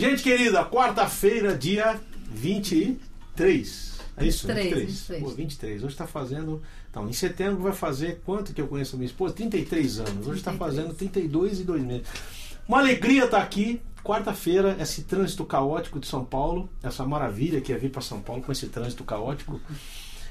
Gente 0.00 0.22
querida, 0.22 0.64
quarta-feira, 0.64 1.54
dia 1.54 2.00
23. 2.30 4.00
É 4.16 4.24
isso? 4.24 4.46
23, 4.46 4.46
23. 4.46 4.88
23. 4.88 5.22
Pô, 5.22 5.28
23. 5.28 5.84
Hoje 5.84 5.92
está 5.92 6.06
fazendo. 6.06 6.62
Então, 6.90 7.06
em 7.06 7.12
setembro 7.12 7.62
vai 7.62 7.74
fazer 7.74 8.22
quanto 8.24 8.54
que 8.54 8.62
eu 8.62 8.66
conheço 8.66 8.96
a 8.96 8.98
minha 8.98 9.06
esposa? 9.06 9.34
33 9.34 10.00
anos. 10.00 10.26
Hoje 10.26 10.38
está 10.38 10.52
33. 10.52 10.58
fazendo 10.58 10.94
32 10.94 11.60
e 11.60 11.64
2 11.64 11.82
meses. 11.82 12.06
Uma 12.66 12.78
alegria 12.78 13.26
estar 13.26 13.42
aqui. 13.42 13.82
Quarta-feira, 14.02 14.74
esse 14.80 15.02
trânsito 15.02 15.44
caótico 15.44 16.00
de 16.00 16.06
São 16.06 16.24
Paulo, 16.24 16.70
essa 16.82 17.04
maravilha 17.04 17.60
que 17.60 17.70
é 17.70 17.76
vir 17.76 17.90
para 17.90 18.00
São 18.00 18.22
Paulo 18.22 18.40
com 18.40 18.50
esse 18.50 18.68
trânsito 18.68 19.04
caótico. 19.04 19.60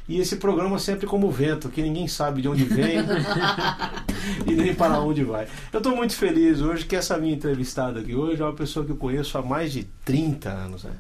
E 0.10 0.20
esse 0.20 0.38
programa 0.38 0.80
sempre 0.80 1.06
como 1.06 1.30
vento, 1.30 1.70
que 1.70 1.84
ninguém 1.84 2.08
sabe 2.08 2.42
de 2.42 2.48
onde 2.50 2.64
vem 2.64 2.98
e 4.48 4.52
nem 4.56 4.74
para 4.74 5.00
onde 5.00 5.24
vai. 5.24 5.48
Eu 5.72 5.78
estou 5.78 5.96
muito 5.96 6.16
feliz 6.16 6.62
hoje 6.62 6.84
que 6.86 6.96
essa 6.96 7.16
minha 7.18 7.34
entrevistada 7.36 8.00
aqui 8.00 8.16
hoje 8.16 8.42
é 8.42 8.46
uma 8.46 8.54
pessoa 8.54 8.84
que 8.84 8.92
eu 8.92 8.96
conheço 8.98 9.38
há 9.38 9.42
mais 9.44 9.72
de 9.72 9.84
30 10.04 10.50
anos. 10.50 10.84
Né? 10.84 10.92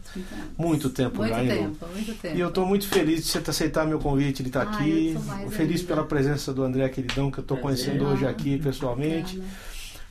Muito 0.55 0.91
tempo 0.91 1.17
Muito 1.17 1.29
já, 1.31 1.39
tempo, 1.39 1.85
muito 1.91 2.13
tempo. 2.21 2.37
E 2.37 2.39
eu 2.39 2.49
estou 2.49 2.65
muito 2.67 2.87
feliz 2.87 3.21
de 3.25 3.31
você 3.31 3.41
ter 3.41 3.49
aceitar 3.49 3.85
meu 3.87 3.97
convite 3.97 4.43
de 4.43 4.49
estar 4.49 4.61
Ah, 4.67 4.71
aqui. 4.75 5.17
Feliz 5.49 5.81
ainda. 5.81 5.87
pela 5.95 6.05
presença 6.05 6.53
do 6.53 6.61
André 6.63 6.87
Queridão, 6.89 7.31
que 7.31 7.39
eu 7.39 7.41
estou 7.41 7.57
conhecendo 7.57 8.05
hoje 8.05 8.27
aqui 8.27 8.59
pessoalmente. 8.59 9.41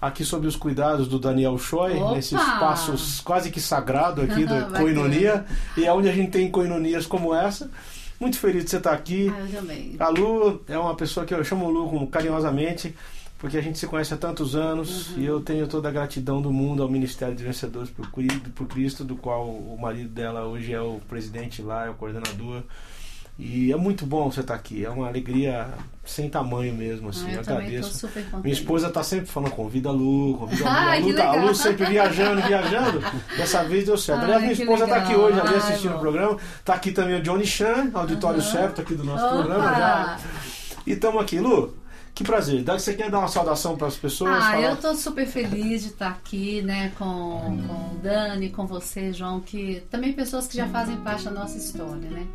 Aqui 0.00 0.24
sob 0.24 0.46
os 0.46 0.54
cuidados 0.56 1.06
do 1.08 1.18
Daniel 1.20 1.56
Choi, 1.58 1.96
Opa! 1.96 2.14
nesse 2.14 2.34
espaço 2.34 3.22
quase 3.24 3.50
que 3.50 3.60
sagrado 3.60 4.22
aqui 4.22 4.42
da. 4.46 4.62
Coinonia. 4.76 5.44
E 5.76 5.84
é 5.84 5.92
onde 5.92 6.08
a 6.08 6.12
gente 6.12 6.30
tem 6.32 6.50
coinonias 6.50 7.06
como 7.06 7.32
essa. 7.34 7.70
Muito 8.20 8.38
feliz 8.38 8.64
de 8.64 8.70
você 8.70 8.76
estar 8.78 8.92
aqui. 8.92 9.32
Ah, 9.34 9.40
eu 9.40 9.60
também. 9.60 9.96
A 9.98 10.08
Lu 10.08 10.62
é 10.68 10.78
uma 10.78 10.94
pessoa 10.94 11.24
que 11.24 11.32
eu 11.34 11.42
chamo 11.44 11.66
o 11.66 11.70
Lu 11.70 12.06
carinhosamente, 12.08 12.94
porque 13.38 13.56
a 13.56 13.60
gente 13.60 13.78
se 13.78 13.86
conhece 13.86 14.12
há 14.12 14.16
tantos 14.16 14.56
anos 14.56 15.10
Uhum. 15.10 15.18
e 15.22 15.26
eu 15.26 15.40
tenho 15.40 15.68
toda 15.68 15.88
a 15.88 15.92
gratidão 15.92 16.42
do 16.42 16.52
mundo 16.52 16.82
ao 16.82 16.88
Ministério 16.88 17.34
de 17.36 17.44
Vencedores 17.44 17.90
por 17.90 18.66
Cristo, 18.66 19.04
do 19.04 19.14
qual 19.16 19.46
o 19.48 19.78
marido 19.80 20.08
dela 20.08 20.44
hoje 20.46 20.72
é 20.72 20.80
o 20.80 21.00
presidente 21.08 21.62
lá, 21.62 21.86
é 21.86 21.90
o 21.90 21.94
coordenador. 21.94 22.62
E 23.38 23.70
é 23.70 23.76
muito 23.76 24.04
bom 24.04 24.28
você 24.28 24.40
estar 24.40 24.54
aqui, 24.54 24.84
é 24.84 24.90
uma 24.90 25.06
alegria 25.06 25.68
sem 26.04 26.28
tamanho 26.28 26.74
mesmo, 26.74 27.10
assim, 27.10 27.28
ah, 27.30 27.34
eu 27.34 27.40
agradeço. 27.40 28.08
Minha 28.42 28.52
esposa 28.52 28.90
tá 28.90 29.04
sempre 29.04 29.26
falando, 29.26 29.52
convida 29.52 29.90
a 29.90 29.92
Lu, 29.92 30.36
convida 30.36 30.64
a 30.64 30.72
Lu. 30.72 30.74
Ai, 30.90 30.98
a, 30.98 31.06
Lu 31.06 31.14
tá, 31.14 31.24
a 31.24 31.30
Lu 31.32 31.38
legal. 31.38 31.54
sempre 31.54 31.86
viajando, 31.86 32.42
viajando. 32.42 33.00
Dessa 33.36 33.62
vez 33.62 33.86
deu 33.86 33.96
certo. 33.96 34.24
Aliás, 34.24 34.42
minha 34.42 34.54
esposa 34.54 34.88
tá 34.88 34.96
aqui 34.96 35.14
hoje 35.14 35.38
ali 35.38 35.50
legal. 35.50 35.68
assistindo 35.68 35.94
o 35.94 35.98
programa. 36.00 36.36
Tá 36.64 36.74
aqui 36.74 36.90
também 36.90 37.14
o 37.14 37.22
Johnny 37.22 37.46
Chan, 37.46 37.92
auditório 37.94 38.40
Aham. 38.40 38.50
certo 38.50 38.80
aqui 38.80 38.94
do 38.96 39.04
nosso 39.04 39.24
Opa! 39.24 39.36
programa 39.36 39.74
já. 39.74 40.18
E 40.84 40.92
estamos 40.92 41.22
aqui, 41.22 41.38
Lu. 41.38 41.77
Que 42.18 42.24
prazer. 42.24 42.64
Você 42.64 42.94
quer 42.94 43.08
dar 43.12 43.20
uma 43.20 43.28
saudação 43.28 43.76
para 43.76 43.86
as 43.86 43.94
pessoas? 43.94 44.32
Ah, 44.32 44.40
Falar- 44.40 44.62
eu 44.70 44.76
tô 44.76 44.92
super 44.92 45.24
feliz 45.24 45.82
de 45.82 45.90
estar 45.90 46.08
aqui, 46.08 46.60
né, 46.62 46.90
com, 46.98 47.04
com 47.04 47.94
o 47.94 47.98
Dani, 48.02 48.50
com 48.50 48.66
você, 48.66 49.12
João, 49.12 49.38
que 49.38 49.84
também 49.88 50.12
pessoas 50.12 50.48
que 50.48 50.56
já 50.56 50.66
fazem 50.66 50.96
parte 50.96 51.26
da 51.26 51.30
nossa 51.30 51.56
história, 51.56 52.10
né? 52.10 52.26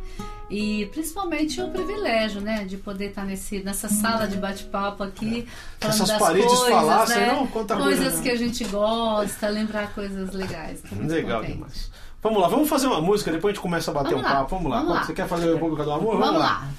E 0.48 0.86
principalmente 0.86 1.60
o 1.60 1.68
privilégio, 1.68 2.40
né, 2.40 2.64
de 2.64 2.78
poder 2.78 3.10
estar 3.10 3.26
nesse, 3.26 3.62
nessa 3.62 3.90
sala 3.90 4.26
de 4.26 4.38
bate-papo 4.38 5.02
aqui, 5.02 5.46
falando 5.78 5.94
essas 5.96 6.08
das 6.08 6.18
paredes 6.18 6.46
coisas, 6.48 6.68
falassem, 6.70 7.16
né? 7.18 7.32
não? 7.34 7.46
Quanta 7.46 7.76
coisas 7.76 8.00
coisa, 8.04 8.16
né? 8.16 8.22
que 8.22 8.30
a 8.30 8.36
gente 8.36 8.64
gosta, 8.64 9.48
lembrar 9.50 9.92
coisas 9.94 10.32
legais. 10.32 10.80
Legal 10.98 11.40
contente. 11.40 11.56
demais. 11.56 11.90
Vamos 12.22 12.40
lá, 12.40 12.48
vamos 12.48 12.70
fazer 12.70 12.86
uma 12.86 13.02
música, 13.02 13.30
depois 13.30 13.52
a 13.52 13.54
gente 13.54 13.62
começa 13.62 13.90
a 13.90 13.94
bater 13.94 14.12
Vamos 14.14 14.24
um 14.24 14.28
lá, 14.30 14.36
papo. 14.36 14.56
Vamos 14.56 14.70
lá. 14.70 14.78
vamos 14.78 14.94
lá. 14.94 15.04
Você 15.04 15.12
quer 15.12 15.28
fazer 15.28 15.50
a 15.50 15.52
República 15.52 15.84
do 15.84 15.92
Amor? 15.92 16.16
Vamos 16.18 16.40
lá. 16.40 16.70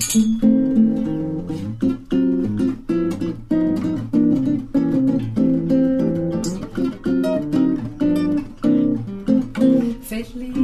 Feliz 0.00 0.59
a 10.20 10.59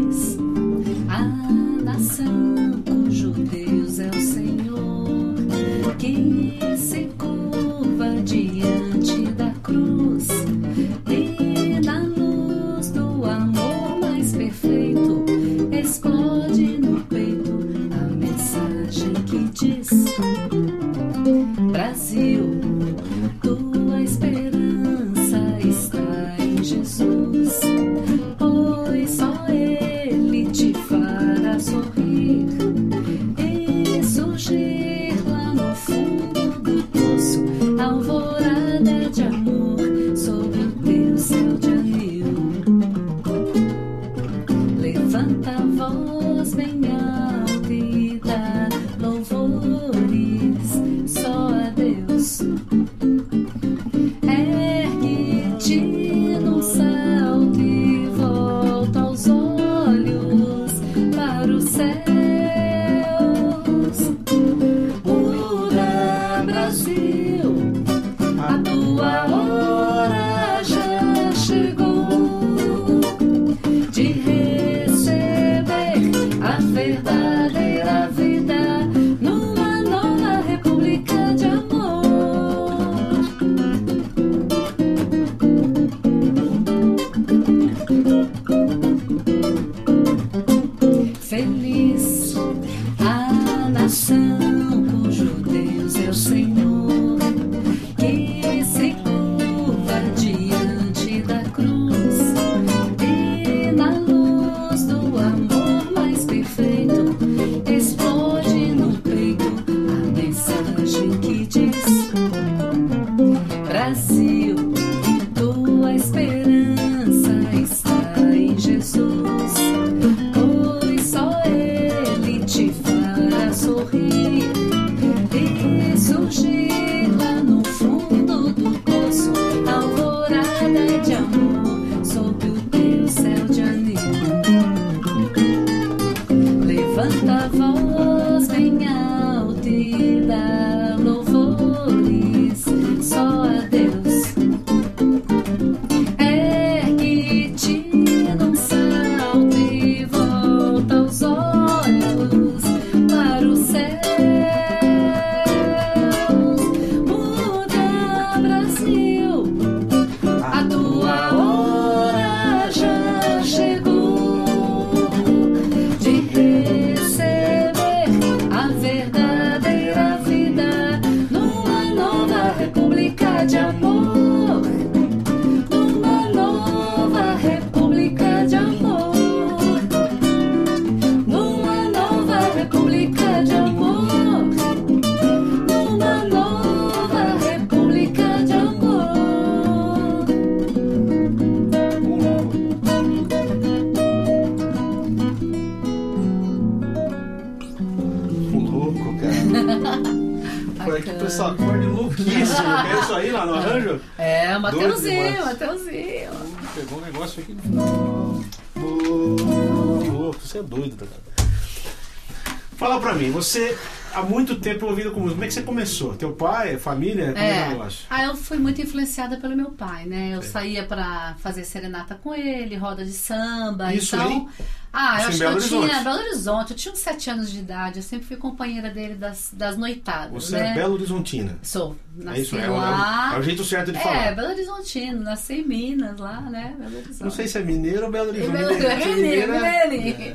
mim, 213.18 213.30
você 213.30 213.76
há 214.12 214.22
muito 214.22 214.56
tempo 214.56 214.86
ouvindo 214.86 215.12
com 215.12 215.20
música. 215.20 215.34
Como 215.34 215.44
é 215.44 215.48
que 215.48 215.54
você 215.54 215.62
começou? 215.62 216.14
Teu 216.14 216.32
pai, 216.32 216.78
família? 216.78 217.32
Como 217.32 217.38
é, 217.38 217.76
É. 217.76 218.06
Ah, 218.08 218.24
eu 218.24 218.36
fui 218.36 218.58
muito 218.58 218.80
influenciada 218.80 219.36
pelo 219.36 219.54
meu 219.54 219.70
pai, 219.70 220.06
né? 220.06 220.30
É. 220.32 220.36
Eu 220.36 220.42
saía 220.42 220.84
pra 220.84 221.36
fazer 221.38 221.64
serenata 221.64 222.14
com 222.14 222.34
ele, 222.34 222.76
roda 222.76 223.04
de 223.04 223.12
samba. 223.12 223.92
Isso 223.92 224.16
então, 224.16 224.28
aí? 224.28 224.64
Ah, 224.98 225.16
eu 225.16 225.24
em 225.24 225.28
acho 225.28 225.38
que 225.38 225.44
eu 225.44 225.50
Horizonte? 225.50 225.88
tinha 225.90 226.02
Belo 226.04 226.18
Horizonte. 226.18 226.70
Eu 226.70 226.76
tinha 226.76 226.92
uns 226.92 226.98
sete 226.98 227.28
anos 227.30 227.50
de 227.50 227.58
idade. 227.58 227.98
Eu 227.98 228.02
sempre 228.02 228.26
fui 228.26 228.36
companheira 228.36 228.88
dele 228.90 229.14
das, 229.14 229.50
das 229.52 229.76
noitadas, 229.76 230.32
Você 230.32 230.56
né? 230.56 230.70
é 230.70 230.74
Belo 230.74 230.94
Horizontina. 230.94 231.58
Sou. 231.62 231.96
Nasci 232.16 232.38
é 232.38 232.42
isso, 232.42 232.56
é, 232.56 232.70
o- 232.70 232.76
lá. 232.76 233.32
é 233.34 233.38
o 233.38 233.42
jeito 233.42 233.62
certo 233.62 233.92
de 233.92 233.98
É, 233.98 234.00
falar. 234.00 234.34
Belo 234.34 234.48
Horizontino. 234.48 235.20
Nasci 235.22 235.52
em 235.54 235.66
Minas, 235.66 236.18
lá, 236.18 236.40
né? 236.40 236.74
Belo 236.78 236.96
Horizonte. 236.96 237.22
Não 237.22 237.30
sei 237.30 237.46
se 237.46 237.58
é 237.58 237.62
mineiro 237.62 238.06
ou 238.06 238.10
Belo 238.10 238.28
É 238.28 238.30
Horizonte. 238.30 238.52
Belo- 238.56 239.14
Mineiro, 239.16 239.52
Mineirinho, 239.52 239.64
é- 239.64 240.34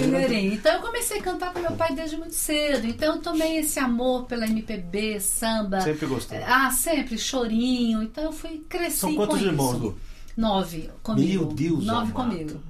mineirinho. 0.00 0.50
é. 0.52 0.54
Então 0.54 0.72
eu 0.74 0.80
comecei 0.80 1.18
a 1.18 1.22
cantar 1.22 1.52
com 1.52 1.60
meu 1.60 1.72
pai 1.72 1.94
desde 1.94 2.16
muito 2.16 2.34
cedo. 2.34 2.86
Então 2.86 3.14
eu 3.14 3.20
tomei 3.22 3.58
esse 3.58 3.78
amor 3.78 4.24
pela 4.26 4.44
MPB, 4.46 5.20
samba. 5.20 5.80
Sempre 5.82 6.06
gostou. 6.06 6.36
Ah, 6.46 6.70
sempre, 6.70 7.16
chorinho. 7.16 8.02
Então 8.02 8.24
eu 8.24 8.32
fui 8.32 8.64
cresci 8.68 8.98
São 8.98 9.14
quantos 9.14 9.40
irmãos, 9.40 9.78
Lu? 9.78 9.98
Nove 10.36 10.90
comigo. 11.02 11.44
Meu 11.44 11.52
Deus, 11.54 11.84
Nove 11.84 12.10
amado. 12.10 12.12
comigo. 12.12 12.60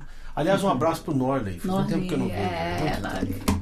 Aliás, 0.40 0.62
um 0.64 0.68
abraço 0.68 1.02
pro 1.02 1.14
Norley. 1.14 1.58
Faz 1.60 1.74
um 1.74 1.84
tempo 1.86 2.06
que 2.08 2.14
eu 2.14 2.18
não 2.18 2.28
vejo. 2.28 2.38
é. 2.40 3.60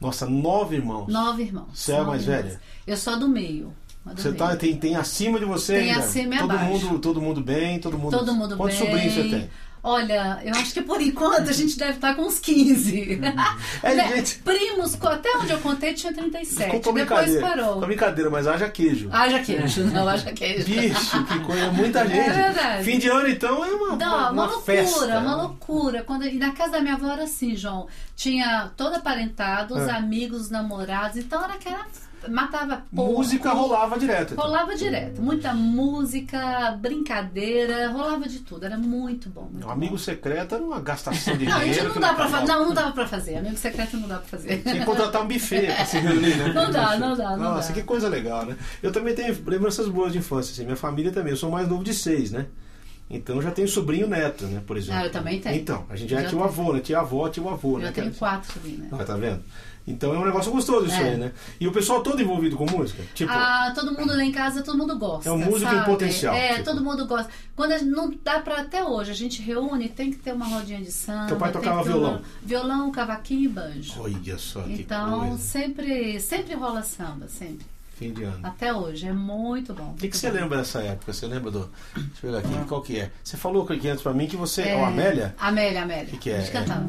Nossa, 0.00 0.26
nove 0.26 0.76
irmãos. 0.76 1.06
Nove 1.12 1.42
irmãos. 1.42 1.68
Você 1.72 1.92
é 1.92 1.98
a 1.98 2.04
mais 2.04 2.22
irmãos. 2.22 2.42
velha? 2.44 2.60
Eu 2.86 2.96
sou 2.96 3.12
a 3.12 3.16
do 3.16 3.28
meio. 3.28 3.72
Você 4.16 4.32
tá, 4.32 4.56
tem, 4.56 4.74
tem 4.76 4.96
acima 4.96 5.38
de 5.38 5.44
você 5.44 5.74
Tem 5.80 5.90
ainda? 5.90 6.04
acima 6.04 6.34
e 6.34 6.38
todo 6.38 6.50
abaixo. 6.52 6.70
mundo 6.86 6.98
Todo 6.98 7.20
mundo 7.20 7.40
bem? 7.42 7.78
Todo 7.78 7.98
mundo, 7.98 8.16
Todo 8.16 8.32
mundo 8.34 8.56
Quantos 8.56 8.78
bem. 8.78 8.86
sobrinhos 8.86 9.12
você 9.14 9.22
tem? 9.28 9.50
Olha, 9.88 10.38
eu 10.44 10.52
acho 10.54 10.72
que 10.74 10.82
por 10.82 11.00
enquanto 11.00 11.48
a 11.48 11.52
gente 11.52 11.78
deve 11.78 11.92
estar 11.92 12.14
com 12.14 12.22
uns 12.22 12.38
15. 12.38 13.20
É, 13.82 13.94
Né? 13.94 14.08
gente. 14.16 14.38
Primos, 14.38 14.94
até 15.02 15.30
onde 15.38 15.52
eu 15.52 15.58
contei 15.60 15.94
tinha 15.94 16.12
37. 16.12 16.58
Desculpa 16.70 16.90
a 16.90 16.92
Depois 17.22 17.40
parou. 17.40 17.78
Foi 17.78 17.86
brincadeira, 17.86 18.28
mas 18.30 18.46
haja 18.46 18.68
queijo. 18.68 19.08
Haja 19.12 19.38
queijo, 19.40 19.84
não, 19.84 20.06
haja 20.08 20.32
queijo. 20.32 20.64
Bicho, 20.66 21.24
que 21.24 21.38
coisa, 21.40 21.70
muita 21.72 22.06
gente. 22.06 22.18
É 22.18 22.32
verdade. 22.32 22.84
Fim 22.84 22.98
de 22.98 23.08
ano, 23.08 23.28
então, 23.28 23.64
é 23.64 23.68
uma, 23.68 23.96
Não, 23.96 24.06
uma, 24.18 24.30
uma, 24.30 24.44
loucura, 24.46 24.62
festa. 24.62 25.18
uma 25.18 25.36
loucura. 25.36 26.02
Quando, 26.02 26.26
e 26.26 26.34
na 26.38 26.52
casa 26.52 26.72
da 26.72 26.80
minha 26.80 26.94
avó 26.94 27.12
era 27.12 27.24
assim, 27.24 27.56
João. 27.56 27.86
Tinha 28.14 28.70
todo 28.76 28.96
aparentado, 28.96 29.74
os 29.74 29.86
É. 29.88 29.90
amigos, 29.92 30.42
os 30.42 30.50
namorados. 30.50 31.16
Então 31.16 31.42
era 31.42 31.56
que 31.56 31.68
era, 31.68 31.86
matava 32.30 32.82
porco. 32.94 33.12
Música 33.18 33.50
rolava 33.52 33.98
direto. 33.98 34.32
então. 34.34 34.44
Rolava 34.44 34.74
direto. 34.76 35.20
Muita 35.22 35.52
música, 35.54 36.72
brincadeira, 36.80 37.88
rolava 37.90 38.28
de 38.28 38.40
tudo. 38.40 38.64
Era 38.64 38.76
muito 38.76 39.28
bom. 39.30 39.48
Muito 39.50 39.66
Um 39.66 39.70
amigo 39.70 39.92
bom. 39.92 39.98
secreto 39.98 40.54
era 40.54 40.64
uma 40.64 40.80
gastação 40.80 41.36
de 41.36 41.44
Não, 41.46 41.56
a 41.56 41.60
gente 41.64 41.74
dinheiro. 41.74 41.94
não 41.94 42.00
dá 42.00 42.14
pra 42.14 42.28
fazer. 42.28 42.46
Não, 42.46 42.64
não 42.66 42.74
dava 42.74 42.92
pra 42.92 43.06
fazer. 43.06 43.36
Amigo 43.36 43.56
secreto 43.56 43.96
não 43.96 44.08
dá 44.08 44.16
pra 44.18 44.26
fazer. 44.28 44.62
Tinha 44.62 44.78
que 44.80 44.84
contratar 44.84 45.22
um 45.22 45.28
buffet 45.28 45.66
pra 45.74 45.84
se 45.84 45.98
reunir, 45.98 46.36
né? 46.36 46.52
Não 46.58 46.70
dá, 46.70 46.96
não 46.98 47.16
dá, 47.16 47.30
não 47.36 47.54
Nossa, 47.54 47.68
dá. 47.68 47.74
que 47.74 47.82
coisa 47.82 48.08
legal, 48.08 48.44
né? 48.44 48.56
Eu 48.82 48.90
também 48.92 49.14
tenho 49.14 49.36
lembranças 49.46 49.88
boas 49.88 50.12
de 50.12 50.18
infância, 50.18 50.52
assim. 50.52 50.64
Minha 50.64 50.76
família 50.76 51.12
também. 51.12 51.30
Eu 51.32 51.36
sou 51.36 51.50
mais 51.50 51.68
novo 51.68 51.84
de 51.84 51.92
seis, 51.94 52.30
né? 52.32 52.46
Então 53.10 53.36
eu 53.36 53.42
já 53.42 53.50
tenho 53.50 53.66
sobrinho 53.68 54.06
neto, 54.06 54.44
né? 54.46 54.60
Por 54.66 54.76
exemplo. 54.76 55.00
Ah, 55.00 55.04
eu 55.06 55.10
também 55.10 55.40
tenho. 55.40 55.56
Então, 55.56 55.86
a 55.88 55.96
gente 55.96 56.10
já, 56.10 56.20
Já 56.22 56.28
tinha 56.28 56.40
o 56.40 56.44
avô, 56.44 56.72
né? 56.72 56.80
Tinha 56.80 56.98
avó, 57.00 57.28
tinha 57.28 57.44
o 57.44 57.48
avô, 57.48 57.78
né? 57.78 57.88
Eu 57.88 57.92
tenho 57.92 58.12
quatro 58.12 58.52
sobrinhas. 58.52 58.92
Ah, 58.92 59.04
tá 59.04 59.16
vendo? 59.16 59.42
Então 59.90 60.14
é 60.14 60.18
um 60.18 60.24
negócio 60.24 60.52
gostoso 60.52 60.86
isso 60.86 60.96
É. 60.96 61.10
aí, 61.10 61.16
né? 61.16 61.32
E 61.58 61.66
o 61.66 61.72
pessoal 61.72 62.02
todo 62.02 62.20
envolvido 62.20 62.56
com 62.56 62.66
música? 62.70 63.02
Tipo, 63.14 63.32
Ah, 63.32 63.72
todo 63.74 63.92
mundo 63.98 64.14
lá 64.14 64.22
em 64.24 64.30
casa, 64.32 64.62
todo 64.62 64.76
mundo 64.76 64.98
gosta. 64.98 65.28
É 65.28 65.32
um 65.32 65.38
músico 65.38 65.70
em 65.72 65.74
sabe? 65.76 65.86
potencial, 65.86 66.34
É, 66.34 66.52
tipo. 66.54 66.64
todo 66.64 66.84
mundo 66.84 67.06
gosta. 67.06 67.30
Quando 67.56 67.72
gente, 67.72 67.84
não 67.86 68.12
dá 68.22 68.40
pra 68.40 68.60
até 68.60 68.84
hoje, 68.84 69.10
a 69.10 69.14
gente 69.14 69.40
reúne, 69.42 69.88
tem 69.88 70.10
que 70.10 70.18
ter 70.18 70.32
uma 70.32 70.46
rodinha 70.46 70.80
de 70.80 70.92
samba. 70.92 71.26
Teu 71.28 71.36
pai 71.36 71.50
tocava 71.52 71.76
uma- 71.76 71.82
violão? 71.84 72.20
Violão, 72.42 72.90
cavaquinho 72.92 73.44
e 73.44 73.48
banjo. 73.48 73.94
olha 73.98 74.38
só 74.38 74.62
que 74.62 74.72
Então, 74.82 75.20
coisa. 75.28 75.38
sempre, 75.38 76.20
sempre 76.20 76.54
rola 76.54 76.82
samba, 76.82 77.26
sempre. 77.28 77.66
Fim 77.96 78.12
de 78.12 78.22
ano. 78.22 78.38
Até 78.46 78.72
hoje, 78.72 79.08
é 79.08 79.12
muito 79.12 79.74
bom. 79.74 79.90
O 79.90 79.94
que, 79.94 80.06
que 80.08 80.16
você 80.16 80.30
lembra 80.30 80.58
dessa 80.58 80.80
época? 80.80 81.12
Você 81.12 81.26
lembra 81.26 81.50
do. 81.50 81.68
Deixa 81.96 82.26
eu 82.26 82.30
ver 82.32 82.38
aqui, 82.38 82.68
qual 82.68 82.80
que 82.80 82.96
é? 83.00 83.10
Você 83.24 83.36
falou 83.36 83.66
aqui 83.68 83.88
antes 83.88 84.02
pra 84.02 84.12
mim 84.12 84.28
que 84.28 84.36
você. 84.36 84.62
É, 84.62 84.68
É, 84.70 84.76
o 84.76 84.84
Amélia? 84.84 85.34
Amélia, 85.36 85.82
Amélia. 85.82 86.06
Que 86.06 86.16
que 86.16 86.30
é? 86.30 86.36
A 86.36 86.40
gente 86.40 86.52
cantava. 86.52 86.86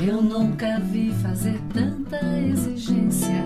Eu 0.00 0.22
nunca 0.22 0.78
vi 0.78 1.12
fazer 1.14 1.60
tanta 1.74 2.20
exigência, 2.38 3.44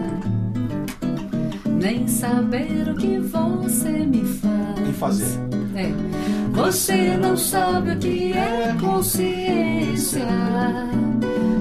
nem 1.66 2.06
saber 2.06 2.90
o 2.90 2.94
que 2.94 3.19
você 3.19 3.90
me 3.90 4.22
faz. 4.25 4.78
Em 4.78 4.93
fazer. 4.93 5.40
É. 5.75 5.90
Você 6.52 7.16
não 7.16 7.37
sabe 7.38 7.93
o 7.93 7.99
que 7.99 8.34
é 8.34 8.76
consciência. 8.78 10.26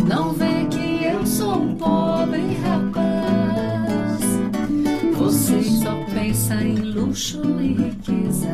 Não 0.07 0.33
vê 0.33 0.65
que 0.69 1.05
eu 1.05 1.25
sou 1.25 1.61
um 1.61 1.75
pobre 1.75 2.57
rapaz. 2.65 4.19
Você 5.17 5.63
só 5.63 5.95
pensa 6.13 6.55
em 6.55 6.75
luxo 6.75 7.41
e 7.61 7.73
riqueza. 7.75 8.49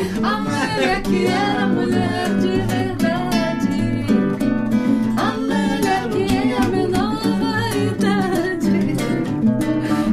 É 0.00 0.20
pavor. 0.20 0.52
Amélia 0.52 1.00
que 1.02 1.26
era 1.26 1.66
mulher 1.66 2.28
de 2.40 2.60
verdade. 2.72 4.06
Amélia 5.16 6.08
que 6.08 6.36
é 6.36 6.56
a 6.56 6.60
menor 6.68 7.76
idade. 7.76 8.96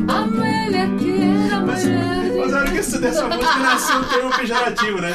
Amélia 0.07 0.87
que 0.97 1.21
era 1.21 1.59
Mas, 1.61 1.83
mulher 1.85 2.31
de 2.31 2.37
mas 2.37 2.53
olha 2.53 2.71
que 2.71 2.77
isso 2.79 2.99
dessa 3.01 3.25
música 3.27 3.57
nasceu 3.57 3.97
um 3.99 4.03
termo 4.03 4.29
pejorativo, 4.35 5.01
né? 5.01 5.13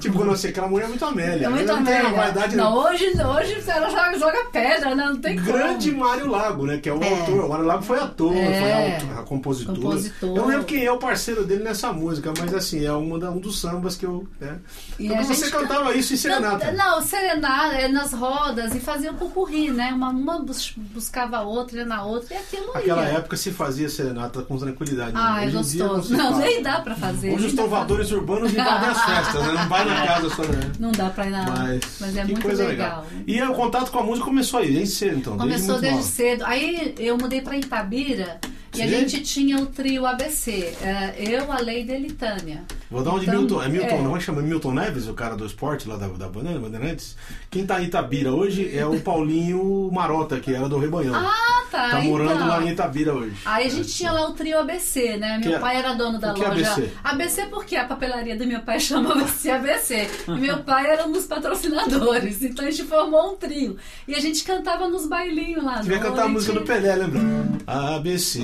Tipo, 0.00 0.16
quando 0.18 0.30
você 0.30 0.48
aquela 0.48 0.68
mulher 0.68 0.84
é 0.84 0.88
muito 0.88 1.04
Amélia. 1.04 1.46
É 1.46 1.48
muito 1.50 1.66
não 1.66 1.84
tem 1.84 1.94
Amélia. 1.98 2.16
vaidade. 2.16 2.56
Não, 2.56 2.74
hoje, 2.76 3.06
hoje 3.08 3.62
ela 3.66 3.88
joga, 3.90 4.18
joga 4.18 4.43
pedra, 4.60 4.94
né? 4.94 5.04
Não 5.06 5.16
tem 5.16 5.36
Grande 5.36 5.90
como. 5.92 6.04
Mário 6.04 6.30
Lago, 6.30 6.66
né? 6.66 6.78
Que 6.78 6.88
é 6.88 6.92
o 6.94 7.02
É. 7.02 7.08
autor. 7.20 7.44
O 7.44 7.48
Mário 7.48 7.64
Lago 7.66 7.82
foi 7.82 7.98
ator, 7.98 8.34
É. 8.36 8.60
foi 8.60 8.72
autor, 8.94 9.18
a 9.18 9.22
compositor. 9.24 9.74
Compositor. 9.74 10.28
Eu 10.30 10.34
não 10.36 10.46
lembro 10.46 10.64
quem 10.64 10.84
é 10.84 10.90
o 10.92 10.96
parceiro 10.98 11.44
dele 11.44 11.64
nessa 11.64 11.92
música, 11.92 12.32
mas 12.38 12.54
assim, 12.54 12.84
é 12.84 12.92
uma 12.92 13.18
da- 13.18 13.30
um 13.30 13.38
dos 13.38 13.60
sambas 13.60 13.96
que 13.96 14.06
eu. 14.06 14.26
Né? 14.40 14.58
E 14.98 15.06
Então 15.06 15.24
você 15.24 15.50
cantava 15.50 15.94
isso 15.94 16.14
em 16.14 16.16
serenata. 16.16 16.72
Não, 16.72 16.94
não, 16.96 17.02
serenata, 17.02 17.74
é 17.76 17.88
nas 17.88 18.12
rodas 18.12 18.74
e 18.74 18.80
fazia 18.80 19.10
um 19.10 19.16
pupurri, 19.16 19.70
né? 19.70 19.92
Uma, 19.92 20.10
uma 20.10 20.38
bus- 20.40 20.74
buscava 20.76 21.38
a 21.38 21.42
outra, 21.42 21.78
ia 21.78 21.84
na 21.86 22.04
outra 22.04 22.34
e 22.34 22.36
aquilo 22.38 22.72
Naquela 22.72 23.04
época 23.04 23.36
se 23.36 23.50
fazia 23.50 23.88
serenata 23.88 24.42
com 24.42 24.56
tranquilidade. 24.58 25.12
né? 25.12 25.20
Ah, 25.22 25.42
é 25.44 25.46
em 25.48 25.50
dia 25.62 25.86
gostoso. 25.86 26.16
Não, 26.16 26.32
faz. 26.34 26.44
nem 26.44 26.62
dá 26.62 26.80
pra 26.80 26.94
fazer. 26.94 27.32
Hoje 27.34 27.46
os 27.46 27.52
trovadores 27.54 28.10
urbanos 28.12 28.52
invadem 28.52 28.88
as 28.90 29.00
festas, 29.04 29.42
né? 29.46 29.52
Não 29.54 29.68
vai 29.68 29.84
na 29.84 30.06
casa 30.06 30.30
só, 30.30 30.42
né? 30.42 30.72
Não 30.78 30.92
dá 30.92 31.10
pra 31.10 31.26
ir 31.26 31.30
na. 31.30 31.44
Mas, 31.50 31.80
Mas, 32.00 32.16
é 32.16 32.24
muito 32.24 32.42
coisa 32.42 32.64
legal. 32.66 33.06
E 33.26 33.42
o 33.42 33.54
contato 33.54 33.90
com 33.90 33.98
a 33.98 34.02
música 34.02 34.24
começou 34.26 34.43
aí, 34.56 34.72
desde 34.72 34.94
cedo, 34.94 35.16
então. 35.18 35.36
Começou 35.36 35.80
desde, 35.80 35.98
desde 35.98 36.12
cedo. 36.12 36.44
Aí 36.44 36.94
eu 36.98 37.16
mudei 37.16 37.40
pra 37.40 37.56
Itabira 37.56 38.40
e 38.74 38.82
a 38.82 38.86
gente 38.88 39.22
tinha 39.22 39.56
o 39.58 39.66
trio 39.66 40.04
ABC. 40.04 40.74
É, 40.82 41.14
eu, 41.18 41.50
a 41.52 41.60
Leida 41.60 41.92
e 41.92 41.96
a 41.96 41.98
Litânia. 41.98 42.64
Vou 42.90 43.02
dar 43.04 43.14
um 43.14 43.18
de 43.18 43.26
Então, 43.26 43.38
Milton. 43.38 43.62
É 43.62 43.68
Milton, 43.68 43.94
é. 43.94 44.02
não 44.02 44.16
é 44.16 44.20
chama 44.20 44.42
Milton 44.42 44.72
Neves, 44.72 45.06
o 45.06 45.14
cara 45.14 45.36
do 45.36 45.46
esporte 45.46 45.88
lá 45.88 45.96
da, 45.96 46.08
da 46.08 46.28
Banana, 46.28 46.58
Bandeirantes? 46.58 47.16
Quem 47.50 47.64
tá 47.64 47.80
em 47.80 47.86
Itabira 47.86 48.32
hoje 48.32 48.76
é 48.76 48.84
o 48.84 49.00
Paulinho 49.00 49.90
Marota, 49.92 50.40
que 50.40 50.52
era 50.52 50.68
do 50.68 50.78
Rebanhão. 50.78 51.14
Ah, 51.14 51.63
cantar. 51.74 51.90
Tá 51.90 52.00
morando 52.00 52.32
então. 52.34 52.46
lá 52.48 52.62
em 52.62 52.68
Itabira 52.68 53.14
hoje. 53.14 53.36
Aí 53.44 53.66
a 53.66 53.70
gente 53.70 53.88
tinha 53.92 54.12
lá 54.12 54.28
o 54.28 54.32
trio 54.32 54.58
ABC, 54.58 55.16
né? 55.16 55.38
Meu 55.38 55.50
Que 55.50 55.54
é- 55.56 55.58
pai 55.58 55.76
era 55.76 55.94
dono 55.94 56.18
da 56.18 56.28
é 56.28 56.32
loja. 56.32 56.46
ABC? 56.48 56.90
ABC 57.02 57.46
porque 57.46 57.76
a 57.76 57.84
papelaria 57.84 58.36
do 58.36 58.46
meu 58.46 58.60
pai 58.60 58.78
chamava-se 58.80 59.50
ABC. 59.50 60.08
E 60.28 60.32
meu 60.32 60.58
pai 60.58 60.86
era 60.90 61.06
um 61.06 61.12
dos 61.12 61.26
patrocinadores. 61.26 62.42
Então 62.42 62.64
a 62.66 62.70
gente 62.70 62.84
formou 62.84 63.32
um 63.32 63.36
trio. 63.36 63.76
E 64.06 64.14
a 64.14 64.20
gente 64.20 64.42
cantava 64.44 64.88
nos 64.88 65.06
bailinhos 65.06 65.62
lá. 65.64 65.80
Devia 65.80 65.98
cantar 65.98 66.24
a 66.24 66.28
música 66.28 66.52
do 66.52 66.62
Pelé, 66.62 66.94
lembra? 66.94 67.20
ABC, 67.66 68.40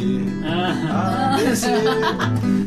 Ah, 0.90 1.34
ABC, 1.34 1.66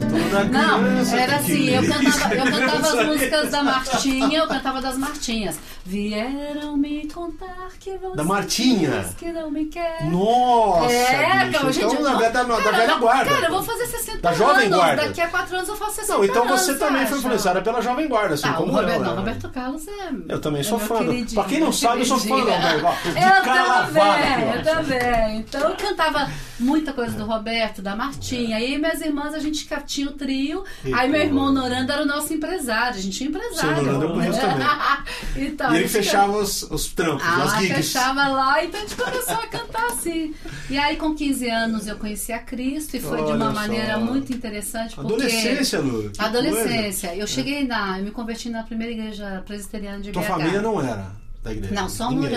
toda 0.10 0.44
Não, 0.46 1.18
era 1.18 1.36
assim, 1.38 1.70
eu 1.70 1.82
cantava, 1.88 2.36
eu 2.36 2.44
cantava 2.52 3.00
as 3.02 3.06
músicas 3.08 3.50
da 3.52 3.64
Martinha, 3.64 4.40
eu 4.40 4.48
cantava 4.48 4.82
das 4.82 4.98
Martinhas. 4.98 5.60
Vieram 5.86 6.78
me 6.78 7.08
contar 7.12 7.70
que 7.80 7.98
você 7.98 8.16
Da 8.16 8.24
Martinha? 8.24 9.06
que 9.18 9.32
não 9.32 9.50
me 9.52 9.66
quer. 9.66 10.06
Nossa, 10.10 10.53
É, 10.90 11.46
bicho. 11.46 11.52
cara, 11.60 11.72
gente, 11.74 11.86
então, 11.86 12.04
da, 12.04 12.10
não- 12.12 12.20
da, 12.20 12.30
da, 12.30 12.72
velha 12.72 12.96
guarda. 12.96 13.32
Cara, 13.32 13.46
eu 13.48 13.52
vou 13.52 13.64
fazer 13.64 13.86
60 13.88 14.18
Da 14.22 14.34
jovem 14.34 14.66
anos. 14.68 14.78
guarda. 14.78 15.02
Daqui 15.08 15.22
a 15.22 15.28
4 15.28 15.56
anos 15.56 15.70
eu 15.70 15.76
faço 15.76 15.96
60 15.96 16.14
Não, 16.14 16.26
então 16.26 16.44
anos. 16.44 16.62
você 16.62 16.76
também 16.76 17.06
foi 17.08 17.18
influenciada 17.20 17.62
pela 17.62 17.82
Jovem 17.82 18.08
Guarda, 18.08 18.34
assim 18.36 18.44
Tá, 18.44 18.54
o 18.54 18.56
como 18.58 18.72
Roberto, 18.74 18.94
eu. 18.94 19.00
não, 19.04 19.12
né? 19.12 19.18
Roberto 19.20 19.50
Carlos 19.50 19.88
é. 19.88 20.10
Eu 20.30 20.40
também 20.40 20.62
é 20.62 20.64
sou 20.64 20.80
fã 20.80 21.04
do- 21.04 21.34
pra 21.34 21.44
quem 21.46 21.60
não 21.60 21.72
sabe, 21.72 22.02
eu 22.02 22.06
sou 22.06 22.20
fã 22.20 22.36
do. 22.36 22.42
Roberto, 22.42 22.96
Eu 23.16 23.44
também, 23.44 24.56
eu 24.56 24.64
também. 24.64 25.38
Então 25.40 25.62
eu 25.70 25.76
cantava 25.76 26.30
muita 26.60 26.94
coisa 26.94 27.16
do 27.18 27.26
Roberto, 27.26 27.82
da 27.82 27.96
Martinha. 27.96 28.58
Aí 28.58 28.78
minhas 28.78 29.02
irmãs, 29.02 29.34
a 29.34 29.40
gente 29.40 29.68
tinha 29.86 30.08
o 30.08 30.12
trio. 30.12 30.64
Aí 30.94 31.10
meu 31.10 31.22
irmão. 31.22 31.44
Norando 31.54 31.92
era 31.92 32.02
o 32.02 32.06
nosso 32.06 32.34
empresário. 32.34 32.98
A 32.98 33.02
gente 33.02 33.18
tinha 33.18 33.30
empresário. 33.30 33.76
Seu 33.76 33.84
Norando 33.84 34.06
eu 34.06 34.14
conheço 34.14 34.40
também. 34.40 34.68
então, 35.48 35.74
E 35.74 35.78
ele 35.78 35.88
fechava 35.88 36.32
os, 36.38 36.64
os 36.64 36.88
trampos, 36.88 37.24
ah, 37.28 37.44
as 37.44 37.54
gigs. 37.60 37.76
fechava 37.76 38.28
lá, 38.28 38.64
então 38.64 38.80
a 38.80 38.84
gente 38.84 38.96
começou 38.96 39.36
a 39.36 39.48
cantar 39.48 39.86
assim. 39.88 40.34
E 40.70 40.78
aí, 40.78 40.98
com 40.98 41.14
15 41.14 41.50
anos, 41.50 41.88
eu 41.88 41.98
conheci 41.98 42.32
a 42.32 42.40
Cristo 42.40 42.96
e 42.96 43.00
foi 43.00 43.18
de 43.18 43.24
Olha 43.24 43.36
uma 43.36 43.48
só. 43.48 43.54
maneira 43.54 43.98
muito 43.98 44.34
interessante. 44.34 45.00
Adolescência, 45.00 45.80
Lu. 45.80 46.12
Adolescência. 46.18 47.16
Eu 47.16 47.28
cheguei 47.28 47.66
na. 47.66 48.00
Eu 48.00 48.06
me 48.06 48.12
converti 48.12 48.50
na 48.50 48.64
primeira 48.64 48.94
igreja 48.94 49.44
presbiteriana 49.46 50.00
de 50.00 50.12
coisa. 50.12 50.28
BH. 50.28 50.34
Tua 50.34 50.38
família 50.38 50.62
não 50.62 50.82
era 50.82 51.12
da 51.44 51.52
igreja? 51.52 51.74
Não, 51.74 51.90
só 51.90 52.10
Ninguém. 52.10 52.32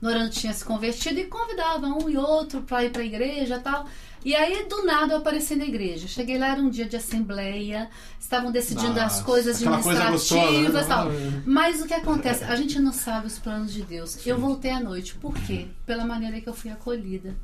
Norando 0.00 0.30
tinha 0.30 0.52
se 0.52 0.64
convertido 0.64 1.20
e 1.20 1.26
convidava 1.26 1.86
um 1.86 2.10
e 2.10 2.16
outro 2.16 2.62
para 2.62 2.84
ir 2.84 2.90
para 2.90 3.02
a 3.02 3.04
igreja 3.04 3.54
e 3.54 3.60
tal. 3.60 3.86
E 4.24 4.34
aí, 4.34 4.66
do 4.68 4.84
nada, 4.84 5.14
eu 5.14 5.18
apareci 5.18 5.56
na 5.56 5.64
igreja. 5.64 6.06
Cheguei 6.06 6.38
lá, 6.38 6.48
era 6.48 6.60
um 6.60 6.70
dia 6.70 6.86
de 6.86 6.96
assembleia, 6.96 7.88
estavam 8.20 8.52
decidindo 8.52 8.92
as 9.00 9.12
Nossa, 9.12 9.24
coisas 9.24 9.56
aquela 9.60 9.82
coisa 9.82 10.00
administrativas 10.04 10.72
gostosa, 10.72 10.84
e 10.84 10.88
tal. 10.88 11.08
né? 11.10 11.42
Mas 11.44 11.82
o 11.82 11.86
que 11.86 11.94
acontece? 11.94 12.44
A 12.44 12.54
gente 12.56 12.78
não 12.78 12.92
sabe 12.92 13.26
os 13.26 13.38
planos 13.38 13.72
de 13.72 13.82
Deus. 13.82 14.24
Eu 14.26 14.38
voltei 14.38 14.70
à 14.70 14.80
noite. 14.80 15.14
Por 15.16 15.34
quê? 15.34 15.66
Pela 15.84 16.04
maneira 16.04 16.40
que 16.40 16.48
eu 16.48 16.54
fui 16.54 16.70
acolhida. 16.70 17.34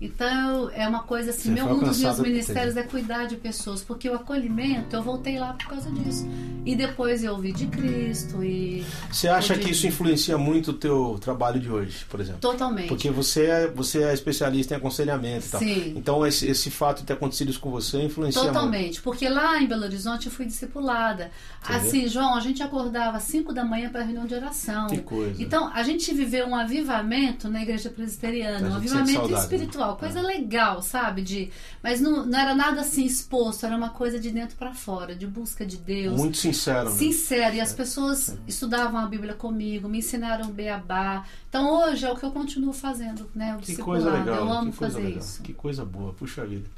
Então, 0.00 0.70
é 0.70 0.86
uma 0.86 1.02
coisa 1.02 1.30
assim, 1.30 1.50
meu, 1.50 1.66
um 1.66 1.80
dos 1.80 2.00
meus 2.00 2.18
ministérios 2.18 2.76
é 2.76 2.82
cuidar 2.82 3.26
de 3.26 3.36
pessoas, 3.36 3.82
porque 3.82 4.08
o 4.08 4.14
acolhimento, 4.14 4.94
eu 4.94 5.02
voltei 5.02 5.38
lá 5.38 5.52
por 5.52 5.68
causa 5.68 5.90
disso. 5.90 6.26
E 6.64 6.74
depois 6.74 7.22
eu 7.22 7.32
ouvi 7.32 7.52
de 7.52 7.66
Cristo 7.66 8.42
e 8.42 8.84
Você 9.10 9.28
acha 9.28 9.56
que 9.56 9.70
isso 9.70 9.86
influencia 9.86 10.38
muito 10.38 10.70
o 10.70 10.74
teu 10.74 11.18
trabalho 11.20 11.60
de 11.60 11.70
hoje, 11.70 12.04
por 12.08 12.20
exemplo? 12.20 12.40
totalmente. 12.40 12.88
Porque 12.88 13.10
você 13.10 13.46
é, 13.46 13.66
você 13.66 14.02
é 14.02 14.14
especialista 14.14 14.74
em 14.74 14.76
aconselhamento 14.76 15.46
e 15.46 15.50
tal. 15.50 15.60
Sim. 15.60 15.94
Então 15.96 16.26
esse, 16.26 16.46
esse 16.46 16.70
fato 16.70 17.00
de 17.00 17.04
ter 17.04 17.12
acontecido 17.12 17.50
isso 17.50 17.60
com 17.60 17.70
você 17.70 18.02
influencia 18.02 18.40
muito. 18.42 18.54
Totalmente, 18.54 19.02
porque 19.02 19.28
lá 19.28 19.60
em 19.60 19.66
Belo 19.66 19.84
Horizonte 19.84 20.26
eu 20.26 20.32
fui 20.32 20.46
discipulada. 20.46 21.30
Você 21.62 21.72
Assim, 21.74 22.08
João, 22.08 22.34
a 22.34 22.40
gente 22.40 22.62
acordava 22.62 23.16
às 23.16 23.24
5 23.24 23.52
da 23.52 23.64
manhã 23.64 23.90
para 23.90 24.02
reunião 24.02 24.26
de 24.26 24.34
oração. 24.34 24.86
Que 24.86 24.98
coisa. 24.98 25.42
Então, 25.42 25.70
a 25.72 25.82
gente 25.82 26.12
viveu 26.14 26.46
um 26.46 26.54
avivamento 26.54 27.48
na 27.48 27.62
igreja 27.62 27.90
presbiteriana, 27.90 28.68
um 28.68 28.74
avivamento 28.74 29.12
saudade, 29.12 29.40
espiritual, 29.40 29.83
né? 29.92 29.98
coisa 29.98 30.20
legal, 30.22 30.82
sabe? 30.82 31.22
De, 31.22 31.50
mas 31.82 32.00
não, 32.00 32.26
não 32.26 32.38
era 32.38 32.54
nada 32.54 32.80
assim 32.80 33.04
exposto, 33.04 33.64
era 33.66 33.76
uma 33.76 33.90
coisa 33.90 34.18
de 34.18 34.30
dentro 34.30 34.56
para 34.56 34.74
fora, 34.74 35.14
de 35.14 35.26
busca 35.26 35.64
de 35.64 35.76
Deus. 35.76 36.16
Muito 36.16 36.36
sincero. 36.38 36.90
né? 36.90 36.96
Sincero, 36.96 37.56
e 37.56 37.60
as 37.60 37.72
pessoas 37.72 38.36
estudavam 38.46 38.98
a 38.98 39.06
Bíblia 39.06 39.34
comigo, 39.34 39.88
me 39.88 39.98
ensinaram 39.98 40.50
beabá. 40.50 41.24
Então 41.48 41.70
hoje 41.82 42.04
é 42.04 42.10
o 42.10 42.16
que 42.16 42.24
eu 42.24 42.30
continuo 42.32 42.72
fazendo, 42.72 43.30
né? 43.34 43.54
O 43.56 43.58
Que 43.58 43.76
coisa 43.76 44.10
legal. 44.10 44.36
eu 44.36 44.52
amo 44.52 44.72
fazer 44.72 45.02
legal. 45.02 45.18
isso. 45.18 45.42
Que 45.42 45.52
coisa 45.52 45.84
boa. 45.84 46.12
Puxa 46.14 46.44
vida. 46.46 46.68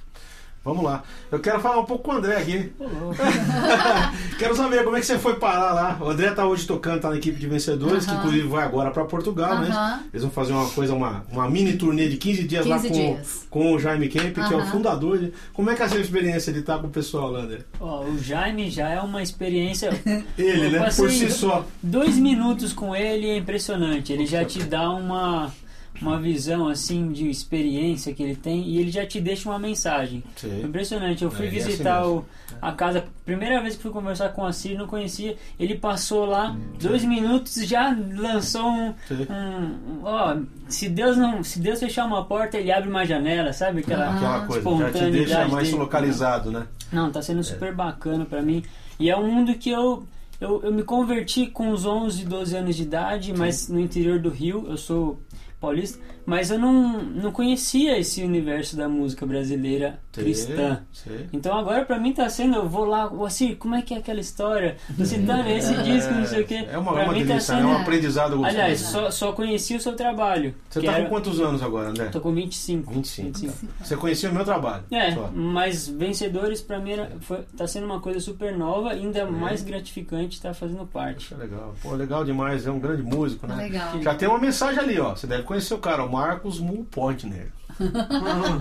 Vamos 0.67 0.83
lá. 0.83 1.05
Eu 1.31 1.39
quero 1.39 1.61
falar 1.61 1.79
um 1.79 1.85
pouco 1.85 2.03
com 2.03 2.11
o 2.11 2.15
André 2.17 2.37
aqui. 2.39 2.73
quero 4.37 4.57
saber 4.57 4.83
como 4.83 4.97
é 4.97 5.01
que 5.01 5.07
você 5.07 5.17
foi 5.17 5.37
parar 5.37 5.73
lá. 5.73 5.97
O 6.01 6.11
André 6.11 6.31
tá 6.33 6.45
hoje 6.45 6.67
tocando, 6.67 7.01
tá 7.01 7.11
na 7.11 7.17
equipe 7.17 7.39
de 7.39 7.47
vencedores, 7.47 8.05
que 8.05 8.11
Aham. 8.11 8.19
inclusive 8.19 8.49
vai 8.49 8.65
agora 8.65 8.91
para 8.91 9.05
Portugal, 9.05 9.61
né? 9.61 9.69
Aham. 9.71 10.01
Eles 10.13 10.23
vão 10.23 10.31
fazer 10.33 10.53
uma 10.53 10.69
coisa, 10.71 10.93
uma, 10.93 11.25
uma 11.31 11.49
mini 11.49 11.75
turnê 11.75 12.09
de 12.09 12.17
15 12.17 12.43
dias 12.49 12.67
lá 12.67 12.77
15 12.81 12.89
com, 12.89 12.95
dias. 12.95 13.47
com 13.49 13.73
o 13.75 13.79
Jaime 13.79 14.09
Kemp, 14.09 14.35
que 14.35 14.41
é 14.55 14.57
o 14.57 14.67
fundador. 14.67 15.19
de- 15.19 15.33
Como 15.53 15.71
é 15.71 15.77
que 15.77 15.83
é 15.83 15.85
essa 15.87 15.99
experiência 15.99 16.53
de 16.53 16.59
estar 16.59 16.79
com 16.81 16.89
o 16.89 16.91
pessoal 16.91 17.31
lá, 17.31 17.43
André? 17.43 17.61
ó, 17.81 18.03
o 18.03 18.19
Jaime 18.19 18.69
já 18.69 18.89
é 18.89 19.01
uma 19.01 19.23
experiência. 19.23 19.91
Ele, 20.37 20.67
Eu 20.67 20.71
né? 20.73 20.79
passei 20.81 21.05
Por 21.05 21.13
si 21.13 21.31
só. 21.31 21.65
Dois 21.81 22.17
minutos 22.19 22.73
com 22.73 22.95
ele 22.95 23.29
é 23.29 23.37
impressionante. 23.37 24.13
Ele 24.13 24.27
já 24.27 24.45
te 24.45 24.65
dá 24.65 24.91
uma, 24.91 25.53
uma 26.01 26.19
visão 26.21 26.69
assim 26.69 27.11
de 27.13 27.29
experiência 27.29 28.13
que 28.15 28.23
ele 28.23 28.37
tem 28.37 28.63
e 28.69 28.79
ele 28.79 28.91
já 28.91 29.07
te 29.07 29.21
deixa 29.21 29.49
uma 29.49 29.59
mensagem. 29.59 30.23
Sim. 30.37 30.63
Impressionante. 30.65 31.25
Eu 31.25 31.31
fui 31.31 31.47
É, 31.47 31.49
ele 31.49 31.57
é 31.57 31.61
assim 31.61 31.71
visitar 31.71 32.07
o, 32.07 32.25
a 32.61 32.73
casa. 32.73 33.05
Primeira 33.25 33.61
vez 33.61 33.77
que 33.77 33.83
fui 33.83 33.91
conversar 33.91 34.29
com 34.31 34.45
a 34.45 34.53
Cir, 34.53 34.77
não 34.79 34.87
conhecia. 34.87 35.37
Ele 35.59 35.77
passou 35.77 36.25
lá 36.27 36.57
dois 36.81 37.05
minutos 37.05 37.55
já 37.67 37.97
lançou 38.15 38.67
um. 38.69 38.95
Sim. 39.09 39.27
um- 39.31 40.01
ó, 40.05 40.37
se 40.69 40.89
Deus 40.89 41.17
não. 41.17 41.43
Se 41.43 41.59
Deus 41.61 41.79
fechar 41.81 42.05
uma 42.07 42.25
porta, 42.25 42.57
ele 42.59 42.71
abre 42.73 42.89
uma 42.89 43.05
janela, 43.05 43.53
sabe? 43.53 43.81
Aquela, 43.81 44.15
Aquela 44.15 44.47
coisa, 44.47 44.79
já 44.79 44.93
te 44.93 45.11
deixa 45.11 45.49
mais 45.49 45.69
dele. 45.69 45.79
localizado, 45.81 46.51
né? 46.51 46.67
Não, 46.93 47.11
tá 47.11 47.21
sendo 47.23 47.43
super 47.43 47.75
bacana 47.75 48.25
pra 48.25 48.43
mim. 48.43 48.63
E 48.99 49.11
é 49.11 49.17
um 49.17 49.31
mundo 49.31 49.55
que 49.55 49.71
eu, 49.71 50.07
eu, 50.41 50.63
eu 50.63 50.73
me 50.73 50.83
converti 50.83 51.47
com 51.47 51.69
uns 51.71 51.85
11, 51.85 52.25
12 52.25 52.57
anos 52.57 52.77
de 52.77 52.83
idade, 52.83 53.35
mas 53.37 53.69
no 53.69 53.79
interior 53.81 54.19
do 54.21 54.31
Rio, 54.31 54.67
eu 54.69 54.77
sou 54.77 55.21
paulista, 55.61 55.99
mas 56.27 56.51
eu 56.51 56.59
não, 56.59 57.03
não 57.03 57.33
conhecia 57.33 57.99
esse 57.99 58.23
universo 58.23 58.77
da 58.77 58.89
música 58.89 59.25
brasileira 59.27 59.99
cristã. 60.13 60.83
Sim. 60.93 61.27
Então 61.33 61.57
agora 61.57 61.85
pra 61.85 61.99
mim 61.99 62.13
tá 62.13 62.29
sendo, 62.29 62.57
eu 62.57 62.69
vou 62.69 62.85
lá, 62.85 63.11
assim, 63.25 63.55
como 63.55 63.75
é 63.75 63.83
que 63.83 63.95
é 63.95 63.99
aquela 63.99 64.21
história? 64.21 64.77
Tô 64.97 65.05
citando 65.05 65.49
esse 65.49 65.75
disco, 65.83 66.13
não 66.13 66.27
sei 66.27 66.43
o 66.43 66.47
quê. 66.47 66.67
É 66.71 66.77
uma, 66.79 66.93
pra 66.93 67.05
uma 67.05 67.13
mim 67.13 67.25
delícia, 67.25 67.55
tá 67.55 67.59
é 67.61 67.63
sendo. 67.63 67.69
um 67.73 67.79
aprendizado 67.79 68.37
gostoso. 68.37 68.47
Aliás, 68.59 68.81
só, 68.81 69.11
só 69.11 69.33
conheci 69.33 69.77
o 69.77 69.81
seu 69.81 69.95
trabalho. 69.95 70.55
Você 70.69 70.81
tá 70.83 70.93
era- 70.93 71.05
com 71.05 71.11
quantos 71.11 71.41
anos 71.41 71.63
agora, 71.63 71.89
André? 71.91 72.07
Tô 72.07 72.21
com 72.21 72.33
25. 72.35 72.93
25. 72.93 73.55
Você 73.83 73.97
conhecia 73.97 74.31
o 74.31 74.35
meu 74.35 74.45
trabalho? 74.45 74.85
É, 74.91 75.13
Só. 75.13 75.31
mas 75.33 75.89
vencedores 75.89 76.61
pra 76.61 76.79
mim 76.79 76.93
era- 76.93 77.11
foi, 77.21 77.39
tá 77.57 77.67
sendo 77.67 77.85
uma 77.87 78.01
coisa 78.01 78.21
super 78.21 78.57
nova, 78.57 78.91
ainda 78.91 79.25
mais 79.27 79.63
gratificante 79.63 80.37
estar 80.37 80.55
fazendo 80.55 80.85
parte. 80.87 81.29
Poxa, 81.31 81.37
legal. 81.43 81.75
Pô, 81.83 81.93
legal 81.95 82.25
demais. 82.25 82.67
É 82.67 82.71
um 82.71 82.79
grande 82.81 83.03
músico, 83.03 83.47
né? 83.47 83.55
Legal. 83.57 84.03
Já 84.03 84.15
tem 84.15 84.29
uma 84.29 84.39
mensagem 84.39 84.81
ali, 84.81 84.99
ó. 84.99 85.15
Você 85.27 85.31
deve 85.31 85.43
conhecer 85.43 85.75
o 85.75 85.79
cara, 85.79 86.05
o 86.05 86.13
Marcos 86.13 86.61
Mulpontner. 86.61 87.51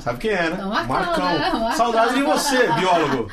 Sabe 0.01 0.19
quem 0.19 0.31
é, 0.31 0.49
né? 0.49 0.57
É 0.59 0.65
o 0.65 0.69
Marcão, 0.69 1.25
né? 1.25 1.49
Marcão. 1.51 1.71
Saudade 1.73 2.15
de 2.15 2.21
você, 2.23 2.67
biólogo. 2.73 3.29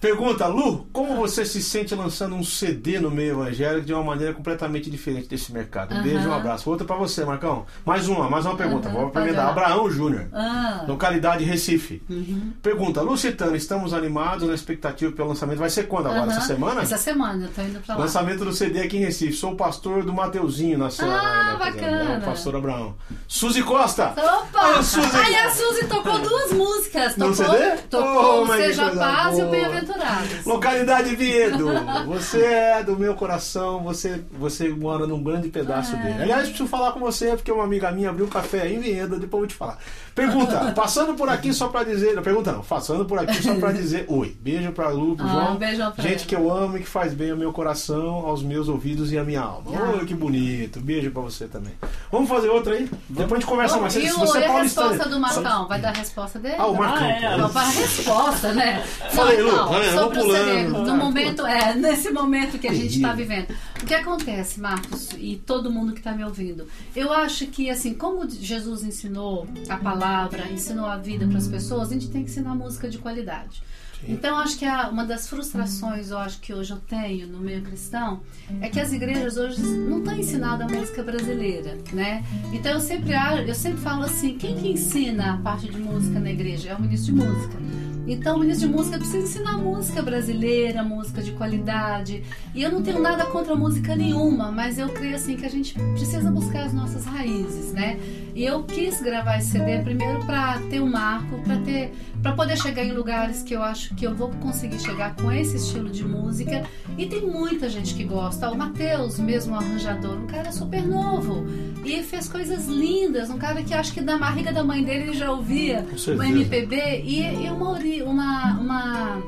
Pergunta, 0.00 0.46
Lu, 0.46 0.86
como 0.92 1.16
você 1.16 1.44
se 1.46 1.62
sente 1.62 1.94
lançando 1.94 2.34
um 2.34 2.44
CD 2.44 3.00
no 3.00 3.10
meio 3.10 3.32
evangélico 3.42 3.86
de 3.86 3.92
uma 3.94 4.04
maneira 4.04 4.34
completamente 4.34 4.90
diferente 4.90 5.28
desse 5.28 5.52
mercado? 5.52 5.94
Um 5.94 6.02
beijo 6.02 6.28
um 6.28 6.34
abraço. 6.34 6.68
Outra 6.68 6.86
pra 6.86 6.96
você, 6.96 7.24
Marcão. 7.24 7.64
Mais 7.86 8.06
uma, 8.06 8.28
mais 8.28 8.44
uma 8.44 8.54
pergunta. 8.56 8.88
Aham, 8.88 8.98
Vou 8.98 9.10
perguntar. 9.10 9.48
Abraão 9.48 9.90
Júnior. 9.90 10.26
Ah, 10.32 10.84
Localidade 10.86 11.42
Recife. 11.44 12.02
uhum. 12.08 12.52
Pergunta, 12.62 13.00
Lucitano, 13.00 13.56
estamos 13.56 13.94
animados 13.94 14.46
na 14.46 14.54
expectativa 14.54 15.10
pelo 15.12 15.28
lançamento. 15.28 15.58
Vai 15.58 15.70
ser 15.70 15.84
quando 15.84 16.08
agora? 16.08 16.30
Essa 16.30 16.40
semana? 16.42 16.82
Essa 16.82 16.98
semana, 16.98 17.44
eu 17.44 17.48
tô 17.50 17.62
indo 17.62 17.80
pra 17.80 17.94
lá. 17.94 18.00
Lançamento 18.02 18.44
do 18.44 18.52
CD 18.52 18.80
aqui 18.82 18.98
em 18.98 19.00
Recife. 19.00 19.32
Sou 19.32 19.52
o 19.52 19.56
pastor 19.56 20.04
do 20.04 20.12
Mateuzinho 20.12 20.76
na 20.78 20.90
cena. 20.90 21.16
Ah, 21.18 21.52
né, 21.52 21.58
bacana. 21.58 22.14
É 22.14 22.18
o 22.18 22.20
pastor 22.20 22.56
Abraão. 22.56 22.94
Suzy 23.26 23.62
Costa! 23.62 24.12
Opa! 24.16 24.78
Ô, 24.78 24.82
Suzy! 24.82 25.23
Aí 25.24 25.36
a 25.36 25.50
Suzy 25.50 25.86
tocou 25.86 26.18
duas 26.18 26.52
músicas. 26.52 27.16
No 27.16 27.34
Tocou, 27.34 27.54
CD? 27.54 27.76
tocou 27.90 28.42
Oh, 28.42 28.46
Seja 28.56 28.90
Paz 28.90 29.38
e 29.38 29.42
o 29.42 29.44
boa. 29.44 29.50
Bem-Aventurados. 29.50 30.44
Localidade 30.44 31.16
Viedo, 31.16 31.68
você 32.06 32.44
é 32.44 32.82
do 32.82 32.98
meu 32.98 33.14
coração, 33.14 33.82
você, 33.82 34.22
você 34.32 34.68
mora 34.68 35.06
num 35.06 35.22
grande 35.22 35.48
pedaço 35.48 35.94
Ah. 35.94 36.02
dele. 36.02 36.22
Aliás, 36.22 36.48
preciso 36.48 36.68
falar 36.68 36.92
com 36.92 37.00
você, 37.00 37.28
porque 37.36 37.50
uma 37.50 37.64
amiga 37.64 37.90
minha 37.90 38.10
abriu 38.10 38.26
um 38.26 38.28
café 38.28 38.68
em 38.70 38.78
Vieda, 38.80 39.16
depois 39.18 39.32
eu 39.32 39.38
vou 39.40 39.46
te 39.46 39.54
falar. 39.54 39.78
Pergunta, 40.14 40.72
passando 40.76 41.14
por 41.14 41.28
aqui 41.28 41.52
só 41.52 41.68
pra 41.68 41.82
dizer. 41.84 42.14
Não, 42.14 42.22
pergunta 42.22 42.52
não, 42.52 42.62
passando 42.62 43.04
por 43.04 43.18
aqui 43.18 43.42
só 43.42 43.54
pra 43.54 43.72
dizer 43.72 44.04
oi. 44.08 44.36
Beijo 44.40 44.72
pra 44.72 44.88
Lu, 44.88 45.16
pro 45.16 45.26
Ah, 45.26 45.30
João. 45.30 45.52
um 45.54 45.56
beijão 45.56 45.90
pra 45.92 46.02
Gente 46.02 46.18
ela. 46.18 46.26
que 46.26 46.34
eu 46.36 46.52
amo 46.52 46.76
e 46.76 46.80
que 46.80 46.88
faz 46.88 47.14
bem 47.14 47.30
ao 47.30 47.36
meu 47.36 47.52
coração, 47.52 48.26
aos 48.26 48.42
meus 48.42 48.68
ouvidos 48.68 49.10
e 49.12 49.18
à 49.18 49.24
minha 49.24 49.40
alma. 49.40 49.70
Ah. 49.74 49.96
Oi, 49.98 50.04
que 50.06 50.14
bonito. 50.14 50.80
Beijo 50.80 51.10
pra 51.10 51.22
você 51.22 51.46
também. 51.46 51.72
Vamos 52.12 52.28
fazer 52.28 52.48
outra 52.48 52.74
aí? 52.74 52.88
Depois 53.08 53.32
a 53.32 53.34
gente 53.36 53.46
conversa 53.46 53.78
mais. 53.78 53.94
você 53.94 54.38
é 54.38 54.46
paulistano. 54.46 55.13
Do 55.14 55.20
Marcão? 55.20 55.68
Vai 55.68 55.80
dar 55.80 55.90
a 55.90 55.98
resposta 55.98 56.38
dele? 56.38 56.56
Ah, 56.58 56.66
o 56.66 56.76
Marcão. 56.76 57.06
Ah, 57.06 57.10
é, 57.10 57.36
Não, 57.36 57.50
para 57.50 57.62
a 57.62 57.70
resposta, 57.70 58.52
né? 58.52 58.82
Falei, 59.12 59.38
não, 59.38 59.44
Lu, 59.44 59.56
não, 59.56 59.72
vendo? 59.72 59.98
sobre 59.98 60.18
o 60.20 60.84
no 60.84 60.96
momento, 60.96 61.46
é, 61.46 61.74
nesse 61.74 62.10
momento 62.10 62.58
que 62.58 62.68
a 62.68 62.72
gente 62.72 62.96
está 62.96 63.12
vivendo. 63.12 63.54
O 63.82 63.86
que 63.86 63.94
acontece, 63.94 64.60
Marcos, 64.60 65.10
e 65.16 65.36
todo 65.36 65.70
mundo 65.70 65.92
que 65.92 66.00
está 66.00 66.12
me 66.12 66.24
ouvindo? 66.24 66.66
Eu 66.94 67.12
acho 67.12 67.46
que, 67.46 67.70
assim, 67.70 67.94
como 67.94 68.28
Jesus 68.28 68.82
ensinou 68.82 69.46
a 69.68 69.76
palavra, 69.76 70.46
ensinou 70.50 70.86
a 70.86 70.96
vida 70.96 71.26
para 71.26 71.38
as 71.38 71.48
pessoas, 71.48 71.90
a 71.90 71.94
gente 71.94 72.08
tem 72.08 72.24
que 72.24 72.30
ensinar 72.30 72.54
música 72.54 72.88
de 72.88 72.98
qualidade. 72.98 73.62
Então, 74.06 74.38
acho 74.38 74.58
que 74.58 74.64
a, 74.64 74.88
uma 74.88 75.04
das 75.04 75.28
frustrações, 75.28 76.10
eu 76.10 76.18
acho 76.18 76.40
que 76.40 76.52
hoje 76.52 76.72
eu 76.72 76.78
tenho 76.78 77.26
no 77.26 77.38
meio 77.38 77.62
cristão, 77.62 78.20
é 78.60 78.68
que 78.68 78.80
as 78.80 78.92
igrejas 78.92 79.36
hoje 79.36 79.62
não 79.62 79.98
estão 79.98 80.16
ensinando 80.16 80.64
a 80.64 80.68
música 80.68 81.02
brasileira, 81.02 81.78
né? 81.92 82.24
Então, 82.52 82.72
eu 82.72 82.80
sempre, 82.80 83.12
eu 83.46 83.54
sempre 83.54 83.80
falo 83.80 84.04
assim, 84.04 84.36
quem 84.36 84.56
que 84.56 84.68
ensina 84.68 85.34
a 85.34 85.36
parte 85.38 85.68
de 85.68 85.78
música 85.78 86.18
na 86.20 86.30
igreja? 86.30 86.70
É 86.70 86.74
o 86.74 86.80
ministro 86.80 87.14
de 87.14 87.24
música. 87.24 87.58
Então, 88.06 88.36
o 88.36 88.40
ministro 88.40 88.68
de 88.68 88.74
música 88.74 88.98
precisa 88.98 89.18
ensinar 89.18 89.56
música 89.56 90.02
brasileira, 90.02 90.82
música 90.82 91.22
de 91.22 91.32
qualidade. 91.32 92.22
E 92.54 92.62
eu 92.62 92.70
não 92.70 92.82
tenho 92.82 93.00
nada 93.00 93.24
contra 93.26 93.56
música 93.56 93.96
nenhuma, 93.96 94.52
mas 94.52 94.78
eu 94.78 94.90
creio 94.90 95.16
assim 95.16 95.36
que 95.36 95.46
a 95.46 95.50
gente 95.50 95.74
precisa 95.74 96.30
buscar 96.30 96.64
as 96.64 96.74
nossas 96.74 97.06
raízes, 97.06 97.72
né? 97.72 97.98
E 98.34 98.44
eu 98.44 98.62
quis 98.64 99.00
gravar 99.00 99.38
esse 99.38 99.52
CD 99.52 99.78
primeiro 99.78 100.24
para 100.26 100.58
ter 100.68 100.80
um 100.80 100.90
marco, 100.90 101.40
para 101.42 101.56
ter 101.58 101.94
para 102.24 102.32
poder 102.32 102.56
chegar 102.56 102.82
em 102.82 102.92
lugares 102.92 103.42
que 103.42 103.54
eu 103.54 103.62
acho 103.62 103.94
que 103.94 104.06
eu 104.06 104.14
vou 104.14 104.30
conseguir 104.40 104.80
chegar 104.80 105.14
com 105.14 105.30
esse 105.30 105.58
estilo 105.58 105.90
de 105.90 106.02
música. 106.02 106.64
E 106.96 107.04
tem 107.04 107.20
muita 107.20 107.68
gente 107.68 107.94
que 107.94 108.02
gosta. 108.02 108.50
O 108.50 108.56
Matheus, 108.56 109.18
mesmo 109.18 109.54
arranjador, 109.54 110.16
um 110.16 110.26
cara 110.26 110.50
super 110.50 110.82
novo 110.82 111.44
e 111.84 112.02
fez 112.02 112.26
coisas 112.26 112.66
lindas. 112.66 113.28
Um 113.28 113.36
cara 113.36 113.62
que 113.62 113.74
acho 113.74 113.92
que 113.92 114.00
da 114.00 114.16
barriga 114.16 114.50
da 114.50 114.64
mãe 114.64 114.82
dele 114.82 115.02
ele 115.02 115.12
já 115.12 115.30
ouvia 115.30 115.84
o 116.16 116.22
MPB 116.22 117.02
e, 117.04 117.44
e 117.44 117.50
uma, 117.50 117.78
uma, 118.08 118.54
uma 118.54 119.22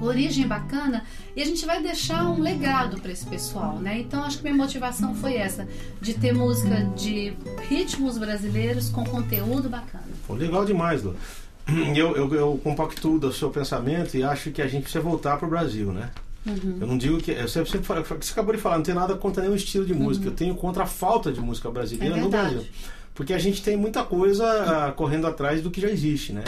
origem 0.00 0.46
bacana 0.46 1.02
e 1.34 1.42
a 1.42 1.44
gente 1.44 1.66
vai 1.66 1.82
deixar 1.82 2.24
um 2.30 2.40
legado 2.40 3.00
para 3.00 3.10
esse 3.10 3.26
pessoal, 3.26 3.80
né? 3.80 3.98
Então 3.98 4.22
acho 4.22 4.36
que 4.36 4.44
minha 4.44 4.56
motivação 4.56 5.12
foi 5.12 5.34
essa, 5.34 5.66
de 6.00 6.14
ter 6.14 6.32
música 6.32 6.84
de 6.96 7.32
ritmos 7.68 8.16
brasileiros 8.16 8.90
com 8.90 9.04
conteúdo 9.04 9.68
bacana. 9.68 10.06
Pô, 10.24 10.34
legal 10.34 10.64
demais, 10.64 11.02
Lu. 11.02 11.16
eu, 11.94 12.16
eu, 12.16 12.34
eu 12.34 12.60
compactuo 12.62 13.18
do 13.18 13.32
seu 13.32 13.50
pensamento 13.50 14.16
e 14.16 14.22
acho 14.22 14.50
que 14.50 14.62
a 14.62 14.66
gente 14.66 14.82
precisa 14.82 15.02
voltar 15.02 15.36
para 15.36 15.46
o 15.46 15.50
Brasil, 15.50 15.92
né? 15.92 16.10
Uhum. 16.46 16.78
Eu 16.80 16.86
não 16.86 16.96
digo 16.98 17.18
que. 17.18 17.30
Eu 17.30 17.48
sempre, 17.48 17.70
sempre 17.70 17.86
falo, 17.86 18.04
você 18.04 18.32
acabou 18.32 18.54
de 18.54 18.60
falar, 18.60 18.76
não 18.76 18.84
tem 18.84 18.94
nada 18.94 19.14
contra 19.16 19.42
nenhum 19.42 19.54
estilo 19.54 19.84
de 19.84 19.94
música. 19.94 20.26
Uhum. 20.26 20.32
Eu 20.32 20.36
tenho 20.36 20.54
contra 20.54 20.84
a 20.84 20.86
falta 20.86 21.30
de 21.30 21.40
música 21.40 21.70
brasileira 21.70 22.16
é 22.16 22.20
no 22.20 22.28
Brasil. 22.28 22.64
Porque 23.14 23.34
a 23.34 23.38
gente 23.38 23.62
tem 23.62 23.76
muita 23.76 24.04
coisa 24.04 24.44
uh, 24.90 24.92
correndo 24.94 25.26
atrás 25.26 25.60
do 25.60 25.70
que 25.70 25.80
já 25.80 25.90
existe, 25.90 26.32
né? 26.32 26.44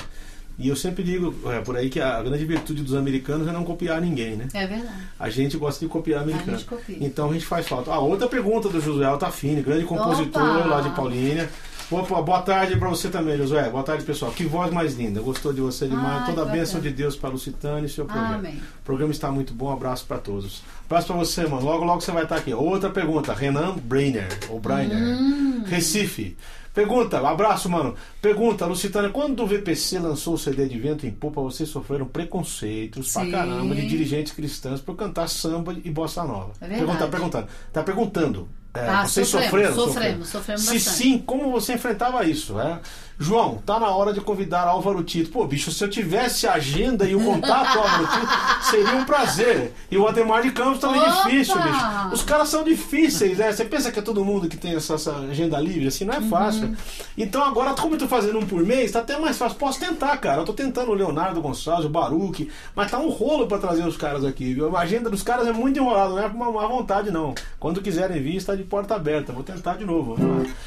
E 0.58 0.68
eu 0.68 0.76
sempre 0.76 1.02
digo 1.02 1.34
é, 1.50 1.60
por 1.60 1.74
aí 1.74 1.88
que 1.88 1.98
a 2.00 2.22
grande 2.22 2.44
virtude 2.44 2.82
dos 2.82 2.94
americanos 2.94 3.48
é 3.48 3.52
não 3.52 3.64
copiar 3.64 4.00
ninguém, 4.00 4.36
né? 4.36 4.46
É 4.52 4.66
verdade. 4.66 4.94
A 5.18 5.30
gente 5.30 5.56
gosta 5.56 5.84
de 5.84 5.90
copiar 5.90 6.22
americano. 6.22 6.58
Então 7.00 7.30
a 7.30 7.32
gente 7.32 7.46
faz 7.46 7.66
falta. 7.66 7.90
Ah, 7.90 7.98
outra 7.98 8.28
pergunta 8.28 8.68
do 8.68 8.78
Josué 8.78 9.06
Altafini, 9.06 9.62
grande 9.62 9.86
compositor 9.86 10.42
Opa! 10.42 10.66
lá 10.66 10.80
de 10.82 10.90
Paulínia. 10.90 11.48
Opa, 11.90 12.22
boa 12.22 12.40
tarde 12.42 12.76
para 12.76 12.88
você 12.88 13.08
também, 13.08 13.36
Josué. 13.36 13.68
Boa 13.68 13.82
tarde, 13.82 14.04
pessoal. 14.04 14.30
Que 14.30 14.44
voz 14.44 14.72
mais 14.72 14.94
linda. 14.94 15.20
Gostou 15.20 15.52
de 15.52 15.60
você 15.60 15.88
demais. 15.88 16.22
Ai, 16.22 16.26
Toda 16.26 16.42
a 16.42 16.44
bênção 16.44 16.80
de 16.80 16.88
Deus 16.90 17.16
para 17.16 17.30
Lucitane 17.30 17.86
e 17.86 17.88
seu 17.88 18.04
programa. 18.04 18.36
Amém. 18.36 18.62
O 18.80 18.84
programa 18.84 19.10
está 19.10 19.28
muito 19.32 19.52
bom. 19.52 19.72
abraço 19.72 20.06
para 20.06 20.18
todos. 20.18 20.62
abraço 20.86 21.08
para 21.08 21.16
você, 21.16 21.46
mano. 21.48 21.64
Logo, 21.64 21.84
logo 21.84 22.00
você 22.00 22.12
vai 22.12 22.22
estar 22.22 22.36
aqui. 22.36 22.54
Outra 22.54 22.90
pergunta. 22.90 23.34
Renan 23.34 23.76
Brainer, 23.76 24.28
ou 24.48 24.60
Brainer. 24.60 24.96
Hum. 24.96 25.64
Recife. 25.66 26.36
Pergunta, 26.72 27.18
abraço, 27.28 27.68
mano. 27.68 27.96
Pergunta, 28.22 28.66
Lucitânia, 28.66 29.10
quando 29.10 29.42
o 29.42 29.46
VPC 29.46 29.98
lançou 29.98 30.34
o 30.34 30.38
CD 30.38 30.68
de 30.68 30.78
Vento 30.78 31.04
em 31.04 31.10
Popa, 31.10 31.40
vocês 31.40 31.68
sofreram 31.68 32.06
preconceitos 32.06 33.10
Sim. 33.10 33.28
pra 33.28 33.40
caramba 33.40 33.74
de 33.74 33.88
dirigentes 33.88 34.32
cristãos 34.32 34.80
por 34.80 34.94
cantar 34.94 35.28
samba 35.28 35.74
e 35.84 35.90
bossa 35.90 36.22
nova? 36.22 36.52
É 36.60 36.68
Pergunta, 36.68 36.98
tá 36.98 37.08
perguntando. 37.08 37.48
Tá 37.72 37.82
perguntando. 37.82 38.48
É, 38.74 38.88
ah, 38.88 39.06
vocês 39.06 39.26
sofreram? 39.28 39.74
Sofremos, 39.74 40.28
sofremos, 40.28 40.62
Se 40.62 40.78
sim, 40.78 41.18
como 41.18 41.50
você 41.50 41.74
enfrentava 41.74 42.24
isso? 42.24 42.60
É? 42.60 42.78
João, 43.22 43.58
tá 43.66 43.78
na 43.78 43.88
hora 43.88 44.14
de 44.14 44.20
convidar 44.22 44.62
Álvaro 44.66 45.04
Tito. 45.04 45.30
Pô, 45.30 45.46
bicho, 45.46 45.70
se 45.70 45.84
eu 45.84 45.90
tivesse 45.90 46.46
a 46.46 46.54
agenda 46.54 47.04
e 47.04 47.14
o 47.14 47.22
contato 47.22 47.78
Álvaro 47.78 48.06
Tito, 48.06 48.64
seria 48.70 48.96
um 48.96 49.04
prazer. 49.04 49.74
E 49.90 49.98
o 49.98 50.08
Ademar 50.08 50.40
de 50.40 50.50
Campos 50.52 50.80
também 50.80 51.02
é 51.02 51.10
difícil, 51.10 51.54
bicho. 51.60 51.84
Os 52.14 52.22
caras 52.22 52.48
são 52.48 52.64
difíceis, 52.64 53.36
né? 53.36 53.52
Você 53.52 53.66
pensa 53.66 53.92
que 53.92 53.98
é 53.98 54.02
todo 54.02 54.24
mundo 54.24 54.48
que 54.48 54.56
tem 54.56 54.74
essa, 54.74 54.94
essa 54.94 55.14
agenda 55.16 55.60
livre, 55.60 55.86
assim, 55.86 56.06
não 56.06 56.14
é 56.14 56.22
fácil. 56.22 56.68
Uhum. 56.68 56.76
Então 57.18 57.44
agora, 57.44 57.74
como 57.74 57.94
eu 57.94 57.98
tô 57.98 58.08
fazendo 58.08 58.38
um 58.38 58.46
por 58.46 58.64
mês, 58.64 58.92
tá 58.92 59.00
até 59.00 59.18
mais 59.18 59.36
fácil. 59.36 59.58
Posso 59.58 59.78
tentar, 59.78 60.16
cara. 60.16 60.40
Eu 60.40 60.46
tô 60.46 60.54
tentando 60.54 60.90
o 60.90 60.94
Leonardo 60.94 61.42
Gonçalves, 61.42 61.84
o 61.84 61.90
Baruque, 61.90 62.50
mas 62.74 62.90
tá 62.90 62.98
um 62.98 63.10
rolo 63.10 63.46
para 63.46 63.58
trazer 63.58 63.86
os 63.86 63.98
caras 63.98 64.24
aqui, 64.24 64.54
viu? 64.54 64.74
A 64.74 64.80
agenda 64.80 65.10
dos 65.10 65.22
caras 65.22 65.46
é 65.46 65.52
muito 65.52 65.78
enrolada, 65.78 66.14
não 66.14 66.18
é 66.18 66.26
uma 66.26 66.50
má 66.50 66.66
vontade, 66.66 67.10
não. 67.10 67.34
Quando 67.58 67.82
quiserem 67.82 68.22
vir, 68.22 68.36
está 68.36 68.56
de 68.56 68.62
porta 68.62 68.94
aberta. 68.94 69.30
Vou 69.30 69.42
tentar 69.42 69.76
de 69.76 69.84
novo. 69.84 70.16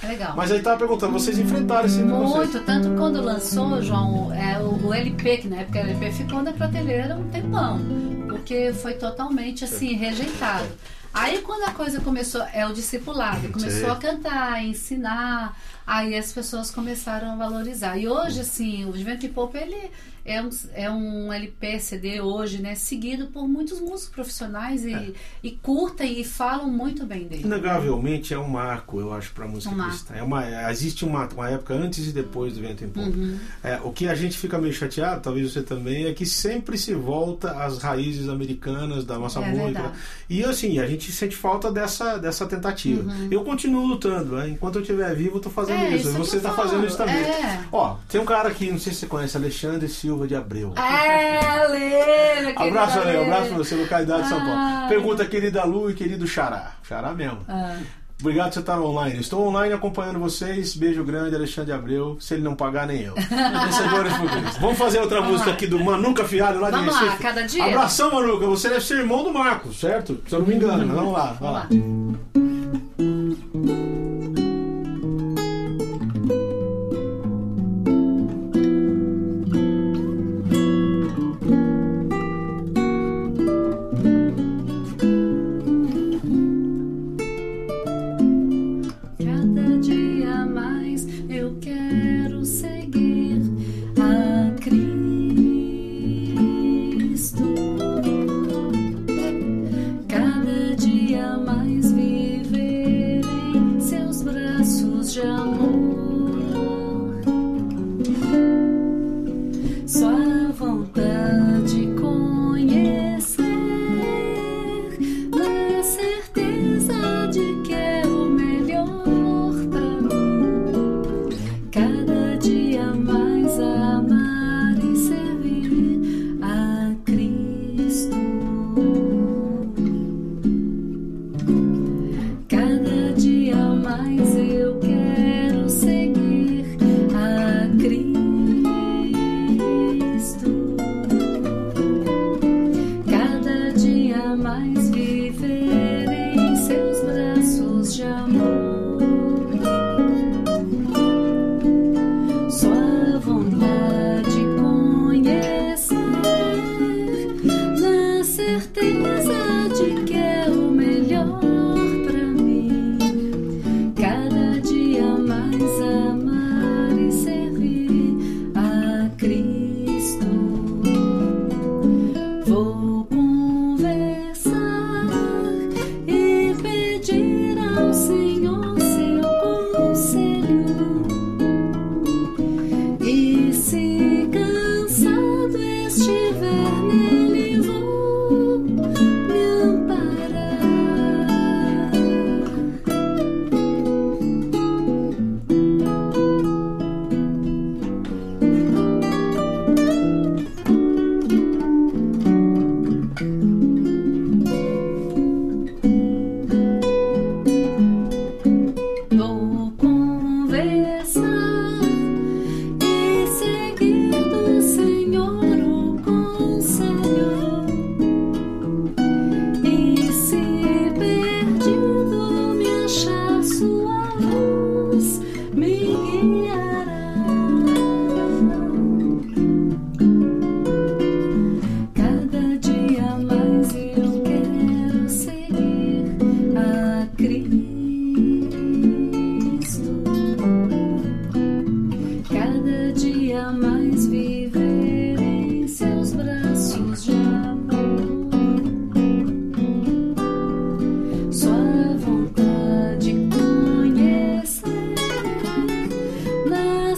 Legal. 0.03 0.33
Mas 0.37 0.51
aí 0.51 0.61
tava 0.61 0.77
perguntando, 0.77 1.13
vocês 1.13 1.39
enfrentaram 1.39 1.87
esse 1.87 2.03
Muito, 2.43 2.59
tanto 2.65 2.89
quando 2.97 3.21
lançou, 3.21 3.81
João, 3.81 4.33
é, 4.33 4.59
o, 4.59 4.87
o, 4.87 4.93
LP, 4.93 5.37
que 5.37 5.47
na 5.47 5.61
época 5.61 5.79
o 5.79 5.81
LP 5.81 6.11
ficou 6.11 6.43
na 6.43 6.51
prateleira 6.51 7.15
um 7.15 7.29
tempão, 7.29 7.79
porque 8.27 8.73
foi 8.73 8.95
totalmente 8.95 9.63
assim, 9.63 9.93
rejeitado. 9.93 10.67
Aí 11.13 11.37
quando 11.41 11.63
a 11.63 11.71
coisa 11.71 12.01
começou, 12.01 12.45
é 12.53 12.67
o 12.67 12.73
discipulado, 12.73 13.47
começou 13.47 13.89
a 13.89 13.95
cantar, 13.95 14.55
a 14.55 14.61
ensinar, 14.61 15.57
aí 15.87 16.17
as 16.17 16.33
pessoas 16.33 16.69
começaram 16.69 17.31
a 17.31 17.35
valorizar. 17.37 17.97
E 17.97 18.09
hoje, 18.09 18.41
assim, 18.41 18.83
o 18.83 18.91
Vento 18.91 19.25
e 19.25 19.29
Pop, 19.29 19.57
ele 19.57 19.89
é 20.25 20.41
um, 20.41 20.49
é 20.73 20.89
um 20.89 21.33
LP, 21.33 21.79
CD 21.79 22.21
hoje, 22.21 22.61
né? 22.61 22.75
Seguido 22.75 23.27
por 23.27 23.47
muitos 23.47 23.81
músicos 23.81 24.09
profissionais 24.09 24.85
e, 24.85 24.93
é. 24.93 25.11
e 25.43 25.51
curta 25.51 26.05
e 26.05 26.23
falam 26.23 26.69
muito 26.69 27.05
bem 27.05 27.27
dele. 27.27 27.43
Inegavelmente 27.43 28.33
é 28.33 28.39
um 28.39 28.47
marco, 28.47 28.99
eu 29.01 29.13
acho, 29.13 29.33
para 29.33 29.43
a 29.43 29.47
música 29.47 29.75
um 29.75 29.83
cristã. 29.83 30.15
É 30.15 30.23
uma, 30.23 30.71
existe 30.71 31.03
uma, 31.03 31.27
uma 31.27 31.49
época 31.49 31.73
antes 31.73 32.07
e 32.07 32.11
depois 32.13 32.53
do 32.53 32.61
Vento 32.61 32.85
em 32.85 32.89
Pop. 32.89 33.09
Uhum. 33.09 33.37
É, 33.61 33.79
o 33.83 33.91
que 33.91 34.07
a 34.07 34.15
gente 34.15 34.37
fica 34.37 34.57
meio 34.57 34.73
chateado, 34.73 35.21
talvez 35.21 35.51
você 35.51 35.61
também, 35.61 36.05
é 36.05 36.13
que 36.13 36.25
sempre 36.25 36.77
se 36.77 36.93
volta 36.93 37.51
às 37.61 37.79
raízes 37.79 38.29
americanas 38.29 39.03
da 39.03 39.19
nossa 39.19 39.41
é 39.41 39.49
música. 39.49 39.81
Verdade. 39.81 39.97
E 40.29 40.43
assim, 40.43 40.79
a 40.79 40.87
gente 40.87 41.11
sente 41.11 41.35
falta 41.35 41.69
dessa, 41.69 42.17
dessa 42.17 42.45
tentativa. 42.45 43.03
Uhum. 43.03 43.27
Eu 43.29 43.43
continuo 43.43 43.85
lutando, 43.85 44.37
né? 44.37 44.49
enquanto 44.49 44.75
eu 44.75 44.81
estiver 44.81 45.13
vivo, 45.15 45.37
eu 45.37 45.41
tô 45.41 45.49
fazendo 45.49 45.81
é, 45.81 45.95
isso. 45.95 46.09
isso. 46.09 46.17
Você 46.17 46.37
está 46.37 46.53
fazendo 46.53 46.85
isso 46.85 46.95
também. 46.95 47.15
É. 47.15 47.65
Ó, 47.71 47.97
tem 48.07 48.21
um 48.21 48.25
cara 48.25 48.47
aqui, 48.47 48.71
não 48.71 48.79
sei 48.79 48.93
se 48.93 48.99
você 48.99 49.07
conhece, 49.07 49.35
Alexandre 49.35 49.89
Silva. 49.89 50.12
Silva 50.13 50.27
de 50.27 50.35
Abreu. 50.35 50.73
É, 50.77 51.67
Lê, 51.67 52.53
Abraço, 52.55 52.99
Ale, 52.99 53.17
abraço 53.17 53.47
pra 53.49 53.57
você, 53.57 53.75
localidade 53.75 54.23
de 54.23 54.29
São 54.29 54.39
Paulo. 54.39 54.87
Pergunta, 54.87 55.25
querida 55.25 55.63
Lu 55.63 55.89
e 55.89 55.95
querido 55.95 56.27
Xará. 56.27 56.73
Xará 56.83 57.13
mesmo. 57.13 57.39
Ah. 57.49 57.77
Obrigado 58.21 58.47
por 58.49 58.53
você 58.53 58.59
estar 58.59 58.79
online. 58.79 59.19
Estou 59.19 59.47
online 59.47 59.73
acompanhando 59.73 60.19
vocês. 60.19 60.75
Beijo 60.75 61.03
grande, 61.03 61.35
Alexandre 61.35 61.73
Abreu. 61.73 62.15
Se 62.21 62.35
ele 62.35 62.43
não 62.43 62.55
pagar, 62.55 62.85
nem 62.85 63.01
eu. 63.01 63.15
Vamos 64.61 64.77
fazer 64.77 64.99
outra 64.99 65.17
Vamos 65.17 65.31
música 65.33 65.49
lá. 65.49 65.55
aqui 65.55 65.65
do 65.67 65.83
Manuca 65.83 66.23
Fialho 66.23 66.61
lá 66.61 66.69
vamos 66.69 66.93
de 66.93 66.99
Recife. 66.99 67.23
Lá, 67.23 67.29
cada 67.29 67.41
dia. 67.41 67.65
Abração, 67.65 68.13
Manuca. 68.13 68.45
Você 68.45 68.69
deve 68.69 68.81
ser 68.81 68.99
irmão 68.99 69.23
do 69.23 69.33
Marcos, 69.33 69.79
certo? 69.79 70.21
Se 70.27 70.35
eu 70.35 70.39
não 70.39 70.47
me 70.47 70.55
engano. 70.55 70.87
Vamos 70.93 71.11
lá, 71.13 71.35
vamos 71.39 71.55
lá. 71.55 71.67
Cada 71.67 72.52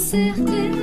certaine. 0.05 0.74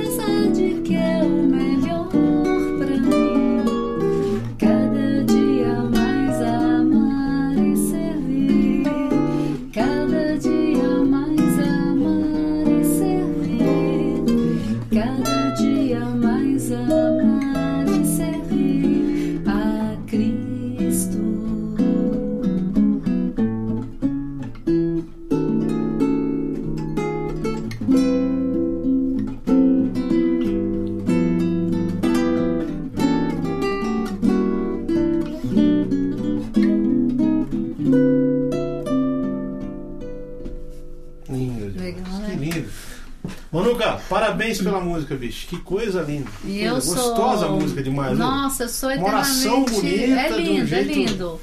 Pela 44.73 44.83
música, 44.83 45.15
bicho. 45.15 45.47
Que 45.47 45.57
coisa 45.57 46.01
linda. 46.01 46.29
E 46.43 46.59
Coisa 46.59 46.65
eu 46.65 46.81
sou... 46.81 46.95
Gostosa 46.95 47.45
a 47.45 47.49
música 47.49 47.83
demais? 47.83 48.17
Nossa, 48.17 48.63
eu 48.63 48.69
sou 48.69 48.89
Uma 48.91 49.07
oração 49.07 49.63
eternamente... 49.63 49.81
bonita, 49.81 50.19
é 50.21 50.33
um 50.33 50.37
lindo, 50.37 50.65
jeito- 50.67 50.89
é 50.91 50.93
lindo. 50.93 51.39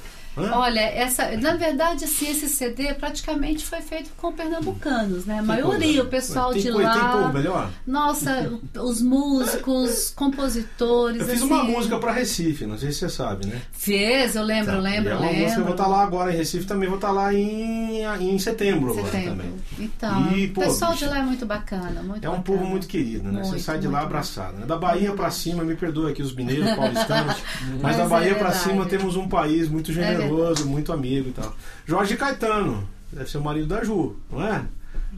Hã? 0.47 0.57
Olha, 0.57 0.81
essa, 0.81 1.37
na 1.37 1.55
verdade, 1.57 2.05
assim, 2.05 2.31
esse 2.31 2.49
CD 2.49 2.95
praticamente 2.95 3.65
foi 3.65 3.81
feito 3.81 4.11
com 4.17 4.33
pernambucanos, 4.33 5.25
né? 5.27 5.39
A 5.39 5.43
maioria, 5.43 5.79
coisa. 5.87 6.03
o 6.03 6.07
pessoal 6.07 6.53
de 6.55 6.71
coi- 6.71 6.85
Tem 6.85 7.01
como, 7.03 7.23
lá. 7.25 7.33
melhor? 7.33 7.71
Nossa, 7.87 8.53
os 8.81 9.01
músicos, 9.03 10.11
compositores. 10.15 11.21
Eu 11.21 11.27
fiz 11.27 11.43
assim, 11.43 11.53
uma 11.53 11.65
música 11.65 11.99
pra 11.99 12.13
Recife, 12.13 12.67
não 12.67 12.79
sei 12.79 12.93
se 12.93 12.99
você 13.01 13.09
sabe, 13.09 13.47
né? 13.47 13.61
Fez, 13.73 14.35
eu 14.37 14.43
lembro, 14.43 14.73
Tá. 14.73 14.79
lembro, 14.79 15.09
E 15.09 15.13
é 15.13 15.15
uma 15.17 15.27
lembro. 15.27 15.41
música, 15.43 15.61
eu 15.61 15.65
vou 15.65 15.73
estar 15.75 15.87
lá 15.87 16.03
agora 16.03 16.33
em 16.33 16.37
Recife, 16.37 16.67
também 16.67 16.89
vou 16.89 16.97
estar 16.99 17.11
lá 17.11 17.33
em, 17.33 18.03
em 18.21 18.39
setembro, 18.39 18.93
agora 18.93 19.07
Setembro. 19.07 19.31
também. 19.37 19.55
Então, 19.79 20.33
E, 20.37 20.47
o 20.47 20.53
pô, 20.53 20.61
pessoal 20.63 20.93
bicho, 20.93 21.05
de 21.05 21.11
lá 21.11 21.19
é 21.19 21.23
muito 21.23 21.47
bacana, 21.47 22.03
muito 22.03 22.25
É 22.25 22.29
um 22.29 22.37
bacana. 22.39 22.43
povo 22.59 22.65
muito 22.67 22.87
querido, 22.87 23.31
né? 23.31 23.43
Você 23.43 23.51
Muito, 23.51 23.63
sai 23.65 23.79
de 23.79 23.89
lá 23.89 24.01
abraçado. 24.03 24.59
Né? 24.59 24.67
Da 24.67 24.77
Bahia 24.77 25.13
pra 25.13 25.31
cima, 25.31 25.65
me 25.65 25.75
perdoa 25.75 26.11
aqui 26.11 26.23
os 26.23 26.35
mineiros, 26.35 26.71
paulistanos, 26.77 27.37
mas, 27.73 27.81
Mas 27.83 27.97
da 27.97 28.05
é 28.05 28.09
Bahia 28.09 28.35
pra 28.35 28.49
verdade. 28.51 28.65
cima 28.71 28.85
temos 28.87 29.17
um 29.17 29.29
país 29.29 29.69
muito 29.69 29.93
generoso, 29.93 30.30
muito 30.67 30.93
amigo 30.93 31.29
e 31.29 31.33
tal. 31.33 31.55
Jorge 31.87 32.17
Caetano, 32.17 32.89
deve 33.13 33.31
ser 33.31 33.39
o 33.39 33.43
marido 33.43 33.67
da 33.67 33.83
Ju, 33.85 34.17
não 34.31 34.43
é? 34.47 34.65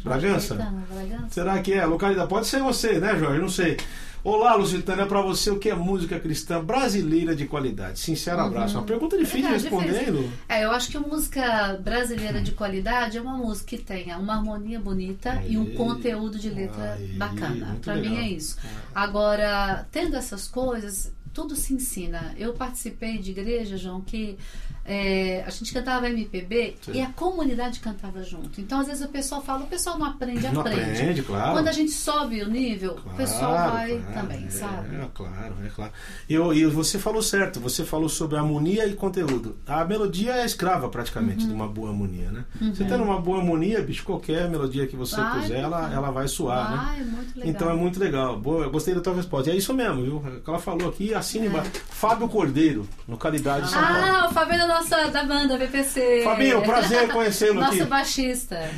Bragança? 0.02 0.56
Caetano, 0.56 0.82
Bragança. 0.92 1.28
Será 1.30 1.60
que 1.60 1.72
é? 1.72 1.84
Localidade? 1.84 2.28
Pode 2.28 2.46
ser 2.46 2.60
você, 2.60 2.98
né, 2.98 3.16
Jorge? 3.18 3.40
Não 3.40 3.48
sei. 3.48 3.76
Olá, 4.24 4.54
Lusitânia, 4.54 5.04
pra 5.04 5.20
você 5.20 5.50
o 5.50 5.58
que 5.58 5.68
é 5.68 5.74
música 5.74 6.18
cristã 6.20 6.64
brasileira 6.64 7.34
de 7.34 7.44
qualidade? 7.44 7.98
Sincero 7.98 8.40
abraço. 8.40 8.76
Uma 8.78 8.84
pergunta 8.86 9.18
difícil 9.18 9.40
de 9.40 9.46
Uhum. 9.46 9.58
Verdade, 9.58 9.74
responder, 9.74 9.98
difícil. 9.98 10.14
Lu. 10.28 10.32
É, 10.48 10.64
eu 10.64 10.70
acho 10.70 10.90
que 10.90 10.96
a 10.96 11.00
música 11.00 11.80
brasileira 11.82 12.40
de 12.40 12.52
qualidade 12.52 13.18
é 13.18 13.20
uma 13.20 13.36
música 13.36 13.76
que 13.76 13.78
tenha 13.78 14.16
uma 14.18 14.34
harmonia 14.36 14.78
bonita 14.78 15.42
e 15.48 15.58
um 15.58 15.62
Aí. 15.62 15.74
conteúdo 15.74 16.38
de 16.38 16.48
letra 16.50 16.92
Aí, 16.94 17.08
bacana. 17.14 17.76
Pra 17.82 17.96
mim 17.96 18.16
é 18.16 18.28
isso. 18.28 18.56
Agora, 18.94 19.86
tendo 19.90 20.14
essas 20.14 20.46
coisas, 20.46 21.12
tudo 21.34 21.56
se 21.56 21.74
ensina. 21.74 22.32
Eu 22.38 22.52
participei 22.52 23.18
de 23.18 23.32
igreja, 23.32 23.76
João, 23.76 24.00
que 24.00 24.38
é, 24.84 25.44
a 25.46 25.50
gente 25.50 25.72
cantava 25.72 26.08
MPB 26.08 26.76
Sim. 26.82 26.92
e 26.94 27.00
a 27.02 27.06
comunidade 27.08 27.80
cantava 27.80 28.22
junto. 28.24 28.60
Então, 28.60 28.80
às 28.80 28.86
vezes 28.88 29.04
o 29.04 29.08
pessoal 29.08 29.40
fala, 29.42 29.64
o 29.64 29.66
pessoal 29.66 29.98
não 29.98 30.06
aprende, 30.06 30.48
Não 30.48 30.60
aprende. 30.60 30.80
aprende, 31.00 31.22
claro. 31.22 31.52
Quando 31.52 31.68
a 31.68 31.72
gente 31.72 31.90
sobe 31.92 32.42
o 32.42 32.48
nível, 32.48 32.98
o 33.04 33.10
pessoal 33.16 33.52
Claro, 33.52 33.72
vai 33.72 33.98
claro, 33.98 34.12
também, 34.14 34.44
é, 34.46 34.50
sabe? 34.50 34.96
É, 34.96 35.08
claro, 35.14 35.54
é 35.64 35.68
claro. 35.68 35.92
E, 36.28 36.34
eu- 36.34 36.52
e 36.52 36.64
você 36.66 36.98
falou 36.98 37.22
certo, 37.22 37.60
você 37.60 37.84
falou 37.84 38.08
sobre 38.08 38.36
harmonia 38.36 38.86
e 38.86 38.94
conteúdo. 38.94 39.56
A 39.66 39.84
melodia 39.84 40.32
é 40.36 40.44
escrava 40.44 40.88
praticamente 40.88 41.42
Uhum. 41.42 41.48
de 41.48 41.54
uma 41.54 41.68
boa 41.68 41.90
harmonia, 41.90 42.30
né? 42.30 42.44
Você 42.74 42.84
tendo 42.84 43.04
uma 43.04 43.20
boa 43.20 43.38
harmonia, 43.38 43.80
bicho, 43.82 44.04
qualquer 44.04 44.48
melodia 44.48 44.86
que 44.86 44.96
você 44.96 45.16
Vai, 45.16 45.40
puser, 45.42 45.58
ela, 45.60 45.80
vai. 45.82 45.94
ela 45.94 46.10
vai 46.10 46.28
suar, 46.28 46.70
né? 46.70 46.78
Ah, 46.80 46.96
é 46.98 47.04
muito 47.04 47.36
legal. 47.38 47.50
Então 47.50 47.70
é 47.70 47.74
muito 47.74 48.00
legal. 48.00 48.38
Boa, 48.38 48.64
eu 48.64 48.70
gostei 48.70 48.94
da 48.94 49.00
tua 49.00 49.14
resposta. 49.14 49.50
E 49.50 49.52
é 49.52 49.56
isso 49.56 49.72
mesmo, 49.72 50.02
viu? 50.02 50.16
O 50.16 50.40
que 50.40 50.48
ela 50.50 50.58
falou 50.58 50.88
aqui, 50.88 51.14
assina 51.14 51.44
É. 51.44 51.48
embaixo. 51.48 51.70
Fábio 51.90 52.28
Cordeiro, 52.28 52.88
localidade 53.08 53.66
de 53.66 53.70
São 53.72 53.80
Paulo. 53.82 53.98
Ah, 54.04 54.28
o 54.28 54.32
nossa 54.72 55.08
da 55.10 55.24
banda 55.24 55.58
VPC. 55.58 56.22
Fabinho, 56.24 56.62
prazer 56.62 57.08
conhecê-lo 57.12 57.60
aqui. 57.62 57.76
Nosso 57.78 57.88
baixista. 57.90 58.70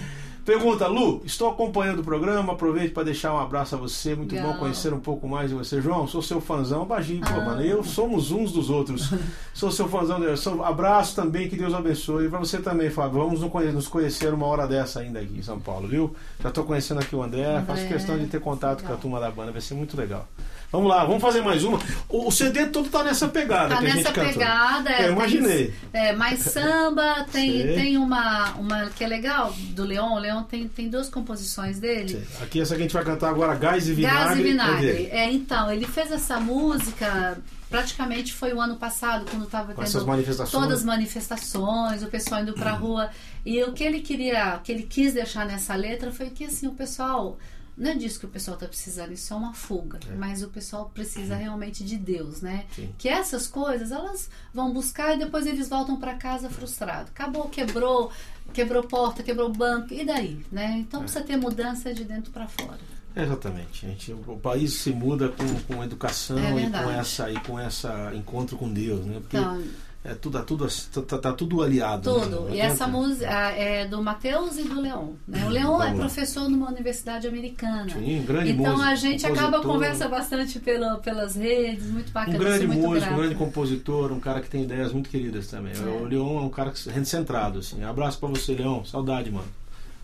Pergunta, 0.44 0.86
Lu, 0.86 1.22
estou 1.24 1.48
acompanhando 1.48 2.00
o 2.00 2.04
programa, 2.04 2.52
aproveito 2.52 2.92
para 2.92 3.04
deixar 3.04 3.32
um 3.32 3.38
abraço 3.38 3.74
a 3.76 3.78
você, 3.78 4.14
muito 4.14 4.34
Legal. 4.34 4.52
bom 4.52 4.58
conhecer 4.58 4.92
um 4.92 5.00
pouco 5.00 5.26
mais 5.26 5.48
de 5.48 5.54
você. 5.56 5.80
João, 5.80 6.06
sou 6.06 6.20
seu 6.20 6.38
fãzão, 6.38 6.84
pô, 6.86 6.92
Ah. 7.40 7.40
mano, 7.46 7.62
eu 7.62 7.82
somos 7.82 8.30
uns 8.30 8.52
dos 8.52 8.68
outros. 8.68 9.10
sou 9.54 9.70
seu 9.70 9.88
fãzão, 9.88 10.18
sou- 10.36 10.62
abraço 10.62 11.16
também, 11.16 11.48
que 11.48 11.56
Deus 11.56 11.72
abençoe. 11.72 12.26
E 12.26 12.28
para 12.28 12.38
você 12.40 12.58
também, 12.58 12.90
Fábio, 12.90 13.20
vamos 13.20 13.40
nos 13.40 13.50
conhe- 13.50 13.72
nos 13.72 13.88
conhecer 13.88 14.34
uma 14.34 14.44
hora 14.44 14.66
dessa 14.66 15.00
ainda 15.00 15.18
aqui 15.20 15.38
em 15.38 15.42
São 15.42 15.58
Paulo, 15.58 15.88
viu? 15.88 16.14
Já 16.42 16.50
estou 16.50 16.64
conhecendo 16.64 17.00
aqui 17.00 17.16
o 17.16 17.22
André, 17.22 17.46
André, 17.46 17.64
faço 17.66 17.88
questão 17.88 18.18
de 18.18 18.26
ter 18.26 18.38
contato 18.40 18.80
com 18.82 18.88
a 18.88 18.90
legal. 18.90 19.00
turma 19.00 19.20
da 19.20 19.30
banda, 19.30 19.50
vai 19.50 19.62
ser 19.62 19.72
muito 19.72 19.96
legal. 19.96 20.28
Vamos 20.74 20.90
lá, 20.90 21.04
vamos 21.04 21.22
fazer 21.22 21.40
mais 21.40 21.62
uma. 21.62 21.78
O, 22.08 22.32
CD 22.32 22.66
todo 22.66 22.88
tá 22.88 23.04
nessa 23.04 23.28
pegada 23.28 23.76
Tá 23.76 23.78
a 23.78 23.80
nessa 23.80 24.10
pegada. 24.10 24.90
é, 24.90 25.06
Eu 25.06 25.12
imaginei. 25.12 25.72
Tem, 25.92 26.06
é, 26.06 26.12
mais 26.12 26.40
samba, 26.40 27.24
tem, 27.30 27.62
tem 27.78 27.96
uma, 27.96 28.54
uma 28.54 28.86
que 28.86 29.04
é 29.04 29.06
legal 29.06 29.54
do 29.56 29.84
Leon. 29.84 30.14
O 30.14 30.18
Leon 30.18 30.42
tem, 30.42 30.66
tem 30.66 30.88
duas 30.88 31.08
composições 31.08 31.78
dele. 31.78 32.26
Aqui 32.42 32.60
essa 32.60 32.74
que 32.74 32.80
a 32.80 32.82
gente 32.82 32.92
vai 32.92 33.04
cantar 33.04 33.28
agora, 33.28 33.54
Gás 33.54 33.88
e 33.88 33.94
Vinagre. 33.94 34.24
Gás 34.24 34.36
e 34.36 34.40
é 34.40 34.42
Vinagre. 34.42 34.86
dele. 34.86 35.08
É, 35.12 35.30
então, 35.30 35.70
ele 35.72 35.86
fez 35.86 36.10
essa 36.10 36.40
música 36.40 37.38
praticamente 37.70 38.32
foi 38.32 38.52
o 38.52 38.60
ano 38.60 38.76
passado, 38.76 39.24
quando 39.28 39.44
estava 39.46 39.74
tendo 39.74 40.06
manifestações. 40.06 40.62
todas 40.62 40.78
as 40.78 40.84
manifestações, 40.84 42.02
o 42.02 42.06
pessoal 42.06 42.42
indo 42.42 42.52
pra 42.52 42.72
rua. 42.72 43.10
E 43.44 43.62
o 43.62 43.72
que 43.72 43.82
ele 43.82 44.00
queria, 44.00 44.56
o 44.56 44.60
que 44.60 44.70
ele 44.70 44.84
quis 44.84 45.14
deixar 45.14 45.44
nessa 45.44 45.74
letra 45.74 46.10
foi 46.12 46.30
que 46.30 46.44
assim, 46.44 46.66
o 46.66 46.72
pessoal. 46.72 47.38
Não 47.76 47.90
é 47.90 47.94
disso 47.94 48.20
que 48.20 48.26
o 48.26 48.28
pessoal 48.28 48.54
está 48.54 48.66
precisando, 48.66 49.12
isso 49.12 49.32
é 49.32 49.36
uma 49.36 49.52
fuga. 49.52 49.98
Mas 50.16 50.42
o 50.42 50.48
pessoal 50.48 50.90
precisa 50.94 51.34
realmente 51.34 51.84
de 51.84 51.96
Deus, 51.96 52.40
né? 52.40 52.66
Sim. 52.74 52.94
Que 52.96 53.08
essas 53.08 53.46
coisas 53.46 53.90
elas 53.90 54.30
vão 54.52 54.72
buscar 54.72 55.14
e 55.14 55.18
depois 55.18 55.46
eles 55.46 55.68
voltam 55.68 55.96
para 55.96 56.14
casa 56.14 56.48
frustrado. 56.48 57.10
Acabou, 57.10 57.48
quebrou, 57.48 58.12
quebrou 58.52 58.84
porta, 58.84 59.22
quebrou 59.22 59.52
banco, 59.52 59.92
e 59.92 60.04
daí, 60.04 60.44
né? 60.52 60.76
Então 60.78 61.00
precisa 61.00 61.24
ter 61.24 61.36
mudança 61.36 61.92
de 61.92 62.04
dentro 62.04 62.30
para 62.30 62.46
fora. 62.46 62.78
Exatamente, 63.16 63.86
gente. 63.86 64.12
O 64.12 64.36
país 64.36 64.72
se 64.72 64.90
muda 64.90 65.28
com, 65.28 65.74
com 65.74 65.84
educação 65.84 66.36
É 66.36 66.64
e 66.64 66.70
com 66.70 66.90
essa 66.90 67.30
e 67.30 67.40
com 67.40 67.58
essa 67.58 68.12
encontro 68.14 68.56
com 68.56 68.72
Deus, 68.72 69.06
né? 69.06 69.18
Porque 69.20 69.36
Então, 69.36 69.62
é 70.04 70.14
tudo, 70.14 70.38
tá 70.38 70.44
tudo, 70.44 70.68
tá, 71.06 71.18
tá 71.18 71.32
tudo 71.32 71.62
aliado. 71.62 72.12
né? 72.12 72.20
Tudo. 72.24 72.40
Não 72.42 72.54
E 72.54 72.60
essa 72.60 72.86
música 72.86 73.26
é 73.26 73.86
do 73.86 74.02
Matheus 74.02 74.58
e 74.58 74.64
do 74.64 74.78
Leon. 74.78 75.12
Né? 75.26 75.44
O 75.46 75.48
Leon 75.48 75.82
é 75.82 75.94
professor 75.94 76.46
numa 76.46 76.68
universidade 76.68 77.26
americana. 77.26 77.88
Sim, 77.88 78.22
grande 78.26 78.50
então 78.50 78.72
músico, 78.74 78.82
a 78.90 78.94
gente 78.94 79.26
acaba 79.26 79.62
conversa 79.62 80.06
bastante 80.06 80.60
pelo, 80.60 80.98
pelas 80.98 81.34
redes, 81.36 81.86
muito 81.90 82.12
bacana. 82.12 82.36
Um 82.36 82.40
grande 82.40 82.66
muito 82.66 82.86
músico, 82.86 83.12
um 83.12 83.16
grande 83.16 83.34
compositor, 83.34 84.12
um 84.12 84.20
cara 84.20 84.42
que 84.42 84.50
tem 84.50 84.64
ideias 84.64 84.92
muito 84.92 85.08
queridas 85.08 85.46
também. 85.46 85.72
É. 85.72 85.78
O 86.02 86.04
Leon 86.04 86.38
é 86.38 86.42
um 86.42 86.50
cara 86.50 86.70
que- 86.70 87.04
centrado, 87.04 87.60
assim. 87.60 87.82
Abraço 87.82 88.18
pra 88.18 88.28
você, 88.28 88.52
Leon. 88.52 88.84
Saudade, 88.84 89.30
mano. 89.30 89.48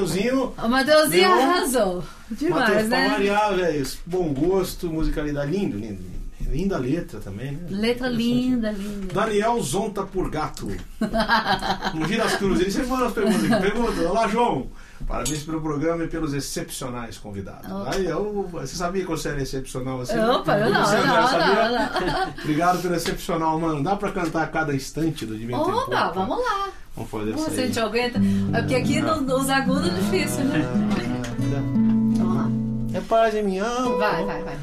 Mateuzinho. 0.00 0.54
O 0.62 0.68
Mateuzinho 0.68 1.28
Deu- 1.28 1.42
arrasou. 1.42 2.04
Demais, 2.30 2.60
Mateus 2.68 2.88
pra 2.88 2.98
né? 2.98 3.08
variar, 3.08 3.54
velho. 3.56 3.86
Bom 4.06 4.32
gosto, 4.32 4.88
musicalidade. 4.88 5.50
Lindo, 5.52 5.76
lindo. 5.78 6.02
Linda 6.48 6.78
letra 6.78 7.20
também, 7.20 7.52
né? 7.52 7.66
Letra 7.70 8.08
linda, 8.08 8.72
linda. 8.72 9.12
Daniel 9.14 9.60
Zonta 9.62 10.02
Purgato. 10.02 10.66
No 11.94 12.06
Gira 12.08 12.24
as 12.24 12.34
Cruzes. 12.36 12.62
Ele 12.62 12.70
sempre 12.72 12.88
manda 12.88 13.06
as 13.06 13.12
perguntas 13.12 13.44
aqui. 13.52 13.62
Pergunta, 13.62 14.00
olá 14.08 14.26
João. 14.28 14.66
Parabéns 15.10 15.42
pelo 15.42 15.60
programa 15.60 16.04
e 16.04 16.08
pelos 16.08 16.32
excepcionais 16.32 17.18
convidados. 17.18 17.70
Opa. 17.70 17.90
Aí, 17.94 18.06
eu, 18.06 18.48
você 18.52 18.76
sabia 18.76 19.02
que 19.02 19.10
você 19.10 19.28
era 19.30 19.42
excepcional 19.42 20.00
assim? 20.00 20.18
Opa, 20.18 20.56
eu 20.58 20.70
não, 20.70 20.84
Você, 20.84 20.96
eu 20.96 21.06
não, 21.06 21.26
sabia? 21.28 21.68
não. 21.68 22.28
Obrigado 22.42 22.80
pelo 22.82 22.94
excepcional, 22.94 23.58
mano. 23.58 23.82
Dá 23.82 23.96
pra 23.96 24.12
cantar 24.12 24.42
a 24.42 24.46
cada 24.46 24.72
instante 24.74 25.26
do 25.26 25.36
Divino 25.36 25.64
Tempo? 25.64 25.76
Opa, 25.78 26.12
vamos 26.14 26.38
lá. 26.38 26.68
Vamos 26.94 27.10
fazer 27.10 27.30
isso 27.34 27.50
aí. 27.50 27.56
gente 27.56 27.80
aguenta. 27.80 28.20
É 28.52 28.60
porque 28.60 28.74
aqui 28.76 29.00
no- 29.00 29.20
nos 29.20 29.48
agudos 29.50 29.88
é 29.88 29.94
difícil, 29.94 30.44
né? 30.44 30.60
Vamos 32.16 32.34
lá. 32.36 32.48
É 32.94 33.00
paz 33.00 33.34
em 33.34 33.42
minha 33.42 33.64
alma. 33.66 33.96
Vai, 33.98 34.24
vai, 34.24 34.42
vai. 34.44 34.56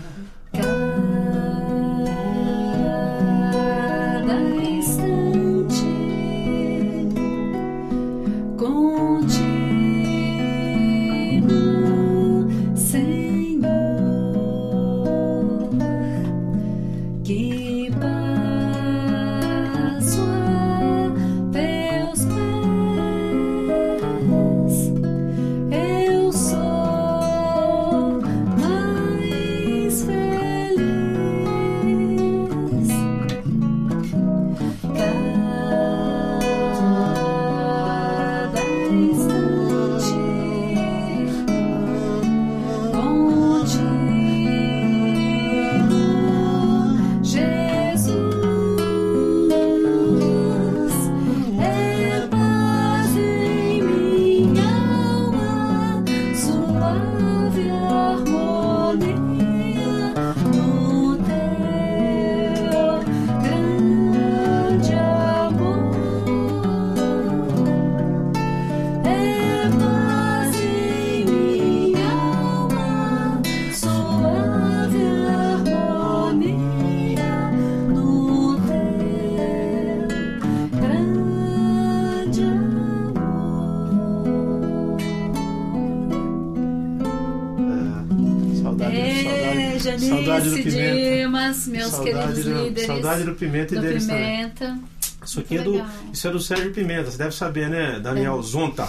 Saudade 92.14 92.44
do- 92.44 92.64
líderes. 92.64 92.88
saudade 92.88 93.24
do 93.24 93.36
Pimenta 93.36 93.74
e 93.74 93.78
do 93.78 93.82
deles 93.82 94.08
também. 94.08 94.26
Pimenta. 94.50 94.80
Isso 95.26 95.40
aqui 95.40 95.58
é 95.58 95.62
do, 95.62 95.72
Legal. 95.72 95.88
isso 96.14 96.28
é 96.28 96.32
do 96.32 96.40
Sérgio 96.40 96.72
Pimenta, 96.74 97.12
você 97.12 97.18
deve 97.18 97.36
saber, 97.36 97.70
né? 97.70 98.00
Daniel 98.00 98.40
É. 98.40 98.44
Zonta. 98.44 98.88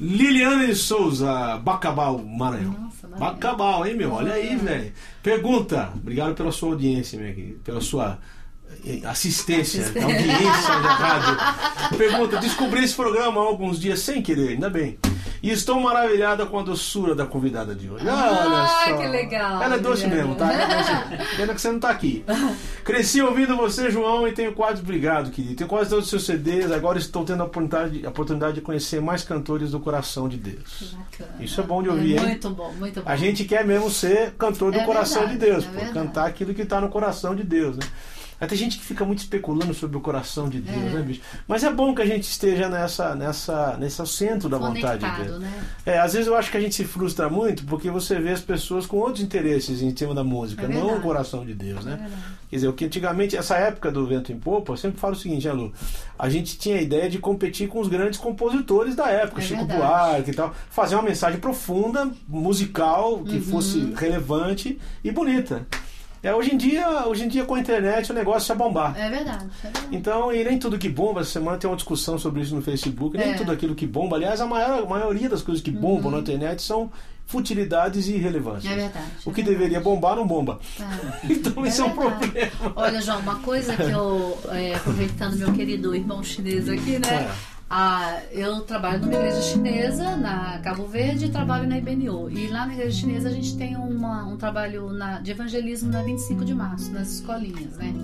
Liliane 0.00 0.74
Souza, 0.74 1.56
Bacabal, 1.58 2.18
Maranhão. 2.18 2.72
Nossa, 2.72 3.08
Maranhão. 3.08 3.18
Bacabal, 3.34 3.86
hein, 3.86 3.96
meu? 3.96 4.12
Olha 4.12 4.32
aí, 4.34 4.50
É. 4.50 4.56
velho. 4.56 4.92
Pergunta. 5.22 5.90
Obrigado 5.94 6.34
pela 6.34 6.52
sua 6.52 6.70
audiência, 6.70 7.18
minha 7.18 7.32
querida, 7.34 7.58
pela 7.64 7.80
sua 7.80 8.18
eh, 8.86 9.00
assistência, 9.04 9.80
Assistência. 9.82 10.02
audiência 10.04 10.74
da 10.82 10.94
rádio. 10.94 11.96
Pergunta. 11.98 12.36
Descobri 12.38 12.84
esse 12.84 12.94
programa 12.94 13.40
há 13.40 13.44
alguns 13.44 13.78
dias 13.80 14.00
sem 14.00 14.20
querer, 14.22 14.50
ainda 14.50 14.68
bem. 14.70 14.98
E 15.42 15.50
estou 15.50 15.80
maravilhada 15.80 16.44
com 16.44 16.58
a 16.58 16.62
doçura 16.62 17.14
da 17.14 17.24
convidada 17.24 17.74
de 17.74 17.88
hoje. 17.90 18.06
Ah, 18.06 18.76
Olha 18.86 18.94
só. 18.96 19.02
que 19.02 19.08
legal, 19.08 19.62
Ela 19.62 19.76
é 19.76 19.78
doce 19.78 20.06
mesmo, 20.06 20.34
tá? 20.34 20.52
Ela 20.52 20.62
é 20.64 20.76
doce. 21.16 21.36
Pena 21.36 21.54
que 21.54 21.60
você 21.60 21.72
não 21.72 21.80
tá 21.80 21.88
aqui. 21.90 22.22
Cresci 22.84 23.22
ouvindo 23.22 23.56
você, 23.56 23.90
João, 23.90 24.28
e 24.28 24.32
tenho 24.32 24.52
quase 24.52 24.82
obrigado, 24.82 25.30
querido. 25.30 25.54
Tenho 25.54 25.68
quase 25.68 25.88
todos 25.88 26.04
os 26.04 26.10
seus 26.10 26.24
CDs. 26.26 26.70
Agora 26.70 26.98
estou 26.98 27.24
tendo 27.24 27.42
a 27.42 27.46
oportunidade, 27.46 28.04
a 28.04 28.10
oportunidade 28.10 28.54
de 28.56 28.60
conhecer 28.60 29.00
mais 29.00 29.24
cantores 29.24 29.70
do 29.70 29.80
coração 29.80 30.28
de 30.28 30.36
Deus. 30.36 30.94
bacana. 30.96 31.42
Isso 31.42 31.58
é 31.60 31.64
bom 31.64 31.82
de 31.82 31.88
ouvir, 31.88 32.16
É 32.16 32.20
hein? 32.20 32.26
muito 32.26 32.50
bom, 32.50 32.72
muito 32.74 33.00
bom. 33.02 33.10
A 33.10 33.16
gente 33.16 33.44
quer 33.44 33.64
mesmo 33.64 33.90
ser 33.90 34.32
cantor 34.32 34.72
do 34.72 34.78
É 34.78 34.84
coração 34.84 35.22
verdade, 35.26 35.38
de 35.40 35.46
Deus, 35.46 35.64
é 35.64 35.86
pô, 35.86 35.92
cantar 35.94 36.26
aquilo 36.26 36.52
que 36.52 36.62
está 36.62 36.80
no 36.82 36.88
coração 36.90 37.34
de 37.34 37.42
Deus, 37.44 37.76
né? 37.78 37.86
Tem 38.46 38.56
gente 38.58 38.78
que 38.78 38.84
fica 38.84 39.04
muito 39.04 39.18
especulando 39.20 39.72
sobre 39.74 39.96
o 39.96 40.00
coração 40.00 40.48
de 40.48 40.60
Deus, 40.60 40.76
É. 40.76 40.90
né, 40.90 41.02
bicho? 41.02 41.20
Mas 41.46 41.62
é 41.64 41.72
bom 41.72 41.94
que 41.94 42.02
a 42.02 42.06
gente 42.06 42.24
esteja 42.24 42.68
nessa, 42.68 43.14
nessa, 43.14 43.76
nesse 43.78 44.06
centro 44.06 44.48
da 44.48 44.58
vontade 44.58 45.04
de 45.04 45.24
Deus. 45.24 45.38
né? 45.40 45.52
É, 45.86 45.98
às 45.98 46.12
vezes 46.12 46.26
eu 46.26 46.36
acho 46.36 46.50
que 46.50 46.56
a 46.56 46.60
gente 46.60 46.74
se 46.74 46.84
frustra 46.84 47.28
muito 47.28 47.64
porque 47.64 47.90
você 47.90 48.18
vê 48.18 48.30
as 48.30 48.40
pessoas 48.40 48.86
com 48.86 48.96
outros 48.98 49.22
interesses 49.22 49.82
em 49.82 49.94
cima 49.94 50.14
da 50.14 50.24
música, 50.24 50.64
É 50.64 50.68
não 50.68 50.96
o 50.96 51.00
coração 51.00 51.44
de 51.44 51.54
Deus, 51.54 51.86
É 51.86 51.90
né? 51.90 51.96
verdade. 51.96 52.22
Quer 52.50 52.56
dizer, 52.56 52.68
o 52.68 52.72
que 52.72 52.84
antigamente, 52.84 53.36
essa 53.36 53.54
época 53.56 53.92
do 53.92 54.04
Vento 54.06 54.32
em 54.32 54.38
Popa, 54.38 54.72
eu 54.72 54.76
sempre 54.76 54.98
falo 54.98 55.12
o 55.14 55.16
seguinte, 55.16 55.46
né, 55.46 55.52
Lu? 55.52 55.72
A 56.18 56.28
gente 56.28 56.58
tinha 56.58 56.78
a 56.78 56.82
ideia 56.82 57.08
de 57.08 57.18
competir 57.18 57.68
com 57.68 57.78
os 57.78 57.86
grandes 57.86 58.18
compositores 58.18 58.96
da 58.96 59.08
época, 59.08 59.40
É 59.40 59.44
Chico. 59.44 59.64
Buarque 59.66 60.30
e 60.32 60.34
tal. 60.34 60.52
Fazer 60.68 60.96
uma 60.96 61.04
mensagem 61.04 61.38
profunda, 61.38 62.10
musical, 62.26 63.22
que 63.22 63.36
Uhum. 63.36 63.42
fosse 63.42 63.92
relevante 63.96 64.78
e 65.04 65.10
bonita. 65.12 65.64
É, 66.22 66.34
hoje, 66.34 66.54
em 66.54 66.58
dia, 66.58 67.06
hoje 67.06 67.24
em 67.24 67.28
dia, 67.28 67.44
com 67.46 67.54
a 67.54 67.60
internet, 67.60 68.10
o 68.10 68.14
negócio 68.14 68.52
é 68.52 68.54
bombar. 68.54 68.94
É 68.98 69.08
verdade. 69.08 69.46
É 69.64 69.68
verdade. 69.68 69.86
Então, 69.90 70.30
e 70.32 70.44
nem 70.44 70.58
tudo 70.58 70.78
que 70.78 70.88
bomba, 70.88 71.22
essa 71.22 71.30
semana 71.30 71.56
tem 71.56 71.68
uma 71.68 71.76
discussão 71.76 72.18
sobre 72.18 72.42
isso 72.42 72.54
no 72.54 72.60
Facebook, 72.60 73.16
nem 73.16 73.28
É. 73.28 73.30
Uhum. 73.32 73.36
tudo 73.38 73.52
aquilo 73.52 73.74
que 73.74 73.86
bomba. 73.86 74.16
Aliás, 74.16 74.38
a, 74.40 74.46
maior, 74.46 74.82
a 74.82 74.86
maioria 74.86 75.28
das 75.30 75.40
coisas 75.40 75.62
que 75.62 75.70
bombam 75.70 76.10
na 76.10 76.18
internet 76.18 76.60
são 76.60 76.90
futilidades 77.26 78.08
e 78.08 78.14
irrelevâncias. 78.16 78.70
É 78.70 78.76
verdade. 78.76 79.06
O 79.24 79.30
é 79.30 79.32
que 79.32 79.42
verdade. 79.42 79.50
deveria 79.50 79.80
bombar, 79.80 80.16
não 80.16 80.26
bomba. 80.26 80.60
É. 80.78 81.26
Então, 81.32 81.64
isso 81.64 81.80
é 81.80 81.84
um 81.86 81.94
verdade. 81.94 82.18
problema. 82.18 82.72
Olha, 82.76 83.00
João, 83.00 83.20
uma 83.20 83.36
coisa 83.36 83.74
que 83.76 83.82
eu, 83.90 84.38
é, 84.50 84.74
aproveitando 84.74 85.36
meu 85.36 85.52
querido 85.54 85.94
irmão 85.94 86.22
chinês 86.22 86.68
aqui, 86.68 86.98
né? 86.98 87.30
Ah, 87.72 88.20
eu 88.32 88.62
trabalho 88.62 89.00
numa 89.00 89.14
igreja 89.14 89.40
chinesa, 89.42 90.16
na 90.16 90.58
Cabo 90.58 90.88
Verde, 90.88 91.26
e 91.26 91.28
trabalho 91.28 91.68
na 91.68 91.78
IBNU. 91.78 92.28
E 92.28 92.48
lá 92.48 92.66
na 92.66 92.72
igreja 92.72 92.98
chinesa 92.98 93.28
a 93.28 93.32
gente 93.32 93.56
tem 93.56 93.76
uma, 93.76 94.26
um 94.26 94.36
trabalho 94.36 94.92
na, 94.92 95.20
de 95.20 95.30
evangelismo 95.30 95.88
na 95.88 96.02
25 96.02 96.44
de 96.44 96.52
março, 96.52 96.90
nas 96.90 97.12
escolinhas, 97.12 97.76
né? 97.76 97.94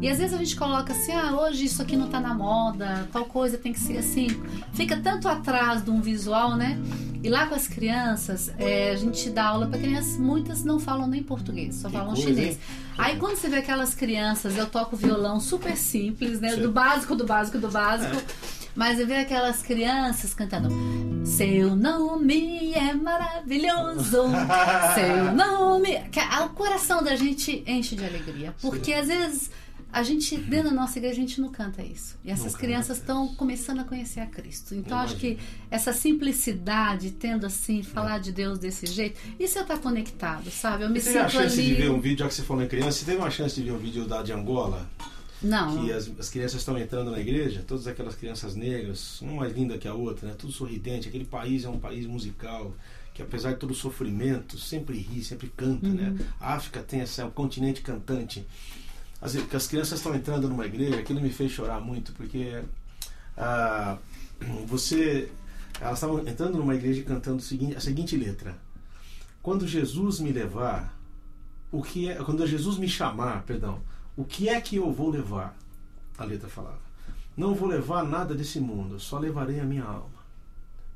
E 0.00 0.08
às 0.08 0.16
vezes 0.16 0.32
a 0.32 0.38
gente 0.38 0.56
coloca 0.56 0.94
assim, 0.94 1.12
ah, 1.12 1.38
hoje 1.38 1.66
isso 1.66 1.82
aqui 1.82 1.96
não 1.96 2.08
tá 2.08 2.18
na 2.18 2.32
moda, 2.32 3.06
tal 3.12 3.26
coisa 3.26 3.58
tem 3.58 3.74
que 3.74 3.80
ser 3.80 3.98
assim. 3.98 4.28
Fica 4.72 4.96
tanto 4.96 5.28
atrás 5.28 5.84
de 5.84 5.90
um 5.90 6.00
visual, 6.00 6.56
né? 6.56 6.78
E 7.22 7.28
lá 7.28 7.46
com 7.46 7.54
as 7.54 7.68
crianças, 7.68 8.50
é, 8.58 8.90
a 8.92 8.96
gente 8.96 9.28
dá 9.30 9.44
aula 9.46 9.66
para 9.66 9.78
crianças, 9.78 10.16
muitas 10.16 10.64
não 10.64 10.78
falam 10.80 11.06
nem 11.06 11.22
português, 11.22 11.74
só 11.76 11.88
Que 11.88 11.94
falam 11.94 12.14
coisa, 12.14 12.28
chinês. 12.28 12.54
hein? 12.54 12.58
Aí 12.96 13.16
quando 13.16 13.36
você 13.36 13.48
vê 13.48 13.56
aquelas 13.56 13.94
crianças, 13.94 14.56
eu 14.56 14.66
toco 14.66 14.96
violão 14.96 15.38
super 15.38 15.76
simples, 15.76 16.40
né? 16.40 16.50
Sim. 16.54 16.62
Do 16.62 16.70
básico, 16.72 17.14
do 17.14 17.24
básico, 17.26 17.58
do 17.58 17.68
básico. 17.70 18.16
Mas 18.74 19.00
eu 19.00 19.06
vejo 19.06 19.20
aquelas 19.22 19.62
crianças 19.62 20.32
cantando 20.32 20.68
Seu 21.26 21.74
nome 21.74 22.72
é 22.72 22.94
maravilhoso 22.94 24.22
Seu 24.94 25.32
nome... 25.34 25.96
A- 26.30 26.44
O 26.44 26.50
coração 26.50 27.02
da 27.02 27.16
gente 27.16 27.64
enche 27.66 27.96
de 27.96 28.04
alegria 28.04 28.54
Porque 28.62 28.92
às 28.92 29.08
vezes 29.08 29.50
a 29.92 30.02
gente, 30.02 30.36
dentro 30.36 30.70
da 30.70 30.74
nossa 30.76 30.98
igreja, 30.98 31.14
a 31.14 31.20
gente 31.20 31.40
não 31.40 31.50
canta 31.50 31.82
isso. 31.82 32.16
E 32.24 32.30
essas 32.30 32.52
Não 32.52 32.60
crianças 32.60 32.98
é. 32.98 33.00
estão 33.00 33.28
começando 33.34 33.80
a 33.80 33.84
conhecer 33.84 34.20
a 34.20 34.26
Cristo. 34.26 34.74
Então, 34.74 34.98
acho 34.98 35.16
que 35.16 35.38
essa 35.70 35.92
simplicidade, 35.92 37.10
tendo 37.12 37.46
assim, 37.46 37.82
falar 37.82 38.18
de 38.18 38.32
Deus 38.32 38.58
desse 38.58 38.86
jeito, 38.86 39.20
isso 39.38 39.58
eu 39.58 39.62
estar 39.62 39.78
conectado, 39.78 40.50
sabe? 40.50 40.84
Eu 40.84 40.90
me 40.90 41.00
Você 41.00 41.12
teve 41.12 41.18
a 41.18 41.28
sinto 41.28 41.42
chance 41.42 41.56
de 41.56 41.62
ali. 41.62 41.74
ver 41.74 41.90
um 41.90 42.00
vídeo, 42.00 42.18
já 42.20 42.28
que 42.28 42.34
você 42.34 42.42
falou 42.42 42.62
em 42.62 42.68
criança, 42.68 42.92
você 42.92 43.04
teve 43.04 43.18
uma 43.18 43.30
chance 43.30 43.54
de 43.54 43.62
ver 43.62 43.72
um 43.72 43.78
vídeo 43.78 44.06
da 44.06 44.22
de 44.22 44.32
Angola? 44.32 44.88
Não, 45.42 45.84
que 45.84 45.92
as, 45.92 46.10
as 46.18 46.28
crianças 46.28 46.60
estão 46.60 46.78
entrando 46.78 47.10
na 47.10 47.18
igreja, 47.18 47.64
todas 47.66 47.86
aquelas 47.86 48.14
crianças 48.14 48.54
negras, 48.54 49.20
uma 49.22 49.32
mais 49.36 49.54
linda 49.54 49.78
que 49.78 49.88
a 49.88 49.94
outra, 49.94 50.28
né? 50.28 50.34
tudo 50.36 50.52
sorridente. 50.52 51.08
Aquele 51.08 51.24
país 51.24 51.64
é 51.64 51.68
um 51.68 51.78
país 51.78 52.06
musical 52.06 52.74
que, 53.14 53.22
apesar 53.22 53.52
de 53.52 53.58
todo 53.58 53.70
o 53.70 53.74
sofrimento, 53.74 54.58
sempre 54.58 54.98
ri, 54.98 55.24
sempre 55.24 55.50
canta. 55.56 55.88
Né? 55.88 56.14
A 56.38 56.54
África 56.54 56.80
tem 56.82 57.00
essa, 57.00 57.22
é 57.22 57.24
um 57.24 57.30
continente 57.30 57.80
cantante. 57.80 58.46
As, 59.20 59.34
que 59.34 59.56
as 59.56 59.66
crianças 59.66 59.98
estão 59.98 60.14
entrando 60.14 60.48
numa 60.48 60.66
igreja, 60.66 60.98
aquilo 60.98 61.20
me 61.20 61.30
fez 61.30 61.52
chorar 61.52 61.80
muito, 61.80 62.12
porque 62.12 62.62
ah, 63.36 63.98
você. 64.66 65.30
Elas 65.80 65.94
estavam 65.94 66.20
entrando 66.26 66.58
numa 66.58 66.74
igreja 66.74 67.02
cantando 67.02 67.42
a 67.76 67.80
seguinte 67.80 68.16
letra: 68.16 68.56
Quando 69.42 69.66
Jesus 69.66 70.20
me 70.20 70.30
levar, 70.30 70.94
o 71.72 71.82
que 71.82 72.08
é, 72.08 72.16
quando 72.16 72.46
Jesus 72.46 72.76
me 72.76 72.88
chamar, 72.88 73.42
perdão, 73.44 73.80
o 74.16 74.24
que 74.24 74.48
é 74.48 74.60
que 74.60 74.76
eu 74.76 74.92
vou 74.92 75.10
levar? 75.10 75.56
A 76.18 76.24
letra 76.24 76.48
falava. 76.48 76.80
Não 77.36 77.54
vou 77.54 77.68
levar 77.68 78.04
nada 78.04 78.34
desse 78.34 78.60
mundo, 78.60 79.00
só 79.00 79.18
levarei 79.18 79.60
a 79.60 79.64
minha 79.64 79.84
alma. 79.84 80.19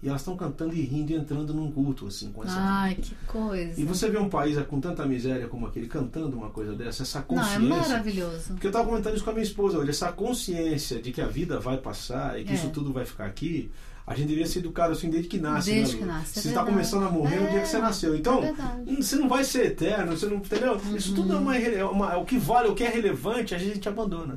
E 0.04 0.08
elas 0.08 0.20
estão 0.20 0.36
cantando 0.36 0.74
e 0.74 0.82
rindo 0.82 1.12
e 1.12 1.14
entrando 1.14 1.54
num 1.54 1.72
culto 1.72 2.06
assim 2.06 2.30
com 2.30 2.44
essa. 2.44 2.54
Ai, 2.58 2.94
que 2.96 3.14
coisa. 3.26 3.80
E 3.80 3.84
você 3.84 4.10
vê 4.10 4.18
um 4.18 4.28
país 4.28 4.58
com 4.66 4.78
tanta 4.78 5.06
miséria 5.06 5.48
como 5.48 5.66
aquele 5.66 5.86
cantando 5.88 6.36
uma 6.36 6.50
coisa 6.50 6.74
dessa, 6.74 7.04
essa 7.04 7.24
Não, 7.30 7.38
é 7.38 7.40
consciência. 7.40 7.68
maravilhoso. 7.88 8.48
Porque 8.48 8.66
eu 8.66 8.70
estava 8.70 8.86
comentando 8.86 9.14
isso 9.14 9.24
com 9.24 9.30
a 9.30 9.32
minha 9.32 9.42
esposa 9.44 9.78
hoje, 9.78 9.88
essa 9.88 10.12
consciência 10.12 11.00
de 11.00 11.10
que 11.10 11.22
a 11.22 11.26
vida 11.26 11.58
vai 11.58 11.78
passar 11.78 12.38
e 12.38 12.44
que 12.44 12.50
É. 12.52 12.54
isso 12.54 12.68
tudo 12.68 12.92
vai 12.92 13.06
ficar 13.06 13.24
aqui, 13.24 13.70
a 14.06 14.14
gente 14.14 14.28
devia 14.28 14.46
ser 14.46 14.58
educado 14.58 14.92
assim 14.92 15.08
desde 15.08 15.26
que 15.26 15.38
nasce. 15.38 15.70
Desde 15.70 15.94
né, 15.94 16.00
que 16.02 16.04
nasce, 16.06 16.38
é 16.38 16.42
Você 16.42 16.48
está 16.48 16.62
começando 16.64 17.04
a 17.06 17.10
morrer 17.10 17.40
no 17.40 17.48
dia 17.48 17.60
que 17.60 17.66
você 17.68 17.76
É, 17.78 17.80
nasceu. 17.80 18.14
Então, 18.14 18.44
é. 18.44 18.50
Uhum. 18.50 18.84
hum, 18.88 18.96
você 19.02 19.16
não 19.16 19.26
vai 19.26 19.42
ser 19.42 19.64
eterno, 19.68 20.14
você 20.14 20.26
não. 20.26 20.36
Entendeu? 20.36 20.78
Isso 20.94 21.14
tudo 21.14 21.32
é 21.32 21.38
uma, 21.38 21.54
rele- 21.54 21.76
é 21.76 21.84
uma- 21.86 22.12
é 22.12 22.16
o 22.16 22.26
que 22.26 22.36
vale, 22.36 22.68
o 22.68 22.74
que 22.74 22.84
é 22.84 22.90
relevante, 22.90 23.54
a 23.54 23.58
gente 23.58 23.88
abandona. 23.88 24.36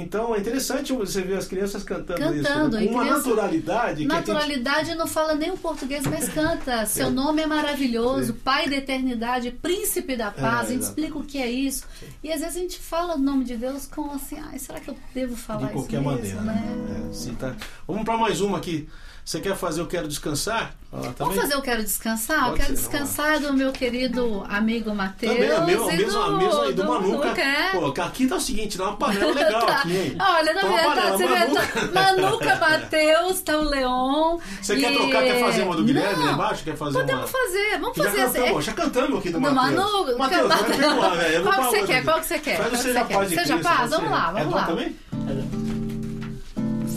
Então 0.00 0.34
é 0.34 0.38
interessante 0.40 0.92
você 0.92 1.22
ver 1.22 1.36
as 1.38 1.46
crianças 1.46 1.82
cantando, 1.82 2.34
isso 2.34 2.42
Cantando, 2.44 2.76
né? 2.76 2.84
e 2.84 2.88
com 2.88 2.94
uma 2.94 3.02
criança- 3.04 3.28
naturalidade 3.28 4.04
Naturalidade 4.06 4.94
não 4.94 5.06
fala 5.06 5.34
nem 5.34 5.50
o 5.50 5.56
português, 5.56 6.04
mas 6.06 6.28
canta. 6.28 6.84
Seu 6.86 7.10
nome 7.10 7.42
é 7.42 7.46
maravilhoso, 7.46 8.32
Sim. 8.32 8.38
Pai 8.44 8.68
da 8.68 8.76
eternidade, 8.76 9.50
Príncipe 9.50 10.16
da 10.16 10.30
paz. 10.30 10.68
a 10.68 10.72
gente 10.72 10.82
explica 10.82 11.18
o 11.18 11.22
que 11.24 11.38
é 11.38 11.50
isso. 11.50 11.84
E 12.22 12.32
às 12.32 12.40
vezes 12.40 12.56
a 12.56 12.60
gente 12.60 12.78
fala 12.78 13.14
o 13.14 13.18
nome 13.18 13.44
de 13.44 13.56
Deus 13.56 13.86
com 13.86 14.10
assim, 14.10 14.36
ai, 14.50 14.58
será 14.58 14.80
que 14.80 14.88
eu 14.90 14.96
devo 15.14 15.36
falar 15.36 15.66
de 15.68 15.72
qualquer 15.72 16.00
isso 16.00 16.04
maneira. 16.10 16.40
mesmo, 16.40 16.46
né? 16.46 16.74
né? 16.88 17.06
É, 17.10 17.12
sim, 17.12 17.34
tá. 17.34 17.54
Vamos 17.86 18.04
para 18.04 18.16
mais 18.16 18.40
uma 18.40 18.58
aqui. 18.58 18.88
Você 19.30 19.40
quer 19.40 19.54
fazer 19.54 19.80
Eu 19.80 19.86
Quero 19.86 20.08
Descansar? 20.08 20.74
Ah, 20.92 21.12
Vamos 21.16 21.36
fazer 21.36 21.54
Eu 21.54 21.62
Quero 21.62 21.84
Descansar? 21.84 22.36
eu 22.38 22.44
Pode 22.46 22.56
quero 22.56 22.68
ser, 22.70 22.74
descansar 22.74 23.38
do 23.38 23.52
meu 23.52 23.70
querido 23.70 24.44
amigo 24.48 24.92
Matheus. 24.92 25.32
Também 25.34 25.48
mesma, 25.48 25.54
a 25.54 25.60
do, 26.30 26.36
mesma 26.36 26.62
aí 26.64 26.72
do, 26.72 26.82
do 26.82 26.88
Manuca. 26.88 27.26
Manuca, 27.28 27.40
é. 27.40 27.70
Pô, 27.70 28.02
aqui 28.02 28.26
tá 28.26 28.34
o 28.34 28.40
seguinte, 28.40 28.76
dá 28.76 28.86
uma 28.88 28.96
panela 28.96 29.30
legal 29.32 29.64
Tá. 29.66 29.72
aqui, 29.76 29.96
hein? 29.96 30.16
Olha, 30.18 30.52
na 30.52 30.60
Tá 30.62 30.66
verdade, 30.66 31.10
você 31.12 31.26
vê, 31.28 31.38
Manuca. 31.38 31.62
tá- 31.62 32.12
Manuca 32.12 32.56
Matheus, 32.58 33.40
tá 33.42 33.56
o 33.56 33.62
Leon. 33.62 34.38
Você 34.60 34.76
quer 34.80 34.92
e- 34.92 34.96
trocar? 34.96 35.22
Quer 35.22 35.38
fazer 35.44 35.62
uma 35.62 35.76
do 35.76 35.84
Guilherme 35.84 36.16
Não, 36.16 36.26
lá 36.26 36.32
embaixo? 36.32 36.64
Quer 36.64 36.76
fazer 36.76 36.98
Podemos 36.98 37.22
uma... 37.22 37.28
fazer, 37.28 37.78
vamos 37.78 37.96
Já 37.96 38.04
fazer 38.06 38.16
cantamos, 38.24 38.50
assim. 38.50 38.62
já 38.62 38.72
cantamos 38.72 39.18
aqui 39.20 39.28
do, 39.30 39.34
Do 39.34 39.40
Matheus. 39.42 39.76
Manu, 39.76 40.18
Matheus, 40.18 40.48
vai 40.48 40.64
perdoar, 40.64 41.10
velho. 41.16 41.34
Eu 41.36 41.44
vou 41.44 41.52
Qual 41.52 41.70
que 41.70 41.76
você 41.78 41.86
quer? 41.86 42.02
Qual 42.04 42.18
que 42.18 42.26
você 42.26 42.38
quer? 42.40 42.76
Seja 42.76 43.04
Paz 43.04 43.28
quer? 43.30 43.88
Vamos 43.96 44.10
lá, 44.10 44.30
É 44.36 44.40
vamos 44.40 44.54
lá. 44.56 44.66
também? 44.66 44.96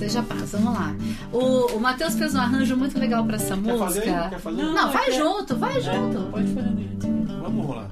Seja 0.04 0.22
paz, 0.22 0.52
vamos 0.52 0.74
lá. 0.74 0.94
O, 1.32 1.78
o 1.78 1.80
Matheus 1.80 2.16
fez 2.16 2.36
um 2.36 2.40
arranjo 2.40 2.76
muito 2.76 3.00
legal 3.00 3.24
pra 3.26 3.38
essa 3.38 3.56
Quer 3.56 3.62
música. 3.62 3.78
fazer? 3.86 4.02
Quer 4.30 4.40
fazer? 4.40 4.62
Não, 4.64 4.92
vai 4.92 5.08
é- 5.08 5.12
junto, 5.14 5.56
vai 5.56 5.82
junto. 5.82 6.18
É, 6.18 6.32
pode 6.32 6.48
fazer 6.54 6.70
dele. 6.72 6.98
Vamos 7.42 7.66
rolar. 7.66 7.88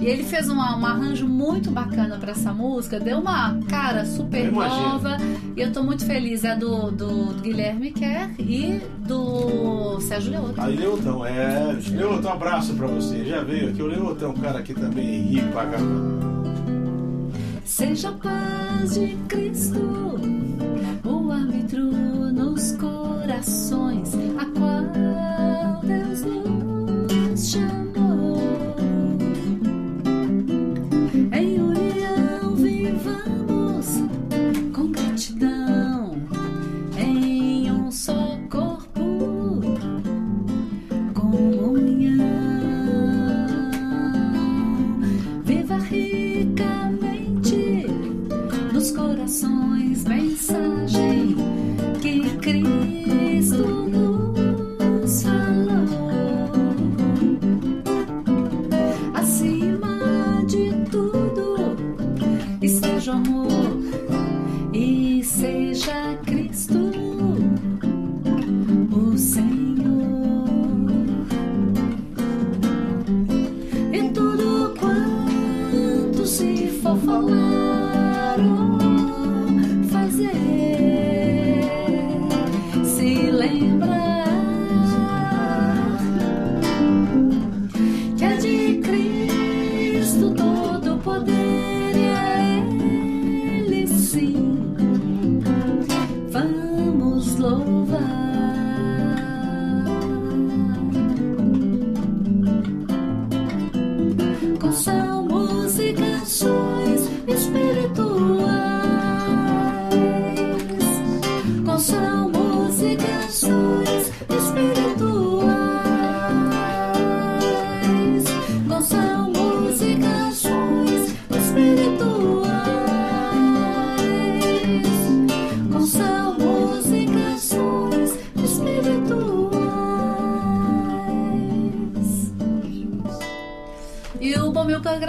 E 0.00 0.06
ele 0.06 0.22
fez 0.24 0.48
uma- 0.48 0.76
um 0.76 0.86
arranjo 0.86 1.26
muito 1.28 1.70
bacana 1.70 2.16
pra 2.16 2.30
essa 2.30 2.52
música, 2.52 2.98
deu 3.00 3.18
uma 3.18 3.56
cara 3.68 4.04
super 4.04 4.52
nova. 4.52 5.16
E 5.56 5.60
eu 5.60 5.72
tô 5.72 5.82
muito 5.82 6.04
feliz. 6.04 6.44
É 6.44 6.54
do, 6.56 6.92
do 6.92 7.34
Guilherme 7.40 7.90
Kerr 7.90 8.30
e 8.38 8.80
do 8.98 9.98
Sérgio 10.00 10.30
Leoto. 10.32 10.60
Aí, 10.60 10.76
Leotão, 10.76 11.26
é. 11.26 11.76
Leotão, 11.90 12.30
um 12.30 12.34
abraço 12.34 12.72
pra 12.74 12.86
você. 12.86 13.24
Já 13.24 13.42
veio 13.42 13.70
aqui. 13.70 13.82
O 13.82 13.86
Leotão 13.86 14.30
é 14.30 14.32
um 14.32 14.36
cara 14.40 14.62
que 14.62 14.74
também 14.74 15.22
ri 15.22 15.42
pra 15.52 15.66
caramba. 15.66 16.32
Seja 17.64 18.10
a 18.10 18.12
paz 18.12 18.94
de 18.94 19.16
Cristo, 19.28 20.18
o 21.04 21.30
árbitro 21.30 21.82
nos 22.32 22.72
corações, 22.76 24.14
a 24.38 24.44
qual 24.58 24.82
Deus 25.82 26.22
nos 26.22 26.71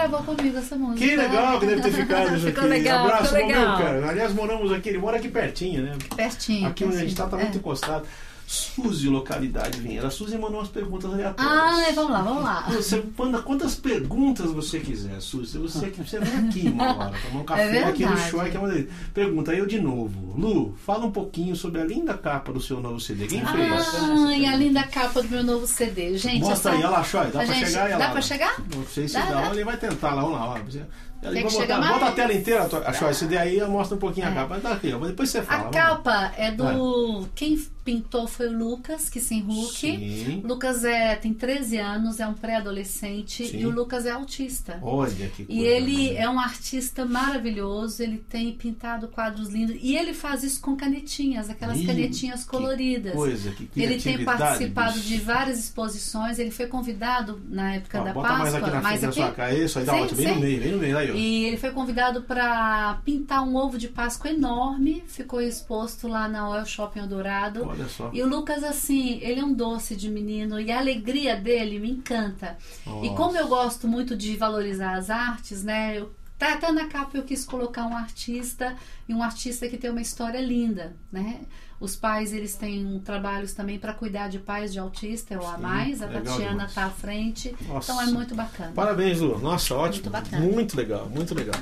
gravou 0.08 0.36
comigo 0.36 0.58
essa 0.58 0.76
música. 0.76 1.00
Que 1.08 1.16
legal 1.16 1.60
que 1.60 1.66
deve 1.66 1.82
ter 1.82 1.92
ficado 1.94 2.40
Ficou 2.40 2.66
legal, 2.66 3.06
Abraço 3.06 3.24
ficou 3.26 3.38
pro 3.40 3.48
meu, 3.48 3.60
legal. 3.60 3.78
cara. 3.78 4.10
Aliás, 4.10 4.34
moramos 4.34 4.72
aqui, 4.72 4.90
ele 4.90 4.98
mora 4.98 5.18
aqui 5.18 5.30
pertinho, 5.30 5.84
né? 5.84 5.96
Pertinho. 6.16 6.68
Aqui 6.68 6.84
onde 6.86 6.98
a 6.98 7.00
gente 7.00 7.16
tá, 7.16 7.24
tá 7.24 7.30
pertinho. 7.38 7.46
muito 7.52 7.58
É. 7.58 7.60
encostado. 7.60 8.06
Suzy, 8.54 9.10
localidade 9.10 9.80
Vinheira. 9.80 10.08
A 10.08 10.12
Suzy 10.12 10.38
mandou 10.38 10.60
umas 10.60 10.70
perguntas 10.70 11.12
aleatórias. 11.12 11.52
Ah, 11.52 11.92
vamos 11.96 12.12
lá, 12.12 12.22
vamos 12.22 12.44
lá. 12.44 12.62
Você 12.70 13.04
manda 13.18 13.42
quantas 13.42 13.74
perguntas 13.76 14.52
você 14.52 14.80
quiser, 14.80 15.20
Suzy. 15.20 15.58
Você, 15.58 15.90
você 15.90 16.20
vem 16.20 16.48
aqui 16.48 16.68
uma 16.70 16.96
hora, 16.96 17.14
tomar 17.28 17.42
um 17.42 17.44
café 17.44 17.78
É 17.78 17.84
aqui 17.86 18.06
no 18.06 18.16
show. 18.18 18.40
Que 18.44 18.56
é 18.56 18.60
uma. 18.60 18.72
Pergunta 19.14 19.54
eu 19.54 19.66
de 19.66 19.82
novo. 19.82 20.36
Lu, 20.38 20.76
fala 20.86 21.06
um 21.06 21.12
pouquinho 21.12 21.56
sobre 21.56 21.82
a 21.82 21.84
linda 21.84 22.14
capa 22.16 22.54
do 22.54 22.62
seu 22.62 22.80
novo 22.80 23.00
CD. 23.00 23.26
Quem 23.26 23.44
fez? 23.44 23.88
Ai, 24.28 24.46
a 24.46 24.56
linda 24.56 24.84
capa 24.84 25.24
do 25.24 25.30
meu 25.30 25.44
novo 25.44 25.66
CD. 25.66 26.16
Gente, 26.18 26.42
Mostra 26.42 26.54
essa... 26.54 26.72
aí, 26.72 26.78
olha 26.78 26.90
lá, 26.90 27.04
Shoy. 27.04 27.22
Dá 27.32 27.42
a 27.42 27.46
pra 27.46 27.54
gente- 27.56 27.66
chegar 27.70 27.86
aí, 27.86 27.98
Dá 27.98 28.10
pra 28.10 28.22
chegar? 28.22 28.56
Não 28.76 28.86
sei 28.86 29.08
se 29.08 29.16
Dá, 29.16 29.26
dá, 29.26 29.42
dá. 29.42 29.48
ele 29.52 29.64
vai 29.64 29.78
tentar 29.78 30.14
lá, 30.14 30.22
vamos 30.22 30.40
lá. 30.40 30.46
Vamos 30.58 30.76
lá. 30.76 30.82
Que 31.24 31.42
botar, 31.42 31.80
bota 31.80 32.06
a 32.08 32.12
tela 32.12 32.34
inteira, 32.34 32.70
a 32.86 32.94
Shoy. 32.94 33.10
Esse 33.12 33.26
daí 33.26 33.58
eu 33.58 33.70
mostro 33.70 33.96
um 33.96 34.00
pouquinho 34.00 34.28
a 34.28 34.30
É. 34.30 34.34
capa. 34.36 34.48
Mas 34.56 34.62
tá 34.64 34.72
aqui, 34.74 34.94
ó. 34.94 35.00
Depois 35.00 35.30
você 35.30 35.42
fala. 35.42 35.60
A 35.60 35.64
vamos 35.64 35.76
lá. 35.76 35.82
capa 35.96 36.32
é 36.38 36.52
do. 36.52 37.26
Quem 37.34 37.58
pintou 37.84 38.28
foi 38.28 38.48
o 38.48 38.58
Lucas, 38.58 39.10
que 39.10 39.20
Hulk. 39.20 39.74
Sim. 39.74 40.42
O 40.44 40.48
Lucas 40.48 40.84
é, 40.84 41.16
tem 41.16 41.34
13 41.34 41.78
anos, 41.78 42.20
é 42.20 42.28
um 42.28 42.34
pré-adolescente 42.34 43.56
e 43.56 43.66
o 43.66 43.70
Lucas 43.70 44.06
é 44.06 44.12
autista. 44.12 44.80
Olha 44.82 45.28
que 45.30 45.46
coisa. 45.46 45.62
E 45.62 45.66
ele 45.66 46.14
né? 46.14 46.22
é 46.22 46.30
um 46.30 46.40
artista 46.40 47.06
maravilhoso, 47.06 48.02
ele 48.02 48.18
tem 48.18 48.52
pintado 48.54 49.08
quadros 49.08 49.50
lindos. 49.50 49.76
E 49.82 49.96
ele 49.96 50.14
faz 50.14 50.44
isso 50.44 50.62
com 50.62 50.76
canetinhas, 50.76 51.50
aquelas 51.50 51.80
Ih, 51.80 51.86
canetinhas 51.86 52.44
que 52.44 52.50
coloridas. 52.50 53.14
Coisa, 53.14 53.52
que 53.52 53.70
Ele 53.76 54.00
tem 54.00 54.24
participado 54.24 54.94
bicho. 54.94 55.08
de 55.08 55.18
várias 55.18 55.60
exposições, 55.60 56.40
ele 56.40 56.52
foi 56.52 56.68
convidado 56.68 57.42
na 57.50 57.76
época 57.76 58.02
Ó, 58.02 58.04
da 58.04 58.14
bota 58.14 58.28
Páscoa. 58.28 58.44
mais 58.44 58.56
aqui 58.56 58.72
na 58.72 58.82
frente 58.82 59.02
da 59.02 59.12
sua 59.12 59.32
cara. 59.32 59.54
Isso 59.54 59.80
aí 59.80 59.86
dá 59.86 59.94
Sim, 59.94 60.00
ótimo. 60.00 60.18
Bem 60.18 60.36
no 60.36 60.42
meio, 60.42 60.62
bem 60.62 60.72
no 60.72 60.78
meio. 60.78 60.98
Aí, 60.98 61.12
ó. 61.12 61.14
E 61.16 61.46
ele 61.46 61.58
foi 61.58 61.72
convidado 61.72 62.22
para 62.24 63.02
pintar 63.04 63.44
um 63.44 63.56
ovo 63.56 63.78
de 63.78 63.88
Páscoa 63.88 64.32
enorme, 64.32 65.04
ficou 65.08 65.42
exposto 65.42 66.08
lá 66.08 66.28
na 66.28 66.50
Oil 66.50 66.66
Shopping 66.66 67.00
Eldorado. 67.00 67.73
Olha 67.74 67.88
só. 67.90 68.10
E 68.14 68.22
o 68.22 68.28
Lucas, 68.28 68.64
assim, 68.64 69.20
ele 69.22 69.40
é 69.40 69.44
um 69.44 69.54
doce 69.54 69.96
de 69.96 70.10
menino 70.10 70.60
e 70.60 70.72
a 70.72 70.80
alegria 70.80 71.36
dele 71.36 71.80
me 71.80 71.90
encanta. 71.90 72.58
E 72.86 72.90
Nossa. 72.90 73.16
como 73.16 73.38
eu 73.38 73.48
gosto 73.48 73.88
muito 73.88 74.16
de 74.16 74.36
valorizar 74.38 74.96
as 74.96 75.10
artes, 75.10 75.64
né? 75.64 75.98
Eu, 75.98 76.14
tá 76.38 76.54
até 76.54 76.72
na 76.72 76.88
capa 76.88 77.18
eu 77.18 77.24
quis 77.24 77.46
colocar 77.46 77.86
um 77.86 77.96
artista 77.96 78.76
e 79.08 79.14
um 79.14 79.24
artista 79.24 79.68
que 79.68 79.78
tem 79.78 79.90
uma 79.90 80.02
história 80.02 80.40
linda, 80.40 80.96
né? 81.12 81.42
Os 81.80 81.98
pais, 81.98 82.32
eles 82.32 82.56
têm 82.56 83.02
trabalhos 83.04 83.54
também 83.54 83.78
para 83.78 83.94
cuidar 83.94 84.30
de 84.30 84.40
pais 84.40 84.72
de 84.72 84.80
autista, 84.80 85.34
eu 85.34 85.46
a 85.46 85.58
mais. 85.58 86.02
A 86.02 86.08
Tatiana 86.08 86.52
demais. 86.52 86.74
tá 86.74 86.86
à 86.86 86.90
frente. 86.90 87.54
Nossa. 87.68 87.92
Então 87.92 88.02
é 88.02 88.06
muito 88.06 88.34
bacana. 88.34 88.72
Parabéns, 88.74 89.20
Lu. 89.20 89.38
Nossa, 89.40 89.76
ótimo. 89.76 90.04
Muito 90.04 90.10
bacana. 90.10 90.46
Muito 90.46 90.78
legal, 90.78 91.10
muito 91.10 91.36
legal. 91.36 91.60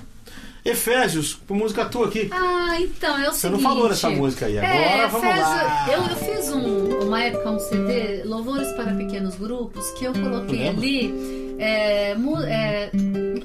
Efésios, 0.63 1.39
com 1.47 1.55
música 1.55 1.85
tua 1.85 2.07
aqui. 2.07 2.29
Ah, 2.31 2.77
então, 2.79 3.17
é 3.17 3.29
o 3.29 3.33
Você 3.33 3.41
seguinte. 3.41 3.61
não 3.63 3.69
falou 3.69 3.89
dessa 3.89 4.09
música 4.09 4.45
aí. 4.45 4.59
Agora 4.59 4.73
É, 4.73 5.07
vamos 5.07 5.27
fez- 5.27 5.39
lá. 5.41 5.87
Eu, 5.91 6.01
eu 6.03 6.15
fiz 6.37 6.49
um, 6.51 6.99
uma 7.07 7.23
época 7.23 7.51
um 7.51 7.59
CD, 7.59 8.23
Louvores 8.25 8.71
para 8.73 8.93
Pequenos 8.93 9.35
Grupos, 9.35 9.89
que 9.91 10.05
eu 10.05 10.13
coloquei 10.13 10.67
ali 10.67 11.55
é, 11.57 12.15
é, 12.47 12.91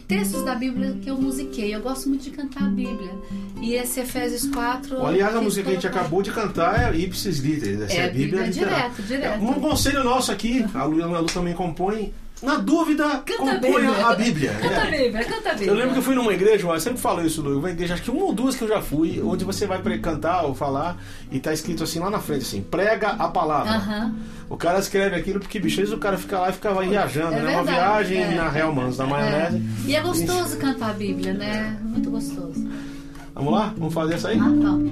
textos 0.06 0.44
da 0.44 0.54
Bíblia 0.54 0.94
que 1.02 1.10
eu 1.10 1.16
musiquei. 1.16 1.74
Eu 1.74 1.80
gosto 1.80 2.08
muito 2.08 2.22
de 2.24 2.30
cantar 2.30 2.64
a 2.64 2.68
Bíblia. 2.68 3.12
E 3.62 3.72
esse 3.74 4.00
Efésios 4.00 4.46
4. 4.52 5.04
Aliás, 5.06 5.34
a 5.34 5.38
eu 5.38 5.42
música 5.42 5.62
que 5.64 5.70
a 5.70 5.74
gente 5.74 5.86
acabou 5.86 6.20
de 6.22 6.30
cantar 6.30 6.92
é 6.92 6.96
Ipsis 6.98 7.38
Liter. 7.38 7.80
Essa 7.82 7.94
É, 7.94 7.96
é 7.96 8.04
a 8.04 8.08
Bíblia, 8.08 8.42
Bíblia 8.42 8.46
literal. 8.46 8.74
direto, 8.90 9.02
direto. 9.02 9.42
Um 9.42 9.54
conselho 9.54 10.04
nosso 10.04 10.30
aqui, 10.30 10.64
a 10.74 10.84
Lu, 10.84 11.02
a 11.02 11.20
Lu 11.20 11.26
também 11.26 11.54
compõe. 11.54 12.12
Na 12.46 12.56
dúvida, 12.58 13.04
Canta 13.24 13.42
a 13.50 13.54
componha 13.56 13.90
Bíblia. 13.90 14.06
a 14.06 14.14
Bíblia. 14.14 14.52
Canta 14.62 14.80
a 14.80 14.84
né? 14.84 14.90
Bíblia, 14.98 15.24
canta 15.24 15.48
a 15.50 15.52
Bíblia. 15.52 15.70
Eu 15.70 15.74
lembro 15.74 15.92
que 15.94 15.98
eu 15.98 16.02
fui 16.02 16.14
numa 16.14 16.32
igreja, 16.32 16.66
eu 16.66 16.80
sempre 16.80 17.00
falo 17.00 17.26
isso, 17.26 17.42
Lu, 17.42 17.58
uma 17.58 17.70
igreja, 17.70 17.94
acho 17.94 18.04
que 18.04 18.10
uma 18.10 18.24
ou 18.24 18.32
duas 18.32 18.54
que 18.54 18.62
eu 18.62 18.68
já 18.68 18.80
fui, 18.80 19.20
onde 19.20 19.44
você 19.44 19.66
vai 19.66 19.82
cantar 19.98 20.42
ou 20.44 20.54
falar 20.54 20.96
e 21.32 21.40
tá 21.40 21.52
escrito 21.52 21.82
assim 21.82 21.98
lá 21.98 22.08
na 22.08 22.20
frente, 22.20 22.42
assim, 22.42 22.62
prega 22.62 23.08
a 23.08 23.28
palavra. 23.28 24.12
O 24.48 24.56
cara 24.56 24.78
escreve 24.78 25.16
aquilo 25.16 25.40
porque, 25.40 25.58
bicho, 25.58 25.82
o 25.92 25.98
cara 25.98 26.16
fica 26.16 26.38
lá 26.38 26.50
e 26.50 26.52
fica 26.52 26.72
viajando, 26.72 27.34
É 27.34 27.40
né? 27.42 27.52
Uma 27.56 27.64
verdade, 27.64 28.14
viagem 28.14 28.22
é. 28.22 28.34
na 28.36 28.48
Real 28.48 28.72
Manos, 28.72 28.96
da 28.96 29.06
maionese. 29.06 29.56
É. 29.56 29.88
E 29.90 29.96
é 29.96 30.00
gostoso 30.00 30.56
cantar 30.58 30.90
a 30.90 30.92
Bíblia, 30.92 31.34
né? 31.34 31.76
Muito 31.82 32.10
gostoso. 32.10 32.64
Vamos 33.34 33.52
lá? 33.52 33.74
Vamos 33.76 33.92
fazer 33.92 34.14
essa 34.14 34.28
aí? 34.28 34.38
Ah, 34.40 34.48
então. 34.48 34.86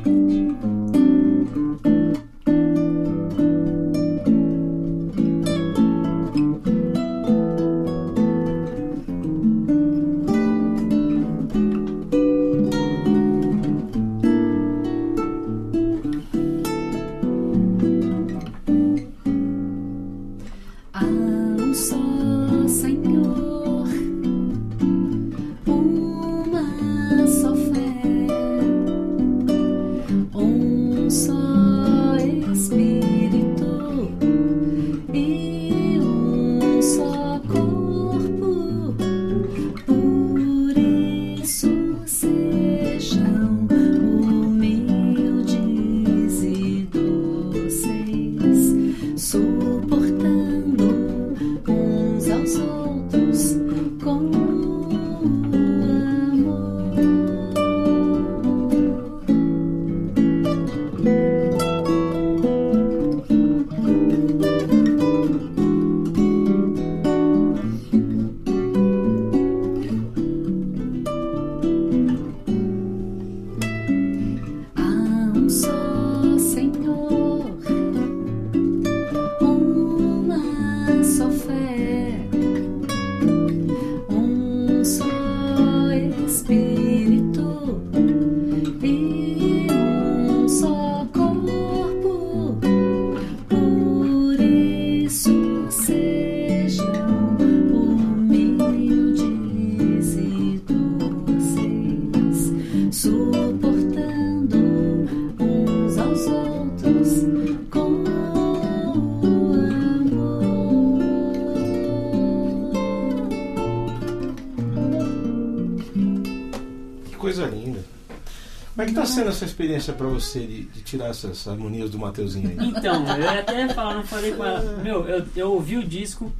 Experiência 119.84 119.92
pra 119.92 120.06
você 120.08 120.40
de, 120.40 120.62
de 120.64 120.80
tirar 120.82 121.08
essas 121.08 121.46
harmonias 121.46 121.90
do 121.90 121.98
Mateuzinho 121.98 122.48
aí? 122.48 122.68
Então, 122.68 123.04
eu 123.18 123.28
até 123.30 123.68
falar, 123.68 123.94
não 123.94 124.04
falei 124.04 124.32
com 124.32 124.44
ela. 124.44 124.76
Meu, 124.82 125.06
eu, 125.06 125.26
eu 125.36 125.52
ouvi 125.52 125.76
o 125.76 125.84
disco 125.86 126.32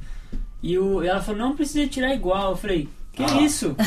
e 0.61 0.77
o, 0.77 1.03
ela 1.03 1.21
falou, 1.21 1.39
não 1.41 1.55
precisa 1.55 1.87
tirar 1.87 2.13
igual. 2.13 2.51
Eu 2.51 2.57
falei, 2.57 2.89
que 3.13 3.23
Ah. 3.23 3.41
isso? 3.41 3.75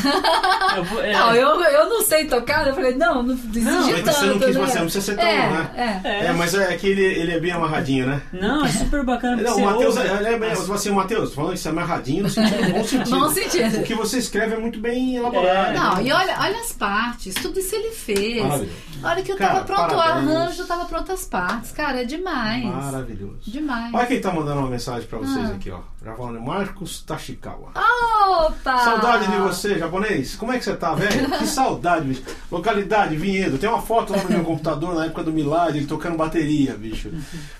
Eu 0.78 0.84
vou- 0.84 1.02
é, 1.02 1.12
Não, 1.12 1.34
eu, 1.34 1.60
eu 1.62 1.88
não 1.88 2.02
sei 2.02 2.24
tocar, 2.26 2.66
eu 2.66 2.74
falei, 2.74 2.94
não, 2.94 3.22
não 3.22 3.34
exige 3.34 3.60
Não, 3.60 3.80
mas 3.90 4.02
tanto, 4.02 4.12
você 4.18 4.26
não 4.26 4.38
quis, 4.38 4.56
né? 4.56 4.66
você 4.66 4.74
não 4.78 4.84
precisa 4.84 5.04
ser 5.04 5.16
tão, 5.16 5.26
é, 5.26 5.48
né? 5.50 5.70
É. 6.04 6.08
é, 6.08 6.24
É, 6.26 6.32
mas 6.32 6.54
é 6.54 6.76
que 6.76 6.86
ele, 6.86 7.02
ele 7.04 7.32
é 7.32 7.40
bem 7.40 7.52
amarradinho, 7.52 8.06
né? 8.06 8.22
Não, 8.32 8.64
é 8.64 8.68
super 8.68 9.04
bacana. 9.04 9.42
Não, 9.42 9.56
o 9.56 9.64
Matheus 9.64 9.96
é, 9.96 10.16
ele 10.16 10.28
é 10.28 10.38
bem. 10.38 10.50
Assim, 10.52 10.90
o 10.90 10.94
Matheus, 10.94 11.34
falando 11.34 11.54
isso, 11.54 11.68
é 11.68 11.70
amarradinho 11.70 12.22
no 12.24 12.30
sentido, 12.30 12.72
bom 12.72 12.84
sentido. 12.84 13.10
Bom 13.18 13.28
sentido. 13.30 13.78
O 13.78 13.82
que 13.82 13.94
você 13.94 14.18
escreve 14.18 14.54
é 14.54 14.58
muito 14.58 14.78
bem 14.80 15.16
elaborado. 15.16 15.70
É. 15.70 15.78
Não, 15.78 16.00
e 16.00 16.12
olha, 16.12 16.36
olha 16.40 16.60
as 16.60 16.72
partes, 16.72 17.34
tudo 17.34 17.58
isso 17.58 17.74
ele 17.74 17.90
fez. 17.90 18.42
Maravilhoso. 18.42 18.88
A 19.02 19.08
hora 19.10 19.22
que 19.22 19.30
eu 19.32 19.36
Cara, 19.36 19.52
tava 19.60 19.64
pronto 19.64 19.94
o 19.94 20.00
arranjo, 20.00 20.64
tava 20.66 20.84
pronto 20.86 21.12
as 21.12 21.24
partes. 21.24 21.70
Cara, 21.70 22.00
é 22.02 22.04
demais. 22.04 22.64
Maravilhoso. 22.64 23.38
Demais. 23.46 23.94
Olha 23.94 24.06
quem 24.06 24.20
tá 24.20 24.32
mandando 24.32 24.58
uma 24.60 24.68
mensagem 24.68 25.06
pra 25.08 25.18
vocês 25.18 25.50
Ah. 25.50 25.54
aqui, 25.54 25.70
ó. 25.70 25.78
Falando, 26.02 26.40
Marcos 26.40 27.02
Tashikawa. 27.02 27.72
Opa! 27.74 28.78
Saudade 28.78 29.26
de 29.26 29.36
você, 29.38 29.78
japonês. 29.78 30.36
Como 30.36 30.52
é 30.52 30.58
que 30.58 30.64
você 30.64 30.76
tá, 30.76 30.94
velho? 30.94 31.28
Que 31.38 31.46
saudade, 31.46 32.06
bicho. 32.06 32.22
Localidade, 32.50 33.16
Vinhedo. 33.16 33.58
Tem 33.58 33.68
uma 33.68 33.82
foto 33.82 34.12
lá 34.12 34.22
no 34.22 34.30
meu 34.30 34.44
computador 34.44 34.94
na 34.94 35.06
época 35.06 35.24
do 35.24 35.32
Milad, 35.32 35.76
ele 35.76 35.86
tocando 35.86 36.16
bateria, 36.16 36.74
bicho. 36.74 37.10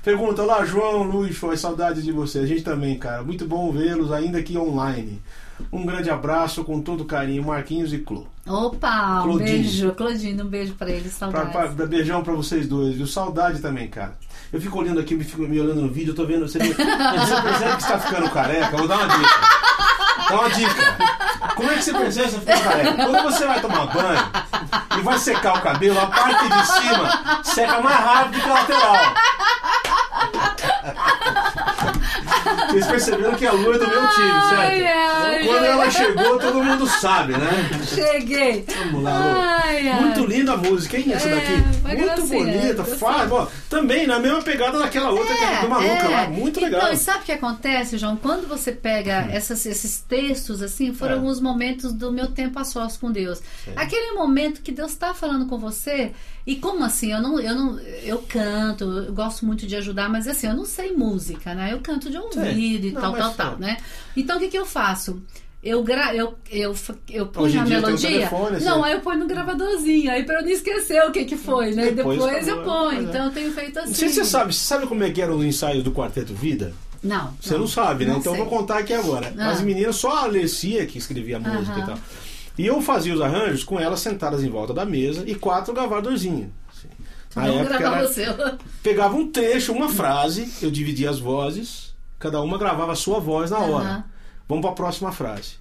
Pergunta 0.03 0.43
lá, 0.45 0.65
João, 0.65 1.03
Luiz, 1.03 1.37
foi 1.37 1.57
saudade 1.57 2.01
de 2.01 2.13
você. 2.13 2.39
A 2.39 2.47
gente 2.47 2.63
também, 2.63 2.97
cara. 2.97 3.25
Muito 3.25 3.45
bom 3.45 3.73
vê-los, 3.73 4.13
ainda 4.13 4.43
que 4.43 4.57
online. 4.57 5.21
Um 5.73 5.85
grande 5.85 6.09
abraço 6.11 6.65
com 6.65 6.81
todo 6.81 7.05
carinho, 7.05 7.45
Marquinhos 7.45 7.93
e 7.93 7.99
Clô. 7.99 8.27
Opa, 8.47 9.21
um 9.21 9.23
Claudine. 9.25 9.45
beijo. 9.51 9.93
Claudine, 9.93 10.43
um 10.43 10.47
beijo 10.47 10.75
pra 10.75 10.89
ele, 10.91 11.03
Pra, 11.09 11.11
saudades. 11.11 11.53
pra- 11.75 11.87
beijão 11.87 12.23
pra 12.23 12.33
vocês 12.35 12.67
dois, 12.69 12.95
viu? 12.95 13.07
Saudade 13.07 13.61
também, 13.61 13.89
cara. 13.89 14.17
Eu 14.53 14.61
fico 14.61 14.79
olhando 14.79 15.01
aqui, 15.01 15.15
me 15.15 15.25
fico 15.25 15.43
me 15.43 15.61
olhando 15.61 15.83
no 15.83 15.89
vídeo, 15.91 16.13
eu 16.13 16.15
tô 16.15 16.25
vendo. 16.25 16.49
Você, 16.49 16.59
você 16.59 16.75
percebe 16.75 17.77
que 17.77 17.83
está 17.83 17.99
ficando 17.99 18.31
careca? 18.31 18.73
Eu 18.73 18.79
vou 18.79 18.89
dar 18.89 18.97
uma 18.99 19.09
dica. 19.09 19.41
Dá 20.31 20.35
uma 20.41 20.51
dica. 20.51 20.97
Como 21.55 21.71
é 21.71 21.75
que 21.75 21.83
você 21.83 21.93
percebe 21.93 22.29
que 22.29 22.35
você 22.35 22.41
tá 22.41 22.57
ficando 22.57 22.73
careca? 22.73 23.05
Quando 23.05 23.23
você 23.25 23.47
vai 23.47 23.61
tomar 23.61 23.87
banho 23.87 24.31
e 24.99 25.03
vai 25.03 25.19
secar 25.19 25.59
o 25.59 25.61
cabelo, 25.61 25.99
a 26.01 26.07
parte 26.07 26.49
de 26.49 26.67
cima 26.67 27.43
seca 27.45 27.81
mais 27.83 27.99
rápido 27.99 28.41
que 28.43 28.49
a 28.49 28.55
lateral. 28.55 29.15
Vocês 32.71 32.87
perceberam 32.87 33.35
que 33.35 33.47
a 33.47 33.53
lua 33.53 33.75
é 33.75 33.79
do 33.79 33.89
meu 33.89 34.09
time, 34.09 34.31
Ai, 34.31 34.81
certo? 34.81 35.25
ai, 35.25 35.47
Quando 35.47 35.65
ai. 35.65 35.71
ela 35.71 35.91
chegou, 35.91 36.39
todo 36.39 36.63
mundo 36.65 36.87
sabe, 36.87 37.33
né? 37.33 37.69
Cheguei! 37.87 38.65
Vamos 38.77 39.03
lá, 39.03 39.19
Lu. 39.19 40.01
Muito 40.03 40.25
linda 40.27 40.53
a 40.53 40.57
música, 40.57 40.97
hein? 40.97 41.13
Essa 41.13 41.29
É, 41.29 41.35
daqui. 41.35 41.53
Muito 41.53 42.05
gracinha, 42.05 42.45
bonita, 42.61 42.85
faz. 42.85 43.33
ó, 43.33 43.49
também 43.71 44.07
na 44.07 44.19
mesma 44.19 44.43
pegada 44.43 44.79
daquela 44.79 45.11
outra 45.11 45.35
que 45.35 45.45
é 45.45 45.61
do 45.61 45.69
maluca 45.69 45.89
é. 46.05 46.09
lá. 46.09 46.29
Muito 46.29 46.61
legal. 46.61 46.81
Hum. 46.81 46.85
Então, 46.85 46.95
e 46.95 46.97
sabe 46.97 47.19
o 47.21 47.23
que 47.23 47.33
acontece, 47.33 47.97
João? 47.99 48.17
Quando 48.17 48.47
você 48.49 48.73
pega 48.73 49.27
essas- 49.31 49.65
esses 49.67 50.01
textos, 50.01 50.63
assim, 50.63 50.93
foram 50.93 51.13
É. 51.13 51.17
alguns 51.17 51.41
momentos 51.41 51.93
do 51.93 52.13
meu 52.13 52.29
tempo 52.29 52.59
a 52.59 52.65
sós 52.65 52.97
com 52.97 53.11
Deus. 53.11 53.41
Aquele 53.77 54.13
momento 54.13 54.61
que 54.63 54.73
Deus 54.73 54.91
está 54.93 55.15
falando 55.15 55.47
com 55.47 55.59
você. 55.59 56.13
E 56.49 56.57
como 56.57 56.83
assim? 56.83 57.13
Eu 57.13 57.21
não, 57.21 57.39
eu 57.39 57.55
não, 57.55 57.79
eu 57.79 58.25
canto, 58.27 58.83
eu 58.85 59.13
gosto 59.13 59.45
muito 59.45 59.67
de 59.67 59.77
ajudar, 59.77 60.09
mas 60.09 60.27
assim, 60.27 60.47
eu 60.47 60.57
não 60.57 60.65
sei 60.65 60.93
música, 60.93 61.55
né? 61.55 61.75
Eu 61.75 61.81
canto 61.81 62.09
de 62.09 62.17
ouvido 62.17 62.87
e 62.87 62.91
Não, 62.93 63.03
tal, 63.03 63.13
tal, 63.13 63.31
sim. 63.33 63.37
tal, 63.37 63.59
né? 63.59 63.77
Então 64.17 64.39
o 64.39 64.41
que, 64.41 64.49
que 64.49 64.57
eu 64.59 64.65
faço? 64.65 65.23
Eu, 65.63 65.83
gra 65.83 66.15
eu, 66.15 66.39
eu, 66.51 66.75
eu 67.11 67.27
ponho 67.27 67.61
a 67.61 67.67
melodia. 67.67 68.09
telefone, 68.09 68.61
não, 68.65 68.79
você- 68.79 68.87
aí 68.87 68.93
eu 68.95 69.01
ponho 69.01 69.19
no 69.19 69.27
gravadorzinho, 69.27 70.11
aí 70.11 70.25
pra 70.25 70.37
eu 70.37 70.43
não 70.43 70.49
esquecer 70.49 71.03
o 71.05 71.13
que, 71.13 71.27
que 71.27 71.37
foi, 71.37 71.75
né? 71.75 71.91
Depois 71.91 72.19
Depois, 72.19 72.49
eu 72.49 72.63
ponho. 72.63 72.99
é. 73.01 73.03
Então 73.03 73.27
eu 73.27 73.31
tenho 73.31 73.53
feito 73.53 73.79
assim. 73.81 73.89
Não 73.89 73.95
se 73.95 74.09
você 74.09 74.25
sabe, 74.25 74.55
você 74.55 74.61
sabe 74.61 74.87
como 74.87 75.05
é 75.05 75.11
que 75.11 75.21
eram 75.21 75.37
os 75.37 75.45
ensaios 75.45 75.85
do 75.85 75.93
Quarteto 75.93 76.33
Vida? 76.33 76.73
Não. 77.03 77.35
Você 77.43 77.59
não, 77.59 77.67
sabe, 77.67 78.07
né? 78.07 78.13
não 78.13 78.21
então 78.21 78.33
eu 78.33 78.37
sei. 78.39 78.47
vou 78.49 78.59
contar 78.59 78.79
aqui 78.79 78.95
agora. 78.95 79.35
Ah. 79.37 79.51
As 79.51 79.61
meninas, 79.61 79.97
só 79.97 80.17
a 80.17 80.23
Alessia 80.23 80.87
que 80.87 80.97
escrevia 80.97 81.37
a 81.37 81.41
música 81.41 81.73
Aham. 81.77 81.83
e 81.83 81.87
tal. 81.87 81.99
E 82.59 82.67
eu 82.67 82.83
fazia 82.83 83.15
os 83.15 83.21
arranjos 83.21 83.63
com 83.65 83.79
elas 83.79 84.01
sentadas 84.01 84.43
em 84.43 84.51
volta 84.51 84.75
da 84.75 84.85
mesa 84.85 85.23
e 85.27 85.35
quatro 85.35 85.73
gravadorzinhos. 85.73 86.49
assim. 86.71 86.89
Na 87.37 87.43
Vamos 87.47 87.61
época 87.71 87.85
era- 87.87 88.09
seu. 88.09 88.35
pegava 88.83 89.15
um 89.17 89.31
trecho, 89.31 89.73
uma 89.73 89.89
frase, 89.89 90.53
eu 90.61 90.71
dividia 90.71 91.09
as 91.11 91.19
vozes, 91.21 91.95
cada 92.19 92.41
uma 92.43 92.59
gravava 92.59 92.93
a 92.93 92.97
sua 92.97 93.21
voz 93.21 93.51
na 93.51 93.59
hora. 93.59 93.85
Aham. 93.89 94.05
Vamos 94.49 94.63
para 94.63 94.71
a 94.71 94.75
próxima 94.75 95.13
frase. 95.13 95.57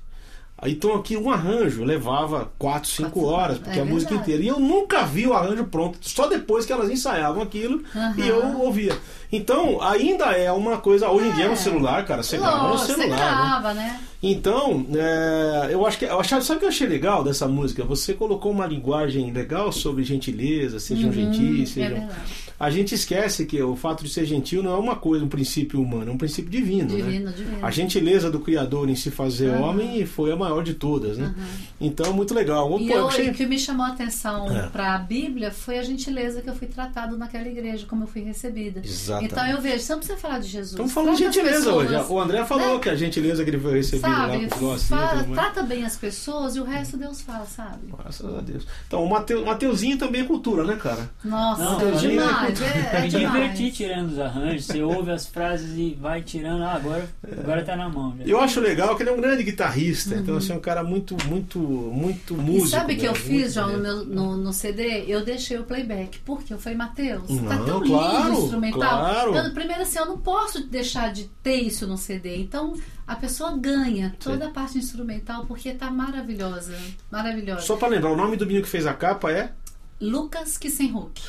Aí, 0.60 0.72
Então 0.72 0.96
aqui 0.96 1.16
um 1.16 1.30
arranjo 1.30 1.84
levava 1.84 2.52
4, 2.58 2.90
5 2.90 3.12
Quatro, 3.12 3.30
horas, 3.30 3.58
porque 3.60 3.78
é 3.78 3.82
a 3.82 3.86
música 3.86 4.12
verdade. 4.16 4.32
inteira. 4.32 4.44
E 4.44 4.48
eu 4.48 4.60
nunca 4.60 5.04
vi 5.06 5.28
o 5.28 5.34
arranjo 5.34 5.66
pronto, 5.66 6.00
só 6.02 6.26
depois 6.26 6.66
que 6.66 6.74
elas 6.74 6.90
ensaiavam 6.90 7.44
aquilo 7.44 7.84
Aham. 7.96 8.16
e 8.18 8.28
eu 8.28 8.60
ouvia. 8.62 8.98
Então, 9.32 9.80
ainda 9.84 10.32
é 10.32 10.52
uma 10.52 10.78
coisa. 10.80 11.10
Hoje 11.10 11.28
em 11.28 11.32
dia 11.34 11.48
no 11.48 11.56
celular, 11.56 12.04
cara, 12.06 12.24
você 12.24 12.38
grava 12.38 12.64
no 12.64 12.70
Lógico, 12.70 12.88
você 12.88 12.94
celular. 12.96 13.18
né? 13.20 13.26
grava, 13.26 13.74
né? 13.76 14.00
Então, 14.22 14.86
é, 14.96 15.70
eu 15.72 15.86
acho 15.86 16.00
que. 16.00 16.06
Eu 16.06 16.20
achava, 16.20 16.42
sabe 16.42 16.58
o 16.58 16.60
que 16.62 16.66
eu 16.66 16.70
achei 16.70 16.88
legal 16.88 17.24
dessa 17.24 17.48
música? 17.48 17.84
Você 17.84 18.14
colocou 18.14 18.52
uma 18.52 18.66
linguagem 18.66 19.32
legal 19.32 19.72
sobre 19.72 20.04
gentileza, 20.04 20.80
sejam 20.80 21.12
gentis, 21.12 21.70
É 21.72 21.74
sejam. 21.74 21.90
verdade. 22.00 22.48
a 22.60 22.70
gente 22.72 22.96
esquece 22.96 23.46
que 23.46 23.62
o 23.62 23.76
fato 23.76 24.04
de 24.04 24.10
ser 24.10 24.26
gentil 24.26 24.64
não 24.64 24.72
é 24.74 24.78
uma 24.78 24.96
coisa, 24.96 25.24
um 25.24 25.28
princípio 25.28 25.80
humano, 25.80 26.10
é 26.10 26.14
um 26.14 26.18
princípio 26.18 26.50
divino. 26.50 26.90
né? 26.90 26.96
Divino, 26.96 27.32
divino. 27.32 27.64
A 27.64 27.70
gentileza 27.70 28.32
do 28.32 28.40
Criador 28.40 28.90
em 28.90 28.96
se 28.96 29.12
fazer 29.12 29.52
Aham. 29.52 29.62
homem 29.70 30.04
foi 30.08 30.32
a 30.32 30.36
maior 30.36 30.64
de 30.64 30.74
todas, 30.74 31.20
né? 31.20 31.36
Então, 31.80 32.12
muito 32.12 32.34
legal. 32.34 32.68
Pô, 32.70 32.80
E 32.80 32.90
eu 32.92 33.08
achei- 33.08 33.30
o 33.30 33.34
que 33.36 33.46
me 33.46 33.60
chamou 33.60 33.86
a 33.86 33.90
atenção 33.90 34.50
É. 34.52 34.68
para 34.70 34.96
a 34.96 34.98
Bíblia 34.98 35.52
foi 35.52 35.78
a 35.78 35.84
gentileza 35.84 36.42
que 36.42 36.50
eu 36.50 36.56
fui 36.56 36.66
tratado 36.68 37.16
naquela 37.16 37.48
igreja, 37.48 37.86
como 37.88 38.06
eu 38.06 38.08
fui 38.08 38.24
recebida. 38.24 38.82
Exatamente. 38.84 39.32
Então 39.32 39.46
eu 39.46 39.62
vejo, 39.62 39.80
você 39.84 39.92
não 39.92 40.00
precisa 40.00 40.18
falar 40.20 40.40
de 40.40 40.48
Jesus. 40.48 40.72
Estamos 40.72 40.92
falando 40.92 41.16
de 41.16 41.24
gentileza 41.24 41.72
hoje. 41.72 41.90
pessoas, 41.90 42.10
O 42.10 42.20
André 42.20 42.44
falou 42.46 42.74
né? 42.74 42.80
que 42.80 42.90
a 42.90 42.96
gentileza 42.96 43.44
que 43.44 43.52
ele 43.52 43.60
foi 43.60 43.74
recebido 43.76 44.07
Sabe, 44.08 44.50
fala- 44.80 45.22
assim, 45.22 45.34
trata 45.34 45.64
bem 45.64 45.86
as 45.86 45.96
pessoas 45.96 46.56
e 46.56 46.60
o 46.60 46.64
resto 46.64 46.98
Deus 46.98 47.22
fala, 47.22 47.46
sabe? 47.46 47.88
Graças 47.98 48.36
a 48.36 48.42
Deus. 48.42 48.66
Então, 48.88 49.04
o 49.04 49.10
Mateu, 49.10 49.46
Mateuzinho 49.46 49.98
também 49.98 50.22
é 50.22 50.24
cultura, 50.26 50.64
né, 50.64 50.76
cara? 50.76 51.10
Nossa, 51.24 51.64
Não, 51.64 51.82
é 51.82 51.84
eu 51.86 51.96
demais, 51.96 52.62
é, 52.62 52.66
é 52.98 53.02
Me 53.02 53.08
demais. 53.10 53.34
diverti 53.34 53.72
tirando 53.72 54.12
os 54.12 54.20
arranjos. 54.20 54.66
Você 54.66 54.82
ouve 54.82 55.12
as 55.12 55.26
frases 55.28 55.78
e 55.78 55.98
vai 56.00 56.22
tirando. 56.22 56.64
Ah, 56.64 56.74
agora, 56.74 57.10
agora 57.40 57.64
tá 57.64 57.76
na 57.76 57.90
mão. 57.90 58.16
Já. 58.20 58.26
Eu 58.26 58.40
acho 58.40 58.60
legal 58.60 58.96
que 58.96 59.04
ele 59.04 59.10
é 59.10 59.14
um 59.14 59.22
grande 59.22 59.44
guitarrista. 59.44 60.16
Então, 60.16 60.38
assim, 60.38 60.54
é 60.54 60.56
um 60.56 60.60
cara 60.60 60.84
muito, 60.84 61.16
muito, 61.28 61.60
muito 61.60 62.34
músico. 62.36 62.58
Uhum. 62.60 62.66
E 62.66 62.70
sabe 62.70 62.94
o 62.94 62.98
que 62.98 63.06
eu 63.06 63.12
mesmo, 63.14 63.28
fiz, 63.28 63.54
João, 63.54 63.72
no, 63.74 63.80
meu, 63.80 64.06
no, 64.06 64.38
no 64.38 64.54
CD? 64.54 65.04
Eu 65.08 65.24
deixei 65.24 65.58
o 65.58 65.64
playback. 65.64 66.20
Porque 66.20 66.54
eu 66.54 66.60
falei, 66.60 66.78
Matheus, 66.78 67.28
tá 67.28 67.56
Não, 67.56 67.66
tão 67.66 67.84
claro, 67.84 68.28
lindo 68.30 68.40
o 68.40 68.44
instrumental. 68.46 68.80
claro. 68.80 69.36
Eu, 69.36 69.54
primeiro 69.54 69.82
assim, 69.82 70.00
eu 70.00 70.06
não 70.06 70.18
posso 70.18 70.66
deixar 70.68 71.12
de 71.12 71.26
ter 71.44 71.56
isso 71.62 71.86
no 71.88 71.98
CD. 71.98 72.38
Então, 72.38 72.74
a 73.08 73.16
pessoa 73.16 73.56
ganha 73.58 74.14
toda 74.22 74.46
Sim. 74.46 74.52
a 74.52 74.54
parte 74.54 74.78
instrumental 74.78 75.46
porque 75.46 75.72
tá 75.72 75.90
maravilhosa. 75.90 76.76
Maravilhosa. 77.10 77.62
Só 77.62 77.78
pra 77.78 77.88
lembrar, 77.88 78.12
o 78.12 78.18
nome 78.18 78.36
do 78.36 78.46
menino 78.46 78.64
que 78.66 78.70
fez 78.70 78.86
a 78.86 78.94
capa 78.94 79.32
é. 79.32 79.52
Lucas 80.00 80.58
Kissenhook. 80.58 81.22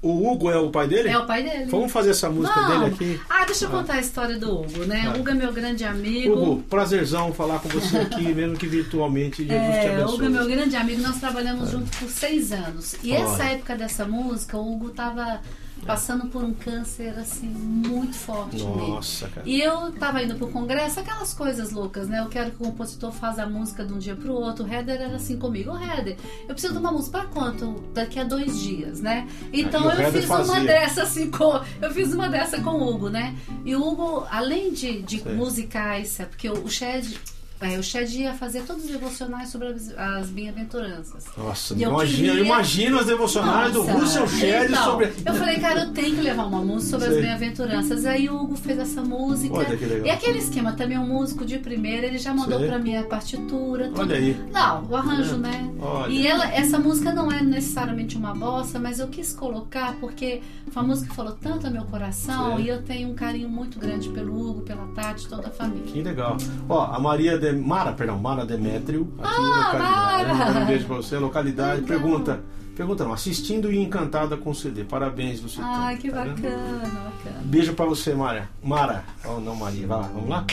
O 0.00 0.30
Hugo 0.30 0.48
é 0.48 0.56
o 0.56 0.70
pai 0.70 0.86
dele? 0.86 1.08
É 1.08 1.18
o 1.18 1.26
pai 1.26 1.42
dele. 1.42 1.64
Vamos 1.64 1.90
fazer 1.90 2.10
essa 2.10 2.30
música 2.30 2.54
Vamos. 2.60 2.96
dele 2.96 3.14
aqui. 3.16 3.20
Ah, 3.28 3.44
deixa 3.44 3.64
eu 3.64 3.70
contar 3.70 3.94
a 3.94 4.00
história 4.00 4.38
do 4.38 4.48
Hugo, 4.60 4.84
né? 4.84 5.04
Ah. 5.08 5.16
O 5.16 5.20
Hugo 5.20 5.30
é 5.30 5.34
meu 5.34 5.52
grande 5.52 5.82
amigo. 5.84 6.34
Hugo, 6.34 6.62
prazerzão 6.70 7.32
falar 7.34 7.58
com 7.58 7.68
você 7.68 7.96
aqui, 7.98 8.22
mesmo 8.32 8.56
que 8.56 8.68
virtualmente. 8.68 9.44
Jesus 9.44 9.58
te 9.58 9.86
É, 9.86 9.90
o 9.90 9.94
abençoe. 9.94 10.14
Hugo 10.14 10.24
é 10.24 10.28
meu 10.28 10.46
grande 10.46 10.76
amigo, 10.76 11.02
nós 11.02 11.18
trabalhamos 11.18 11.70
juntos 11.72 11.98
por 11.98 12.08
seis 12.08 12.52
anos. 12.52 12.94
E 13.02 13.12
Olha. 13.12 13.22
essa 13.24 13.44
época 13.46 13.74
dessa 13.76 14.04
música, 14.06 14.56
o 14.56 14.72
Hugo 14.72 14.90
tava 14.90 15.40
passando 15.86 16.26
por 16.26 16.42
um 16.42 16.52
câncer 16.52 17.10
assim 17.18 17.48
muito 17.48 18.14
forte 18.14 18.56
nele. 18.62 18.90
Nossa, 18.90 19.28
cara. 19.28 19.48
E 19.48 19.60
eu 19.60 19.92
tava 19.92 20.22
indo 20.22 20.34
pro 20.34 20.48
congresso, 20.48 21.00
aquelas 21.00 21.32
coisas 21.32 21.72
loucas, 21.72 22.08
né? 22.08 22.20
Eu 22.20 22.28
quero 22.28 22.50
que 22.50 22.56
o 22.56 22.66
compositor 22.66 23.12
faça 23.12 23.42
a 23.42 23.46
música 23.46 23.84
de 23.84 23.92
um 23.92 23.98
dia 23.98 24.16
pro 24.16 24.32
outro. 24.32 24.64
O 24.64 24.68
Heather 24.68 25.00
era 25.00 25.16
assim 25.16 25.38
comigo. 25.38 25.72
Ô, 25.72 25.78
Heather, 25.78 26.16
eu 26.42 26.48
preciso 26.48 26.74
de 26.74 26.78
uma 26.78 26.92
música 26.92 27.18
pra 27.18 27.28
quanto? 27.28 27.84
Daqui 27.94 28.18
a 28.18 28.24
dois 28.24 28.60
dias, 28.60 29.00
né? 29.00 29.28
Então 29.52 29.86
o 29.86 29.90
eu 29.90 30.12
fiz 30.12 30.24
uma 30.26 30.44
fazia. 30.44 30.64
dessa 30.64 31.02
assim 31.02 31.30
com. 31.30 31.60
Eu 31.80 31.90
fiz 31.92 32.12
uma 32.12 32.28
dessa 32.28 32.60
com 32.60 32.70
o 32.70 32.88
Hugo, 32.88 33.08
né? 33.08 33.36
E 33.64 33.74
o 33.74 33.82
Hugo, 33.82 34.26
além 34.30 34.72
de, 34.72 35.02
de 35.02 35.26
musicais, 35.28 36.20
é 36.20 36.24
porque 36.24 36.48
o 36.48 36.68
Shed. 36.68 37.18
É, 37.60 37.76
o 37.76 37.82
Shed 37.82 38.16
ia 38.20 38.34
fazer 38.34 38.62
todos 38.62 38.84
os 38.84 38.90
devocionais 38.90 39.48
sobre 39.48 39.68
as, 39.68 39.92
as 39.98 40.28
bem-aventuranças. 40.28 41.24
Nossa, 41.36 41.74
eu 41.74 41.90
imagina, 41.90 42.28
queria- 42.32 42.44
imagina 42.44 43.00
os 43.00 43.06
devocionais 43.06 43.72
do 43.72 43.82
Nossa, 43.82 43.92
Russell 43.98 44.28
Shedd 44.28 44.70
então, 44.70 44.84
sobre. 44.84 45.12
Eu 45.26 45.34
falei, 45.34 45.58
cara, 45.58 45.80
eu 45.80 45.92
tenho 45.92 46.14
que 46.14 46.20
levar 46.20 46.44
uma 46.46 46.62
música 46.62 46.90
sobre 46.98 47.06
Sei. 47.08 47.16
as 47.16 47.22
bem-aventuranças. 47.24 48.04
Aí 48.06 48.28
o 48.28 48.36
Hugo 48.40 48.56
fez 48.56 48.78
essa 48.78 49.02
música. 49.02 49.54
Olha 49.54 49.76
que 49.76 49.84
legal. 49.84 50.06
E 50.06 50.10
aquele 50.10 50.38
esquema 50.38 50.72
também, 50.72 50.98
um 50.98 51.06
músico 51.06 51.44
de 51.44 51.58
primeira, 51.58 52.06
ele 52.06 52.18
já 52.18 52.32
mandou 52.32 52.60
pra 52.60 52.78
mim 52.78 52.96
a 52.96 53.02
partitura. 53.02 53.88
Tudo. 53.88 54.00
Olha 54.02 54.16
aí. 54.16 54.36
Não, 54.52 54.84
o 54.88 54.96
arranjo, 54.96 55.34
É. 55.34 55.38
né? 55.38 55.70
Olha. 55.80 56.12
E 56.12 56.26
ela, 56.26 56.46
essa 56.52 56.78
música 56.78 57.12
não 57.12 57.30
é 57.32 57.42
necessariamente 57.42 58.16
uma 58.16 58.34
bossa, 58.34 58.78
mas 58.78 59.00
eu 59.00 59.08
quis 59.08 59.32
colocar 59.32 59.94
porque 60.00 60.40
foi 60.70 60.82
uma 60.82 60.88
música 60.90 61.10
que 61.10 61.16
falou 61.16 61.32
tanto 61.40 61.66
ao 61.66 61.72
meu 61.72 61.82
coração 61.84 62.56
Sei. 62.56 62.66
e 62.66 62.68
eu 62.68 62.82
tenho 62.82 63.08
um 63.10 63.14
carinho 63.14 63.48
muito 63.48 63.78
grande 63.80 64.08
pelo 64.10 64.32
Hugo, 64.50 64.60
pela 64.62 64.86
Tati, 64.94 65.26
toda 65.28 65.48
a 65.48 65.50
família. 65.50 65.82
Que 65.92 66.02
legal. 66.02 66.36
Ó, 66.68 66.84
a 66.84 66.98
Maria 67.00 67.36
de... 67.52 67.58
Mara, 67.60 67.92
perdão, 67.92 68.18
Mara 68.18 68.44
Demétrio, 68.44 69.12
aqui 69.18 69.28
Ah, 69.34 69.72
localidade. 69.72 70.58
Um 70.58 70.66
beijo 70.66 70.86
pra 70.86 70.96
você, 70.96 71.18
localidade. 71.18 71.80
Legal. 71.82 71.98
Pergunta. 72.00 72.40
Pergunta 72.76 73.04
não, 73.04 73.12
assistindo 73.12 73.72
e 73.72 73.78
encantada 73.78 74.36
com 74.36 74.50
o 74.50 74.54
CD. 74.54 74.84
Parabéns, 74.84 75.40
Lucitão. 75.42 75.64
Ai, 75.68 75.96
que 75.96 76.10
Tá 76.10 76.22
vendo? 76.22 76.40
bacana, 76.40 76.78
bacana. 76.78 77.40
Beijo 77.44 77.72
pra 77.74 77.84
você, 77.86 78.14
Mara. 78.14 78.48
Mara. 78.62 79.02
Oh, 79.24 79.40
não, 79.40 79.56
Maria. 79.56 79.86
Vai 79.86 79.98
lá, 80.00 80.08
vamos 80.14 80.28
lá? 80.28 80.44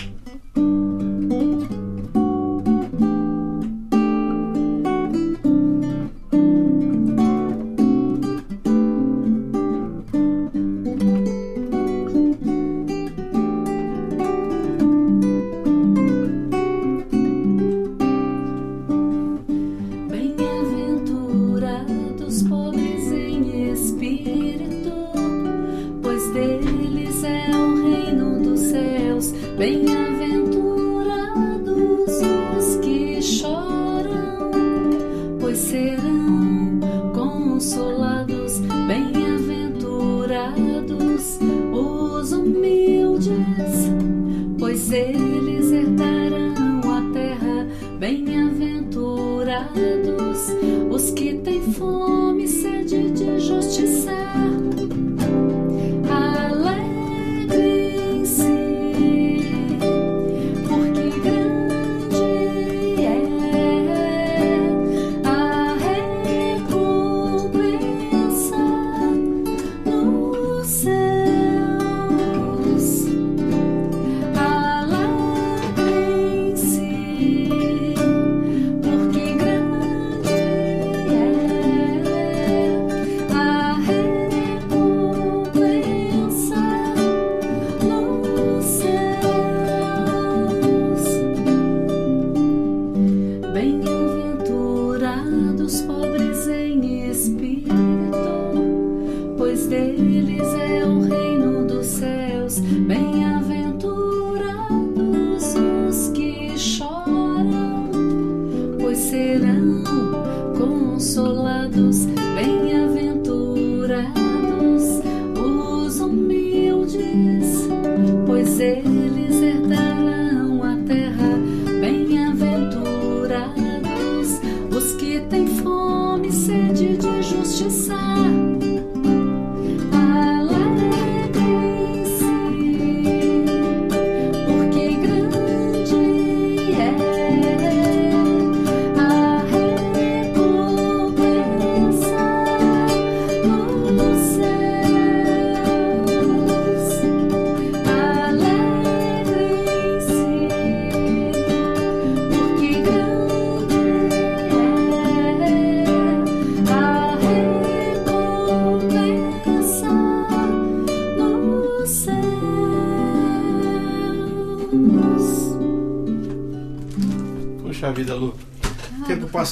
Fome 125.64 126.32
sede 126.32 126.98
de 126.98 127.22
justiça. 127.22 127.96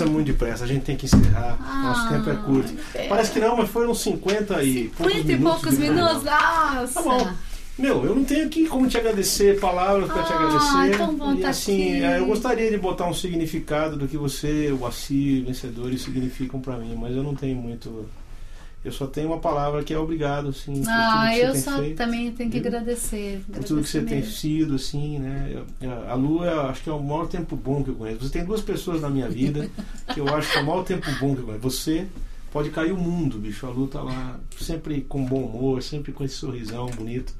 Passa 0.03 0.11
muito 0.11 0.27
depressa, 0.27 0.63
a 0.63 0.67
gente 0.67 0.83
tem 0.83 0.95
que 0.95 1.05
encerrar. 1.05 1.57
Nosso 1.83 2.09
tempo 2.09 2.29
é 2.29 2.35
curto. 2.35 2.73
Parece 3.09 3.31
que 3.31 3.39
não, 3.39 3.55
mas 3.57 3.69
foram 3.69 3.93
50 3.93 4.63
e 4.63 4.89
poucos 4.89 5.13
50 5.13 5.31
e 5.31 5.35
minutos. 5.37 5.61
poucos 5.61 5.77
de 5.79 5.89
minutos, 5.89 6.23
nossa! 6.23 6.93
Tá 6.93 7.01
bom. 7.01 7.31
Meu, 7.75 8.05
eu 8.05 8.13
não 8.15 8.23
tenho 8.23 8.45
aqui 8.45 8.67
como 8.67 8.87
te 8.87 8.97
agradecer, 8.97 9.59
palavras 9.59 10.07
para 10.11 10.21
te 10.21 10.31
Ah, 10.31 10.35
agradecer. 10.35 10.97
tão 10.97 11.15
bom 11.15 11.33
e 11.33 11.41
tá 11.41 11.49
assim, 11.49 11.91
aqui. 11.95 12.03
é, 12.03 12.19
eu 12.19 12.25
gostaria 12.27 12.69
de 12.69 12.77
botar 12.77 13.07
um 13.07 13.13
significado 13.15 13.97
do 13.97 14.07
que 14.07 14.15
você, 14.15 14.71
o 14.79 14.85
Assi, 14.85 15.41
vencedores 15.41 16.03
significam 16.03 16.59
para 16.59 16.77
mim, 16.77 16.95
mas 16.95 17.15
eu 17.15 17.23
não 17.23 17.33
tenho 17.33 17.55
muito. 17.55 18.05
Eu 18.83 18.91
só 18.91 19.07
tenho 19.07 19.27
uma 19.29 19.39
palavra 19.39 19.81
que 19.83 19.93
é 19.93 19.97
obrigado, 19.97 20.49
assim, 20.49 20.81
por 20.83 20.89
Ah, 20.89 21.21
tudo 21.23 21.33
que 21.35 21.39
eu 21.41 21.51
você 21.55 21.61
só 21.61 21.71
tem 21.71 21.81
feito. 21.83 21.97
também 21.97 22.31
tenho 22.33 22.51
que 22.51 22.59
viu? 22.59 22.67
agradecer. 22.67 23.41
por 23.51 23.63
tudo 23.63 23.81
que 23.81 23.87
você 23.87 23.97
agradecer 23.99 24.05
tem 24.09 24.19
mesmo. 24.19 24.31
sido, 24.33 24.75
assim, 24.75 25.19
né? 25.19 25.63
Eu- 25.81 26.09
A 26.09 26.13
Lu, 26.15 26.43
é, 26.43 26.53
acho 26.69 26.83
que 26.83 26.89
é 26.89 26.93
o 26.93 27.01
maior 27.01 27.27
tempo 27.27 27.55
bom 27.55 27.81
que 27.83 27.89
eu 27.91 27.95
conheço. 27.95 28.23
Você 28.23 28.29
tem 28.29 28.43
duas 28.45 28.61
pessoas 28.61 28.99
na 29.01 29.09
minha 29.09 29.29
vida 29.29 29.69
que 30.13 30.19
eu 30.19 30.27
acho 30.35 30.51
que 30.51 30.57
é 30.57 30.61
o 30.61 30.65
maior 30.65 30.83
tempo 30.83 31.07
bom 31.19 31.33
que 31.33 31.41
eu 31.41 31.45
conheço. 31.45 31.63
Você 31.63 32.07
pode 32.51 32.69
cair 32.71 32.91
o 32.91 32.97
mundo, 32.97 33.37
bicho. 33.39 33.65
A 33.65 33.69
Lu 33.69 33.87
tá 33.87 34.01
lá 34.01 34.37
sempre 34.59 35.01
com 35.01 35.23
bom 35.25 35.43
humor, 35.43 35.81
sempre 35.81 36.11
com 36.11 36.23
esse 36.23 36.35
sorrisão 36.35 36.87
bonito. 36.87 37.33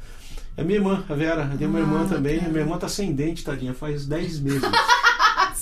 É 0.56 0.64
minha 0.64 0.78
irmã, 0.78 1.04
a 1.10 1.14
Vera. 1.14 1.50
Eu 1.52 1.58
tenho 1.58 1.70
uma 1.70 1.80
irmã 1.80 2.04
Ah, 2.06 2.08
também. 2.14 2.38
cara. 2.40 2.52
Minha 2.52 2.62
irmã 2.64 2.78
tá 2.78 2.88
sem 2.88 3.12
dente, 3.12 3.44
tadinha, 3.44 3.74
faz 3.74 4.06
10 4.06 4.40
meses. 4.40 4.62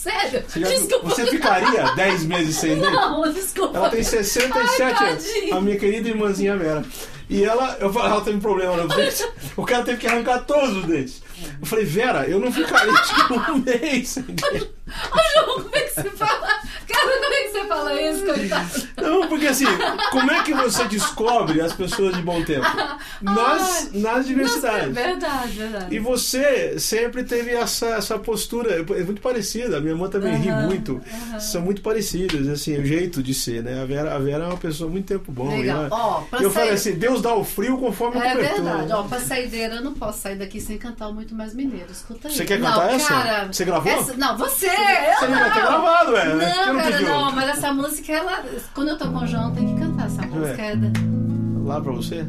Sério? 0.02 0.44
Você, 0.48 0.60
desculpa. 0.60 1.10
você 1.10 1.26
ficaria 1.28 1.92
10 1.96 2.24
meses 2.26 2.56
sem 2.56 2.76
dente? 2.82 2.92
Não, 2.92 3.32
desculpa. 3.32 3.78
Ela 3.78 3.90
tem 3.90 4.04
67 4.04 4.82
Ai, 4.82 5.10
anos. 5.12 5.26
A 5.52 5.62
minha 5.62 5.78
querida 5.78 6.10
irmãzinha 6.10 6.58
Vera. 6.58 6.84
E 7.30 7.46
ela, 7.46 7.78
eu 7.80 7.94
falei, 7.94 8.12
ela 8.12 8.22
teve 8.22 8.38
um 8.38 8.42
problema 8.42 8.76
nos 8.78 8.96
dentes. 8.96 9.26
O 9.56 9.64
cara 9.64 9.84
teve 9.84 10.00
que 10.00 10.08
arrancar 10.08 10.40
todos 10.40 10.76
os 10.78 10.86
dentes. 10.86 11.22
Eu 11.62 11.66
falei, 11.68 11.86
Vera, 11.86 12.26
eu 12.28 12.40
não 12.40 12.52
ficaria 12.52 12.92
tipo 12.94 13.36
um 13.52 13.58
mês 13.64 14.10
sem 14.10 14.24
dente. 14.24 14.72
Ô, 14.90 15.46
João, 15.46 15.64
como 15.64 15.76
é 15.76 15.80
que 15.82 15.94
você 16.02 16.10
fala? 16.10 16.48
Cara, 16.88 17.20
como 17.22 17.34
é 17.34 17.42
que 17.44 17.50
você 17.50 17.68
fala 17.68 18.02
isso, 18.02 18.26
coitado? 18.26 18.88
Não, 19.02 19.28
porque 19.30 19.48
assim, 19.48 19.66
como 20.12 20.32
é 20.32 20.44
que 20.44 20.54
você 20.54 20.84
descobre 20.86 21.62
as 21.62 21.72
pessoas 21.74 22.16
de 22.16 22.22
bom 22.22 22.44
tempo? 22.44 22.66
Nas, 23.22 23.92
nas 23.94 24.26
diversidades. 24.28 24.94
Verdade, 24.94 25.52
verdade. 25.52 25.96
E 25.96 26.00
você 26.00 26.80
sempre 26.80 27.24
teve 27.24 27.52
essa, 27.52 27.88
essa 27.88 28.18
postura, 28.18 28.76
é 28.76 29.04
muito 29.04 29.22
parecida. 29.22 29.78
A 29.78 29.80
minha 29.80 29.94
irmã 29.94 30.10
também 30.10 30.36
ri 30.38 30.50
Aham, 30.50 30.66
muito. 30.68 31.02
São 31.40 31.62
muito 31.62 31.82
parecidas, 31.82 32.48
assim, 32.48 32.78
o 32.78 32.86
jeito 32.86 33.22
de 33.22 33.34
ser, 33.34 33.64
né? 33.64 33.82
A 33.82 33.86
Vera, 33.86 34.16
a 34.16 34.20
Vera 34.20 34.46
é 34.46 34.48
uma 34.48 34.58
pessoa 34.58 34.90
muito 34.90 35.06
tempo 35.06 35.32
bom. 35.32 35.50
Legal. 35.58 35.86
ela- 35.86 35.90
Ó, 35.92 36.24
eu 36.34 36.40
sair- 36.40 36.52
falei 36.52 36.70
assim, 36.74 36.94
Deus 36.94 37.22
dá 37.22 37.36
o 37.36 37.44
frio 37.44 37.78
conforme 37.78 38.18
o 38.18 38.24
É 38.24 38.32
cobertor. 38.34 38.64
verdade, 38.64 38.94
ó, 38.94 39.04
pra 39.04 39.20
saideira 39.20 39.76
eu 39.76 39.82
não 39.84 39.94
posso 39.94 40.20
sair 40.22 40.36
daqui 40.38 40.60
sem 40.60 40.78
cantar 40.78 41.08
o 41.10 41.14
Muito 41.14 41.36
Mais 41.36 41.54
Mineiro. 41.54 41.92
Escuta 41.92 42.28
aí. 42.28 42.34
Você 42.36 42.46
quer 42.46 42.60
não, 42.60 42.70
cantar 42.72 42.94
essa? 42.94 43.08
Cara, 43.08 43.48
Você 43.52 43.66
gravou? 43.66 43.92
essa- 43.92 44.14
não, 44.16 44.38
você! 44.38 44.68
Você 44.70 45.28
não 45.28 45.40
vai 45.40 45.54
ter 45.54 45.62
gravado. 45.62 46.12
Não, 46.12 46.22
Por 46.22 46.40
que 46.40 46.46
não 46.72 46.76
cara, 46.76 46.92
pediu? 46.92 47.08
não, 47.10 47.32
mas 47.32 47.50
essa 47.58 47.74
música, 47.74 48.12
ela. 48.14 48.44
Quando 48.74 48.90
eu 48.90 48.98
tô 48.98 49.10
com 49.12 49.18
o 49.20 49.28
João, 49.28 49.54
tem 49.54 49.74
que 49.74 49.80
cantar 49.80 50.06
essa 50.08 50.22
música. 50.24 50.62
É. 50.62 50.76
da- 50.76 51.31
Lá 51.72 51.80
pra 51.80 51.94
você? 51.94 52.26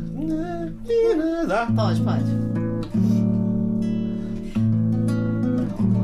Dá. 1.49 1.67
Pode, 1.67 2.01
pode. 2.03 2.25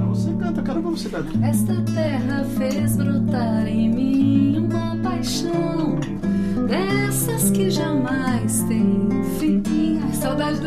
Você 0.09 0.33
canta, 0.33 0.61
cara, 0.61 0.81
pra 0.81 0.91
você 0.91 1.09
cantar. 1.09 1.49
Esta 1.49 1.81
terra 1.83 2.45
fez 2.57 2.97
brotar 2.97 3.69
em 3.69 3.91
mim 3.91 4.59
uma 4.59 4.97
paixão 5.05 6.01
dessas 6.67 7.51
que 7.51 7.71
jamais 7.71 8.61
tem 8.65 9.09
fim. 9.39 9.63
Ai, 10.03 10.13
saudade 10.15 10.59
do 10.59 10.67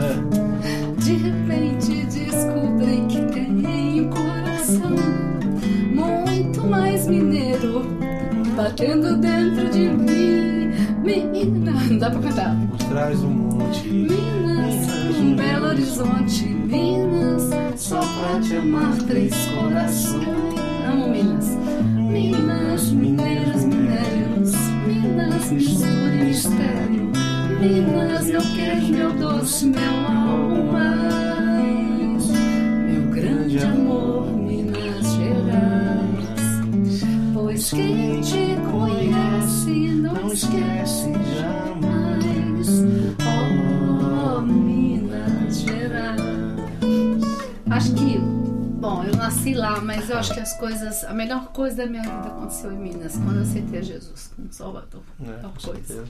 É. 0.00 1.00
De 1.02 1.14
repente 1.14 2.06
descobri 2.06 3.06
que 3.08 3.22
tenho 3.32 4.08
coração 4.08 4.94
muito 5.92 6.64
mais 6.64 7.08
mineiro 7.08 7.82
batendo 8.54 9.16
dentro 9.16 9.68
de 9.70 9.88
mim. 9.88 10.57
Menina, 11.08 11.72
não 11.88 11.96
dá 11.96 12.10
pra 12.10 12.20
cantar. 12.20 12.54
Por 12.68 12.78
trás 12.88 13.18
do 13.18 13.28
monte. 13.28 13.88
Minas, 13.88 15.18
um 15.18 15.34
belo 15.34 15.66
horizonte. 15.68 16.44
Minas, 16.44 17.50
só 17.80 17.98
pra 17.98 18.40
te 18.42 18.56
amar 18.56 18.94
três 19.06 19.34
corações. 19.46 20.28
Amo 20.86 21.08
Minas. 21.08 21.46
Minas, 22.12 22.90
mineiros, 22.90 23.64
minérios. 23.64 24.52
Minas, 24.86 25.50
mistura 25.50 26.14
e 26.14 26.24
mistério. 26.24 27.12
Minas, 27.58 28.26
meu 28.26 28.42
queijo, 28.42 28.92
meu 28.92 29.12
doce, 29.14 29.66
meu 29.66 29.80
algo 29.80 30.72
mais. 30.72 32.28
Meu 32.86 33.10
grande 33.12 33.58
amor, 33.60 34.26
Minas 34.26 35.06
Gerais. 35.14 36.28
Pois 37.32 37.70
quem 37.70 38.20
te 38.20 38.47
não 40.28 40.34
esquece 40.34 41.12
jamais. 41.38 42.68
Oh, 43.24 44.40
Minas 44.42 45.60
Gerais. 45.60 46.20
Acho 47.70 47.94
que, 47.94 48.18
bom, 48.78 49.04
eu 49.04 49.16
nasci 49.16 49.54
lá 49.54 49.80
mas 49.80 50.10
eu 50.10 50.18
acho 50.18 50.34
que 50.34 50.40
as 50.40 50.52
coisas. 50.58 51.02
A 51.04 51.14
melhor 51.14 51.48
coisa 51.52 51.76
da 51.76 51.86
minha 51.86 52.02
vida 52.02 52.28
aconteceu 52.28 52.72
em 52.72 52.78
Minas, 52.78 53.16
quando 53.16 53.36
eu 53.36 53.42
aceitei 53.42 53.82
Jesus 53.82 54.30
como 54.36 54.52
Salvador. 54.52 55.02
É, 55.22 55.32
com 55.40 55.48
coisa. 55.48 55.86
certeza. 55.86 56.04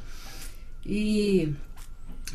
E 0.84 1.54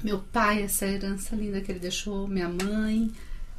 meu 0.01 0.19
pai, 0.19 0.63
essa 0.63 0.86
herança 0.86 1.36
linda 1.36 1.59
que 1.59 1.69
ele 1.69 1.79
deixou, 1.79 2.29
minha 2.29 2.47
mãe, 2.47 3.11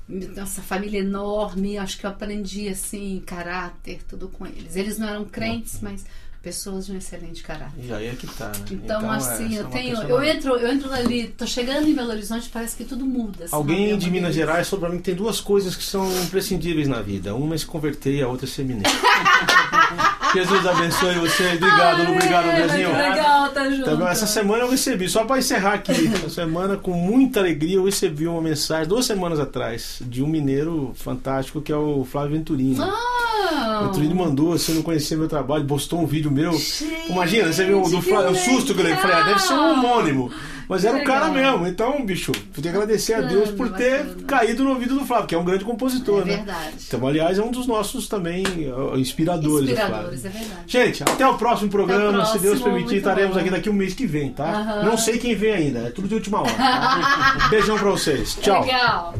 nossa 0.08 0.62
família 0.62 1.00
enorme, 1.00 1.76
acho 1.76 1.98
que 1.98 2.06
eu 2.06 2.10
aprendi 2.10 2.68
assim, 2.68 3.22
caráter, 3.26 4.02
tudo 4.08 4.28
com 4.28 4.46
eles. 4.46 4.76
Eles 4.76 4.96
não 4.98 5.08
eram 5.08 5.24
crentes, 5.26 5.80
mas 5.82 6.06
pessoas 6.44 6.84
de 6.86 6.92
um 6.92 6.98
excelente 6.98 7.42
caráter. 7.42 7.82
E 7.82 7.92
aí 7.92 8.06
é 8.08 8.14
que 8.14 8.26
tá, 8.26 8.48
né? 8.48 8.64
Então, 8.70 9.10
assim, 9.10 9.46
essa 9.46 9.54
é 9.54 9.60
eu 9.60 9.64
tenho. 9.70 10.02
Eu 10.02 10.22
entro, 10.22 10.56
eu 10.56 10.70
entro 10.70 10.92
ali, 10.92 11.28
tô 11.28 11.46
chegando 11.46 11.88
em 11.88 11.94
Belo 11.94 12.10
Horizonte, 12.10 12.50
parece 12.52 12.76
que 12.76 12.84
tudo 12.84 13.06
muda. 13.06 13.46
assim, 13.46 13.54
Alguém 13.54 13.96
de 13.96 14.10
Minas. 14.10 14.34
Gerais 14.34 14.68
falou 14.68 14.84
pra 14.84 14.90
mim 14.90 14.98
que 14.98 15.04
tem 15.04 15.14
duas 15.14 15.40
coisas 15.40 15.74
que 15.74 15.82
são 15.84 16.06
imprescindíveis 16.22 16.86
na 16.86 17.00
vida. 17.00 17.34
Uma 17.34 17.54
é 17.54 17.58
se 17.58 17.64
converter 17.64 18.16
e 18.16 18.22
a 18.22 18.28
outra 18.28 18.46
é 18.46 18.48
ser 18.48 18.64
mineiro. 18.64 18.90
Jesus 20.34 20.66
abençoe 20.66 21.14
vocês. 21.14 21.54
Obrigado, 21.56 22.02
Ah, 22.02 22.10
obrigado, 22.10 22.48
é, 22.48 22.66
Brasil. 22.66 22.92
Legal, 22.92 23.48
tá 23.50 23.70
junto. 23.70 23.90
Então, 23.90 24.08
essa 24.08 24.26
semana 24.26 24.64
eu 24.64 24.70
recebi, 24.70 25.08
só 25.08 25.24
para 25.24 25.38
encerrar 25.38 25.74
aqui, 25.74 26.10
essa 26.12 26.28
semana 26.28 26.76
com 26.76 26.90
muita 26.92 27.38
alegria 27.40 27.76
eu 27.76 27.84
recebi 27.84 28.26
uma 28.26 28.42
mensagem 28.42 28.88
duas 28.88 29.06
semanas 29.06 29.38
atrás 29.38 29.98
de 30.00 30.22
um 30.24 30.26
mineiro 30.26 30.92
fantástico 30.96 31.60
que 31.60 31.70
é 31.70 31.76
o 31.76 32.04
Flávio 32.04 32.36
Venturini. 32.36 32.76
Ah, 32.80 33.80
O 33.82 33.86
Venturini 33.86 34.14
mandou, 34.14 34.58
você 34.58 34.72
não 34.72 34.82
conhecia 34.82 35.16
meu 35.16 35.28
trabalho, 35.28 35.64
postou 35.66 36.00
um 36.00 36.06
vídeo 36.06 36.32
meu. 36.32 36.52
Gente, 36.52 37.12
Imagina, 37.12 37.52
você 37.52 37.64
viu 37.64 37.80
o 37.82 37.88
do 37.88 38.02
Flávio, 38.02 38.32
o 38.32 38.34
susto 38.34 38.74
que 38.74 38.80
eu. 38.80 38.96
Falei, 38.96 39.16
ah, 39.16 39.22
deve 39.22 39.38
ser 39.40 39.52
um 39.54 39.72
homônimo. 39.72 40.32
Mas 40.68 40.84
era 40.84 40.96
o 40.98 41.04
cara 41.04 41.28
mesmo. 41.28 41.66
Então, 41.66 42.04
bicho, 42.04 42.32
eu 42.32 42.62
tenho 42.62 42.62
que 42.62 42.68
agradecer 42.68 43.14
a 43.14 43.22
Bacana, 43.22 43.34
Deus 43.38 43.50
por 43.50 43.70
ter 43.72 44.04
bacana. 44.04 44.26
caído 44.26 44.64
no 44.64 44.70
ouvido 44.70 44.94
do 44.98 45.04
Flávio, 45.04 45.26
que 45.26 45.34
é 45.34 45.38
um 45.38 45.44
grande 45.44 45.64
compositor, 45.64 46.22
É 46.22 46.24
né? 46.24 46.36
verdade. 46.36 46.74
Então, 46.86 47.06
aliás, 47.06 47.38
é 47.38 47.42
um 47.42 47.50
dos 47.50 47.66
nossos 47.66 48.08
também 48.08 48.42
inspiradores. 48.96 49.70
Flávio. 49.70 49.72
Inspiradores, 49.72 50.24
é 50.24 50.28
verdade. 50.28 50.60
Gente, 50.66 51.02
até 51.02 51.26
o 51.26 51.34
próximo 51.36 51.70
programa. 51.70 52.22
O 52.22 52.26
Se 52.26 52.38
Deus 52.38 52.58
próximo, 52.58 52.64
permitir, 52.74 52.96
estaremos 52.96 53.34
bom. 53.34 53.40
aqui 53.40 53.50
daqui 53.50 53.70
um 53.70 53.74
mês 53.74 53.94
que 53.94 54.06
vem, 54.06 54.30
tá? 54.32 54.82
Não 54.84 54.96
sei 54.96 55.18
quem 55.18 55.34
vem 55.34 55.52
ainda, 55.52 55.78
é 55.80 55.90
tudo 55.90 56.08
de 56.08 56.14
última 56.14 56.40
hora. 56.40 56.52
Tá? 56.52 57.46
Beijão 57.50 57.78
pra 57.78 57.90
vocês. 57.90 58.36
Tchau. 58.40 58.62
Legal. 58.62 59.14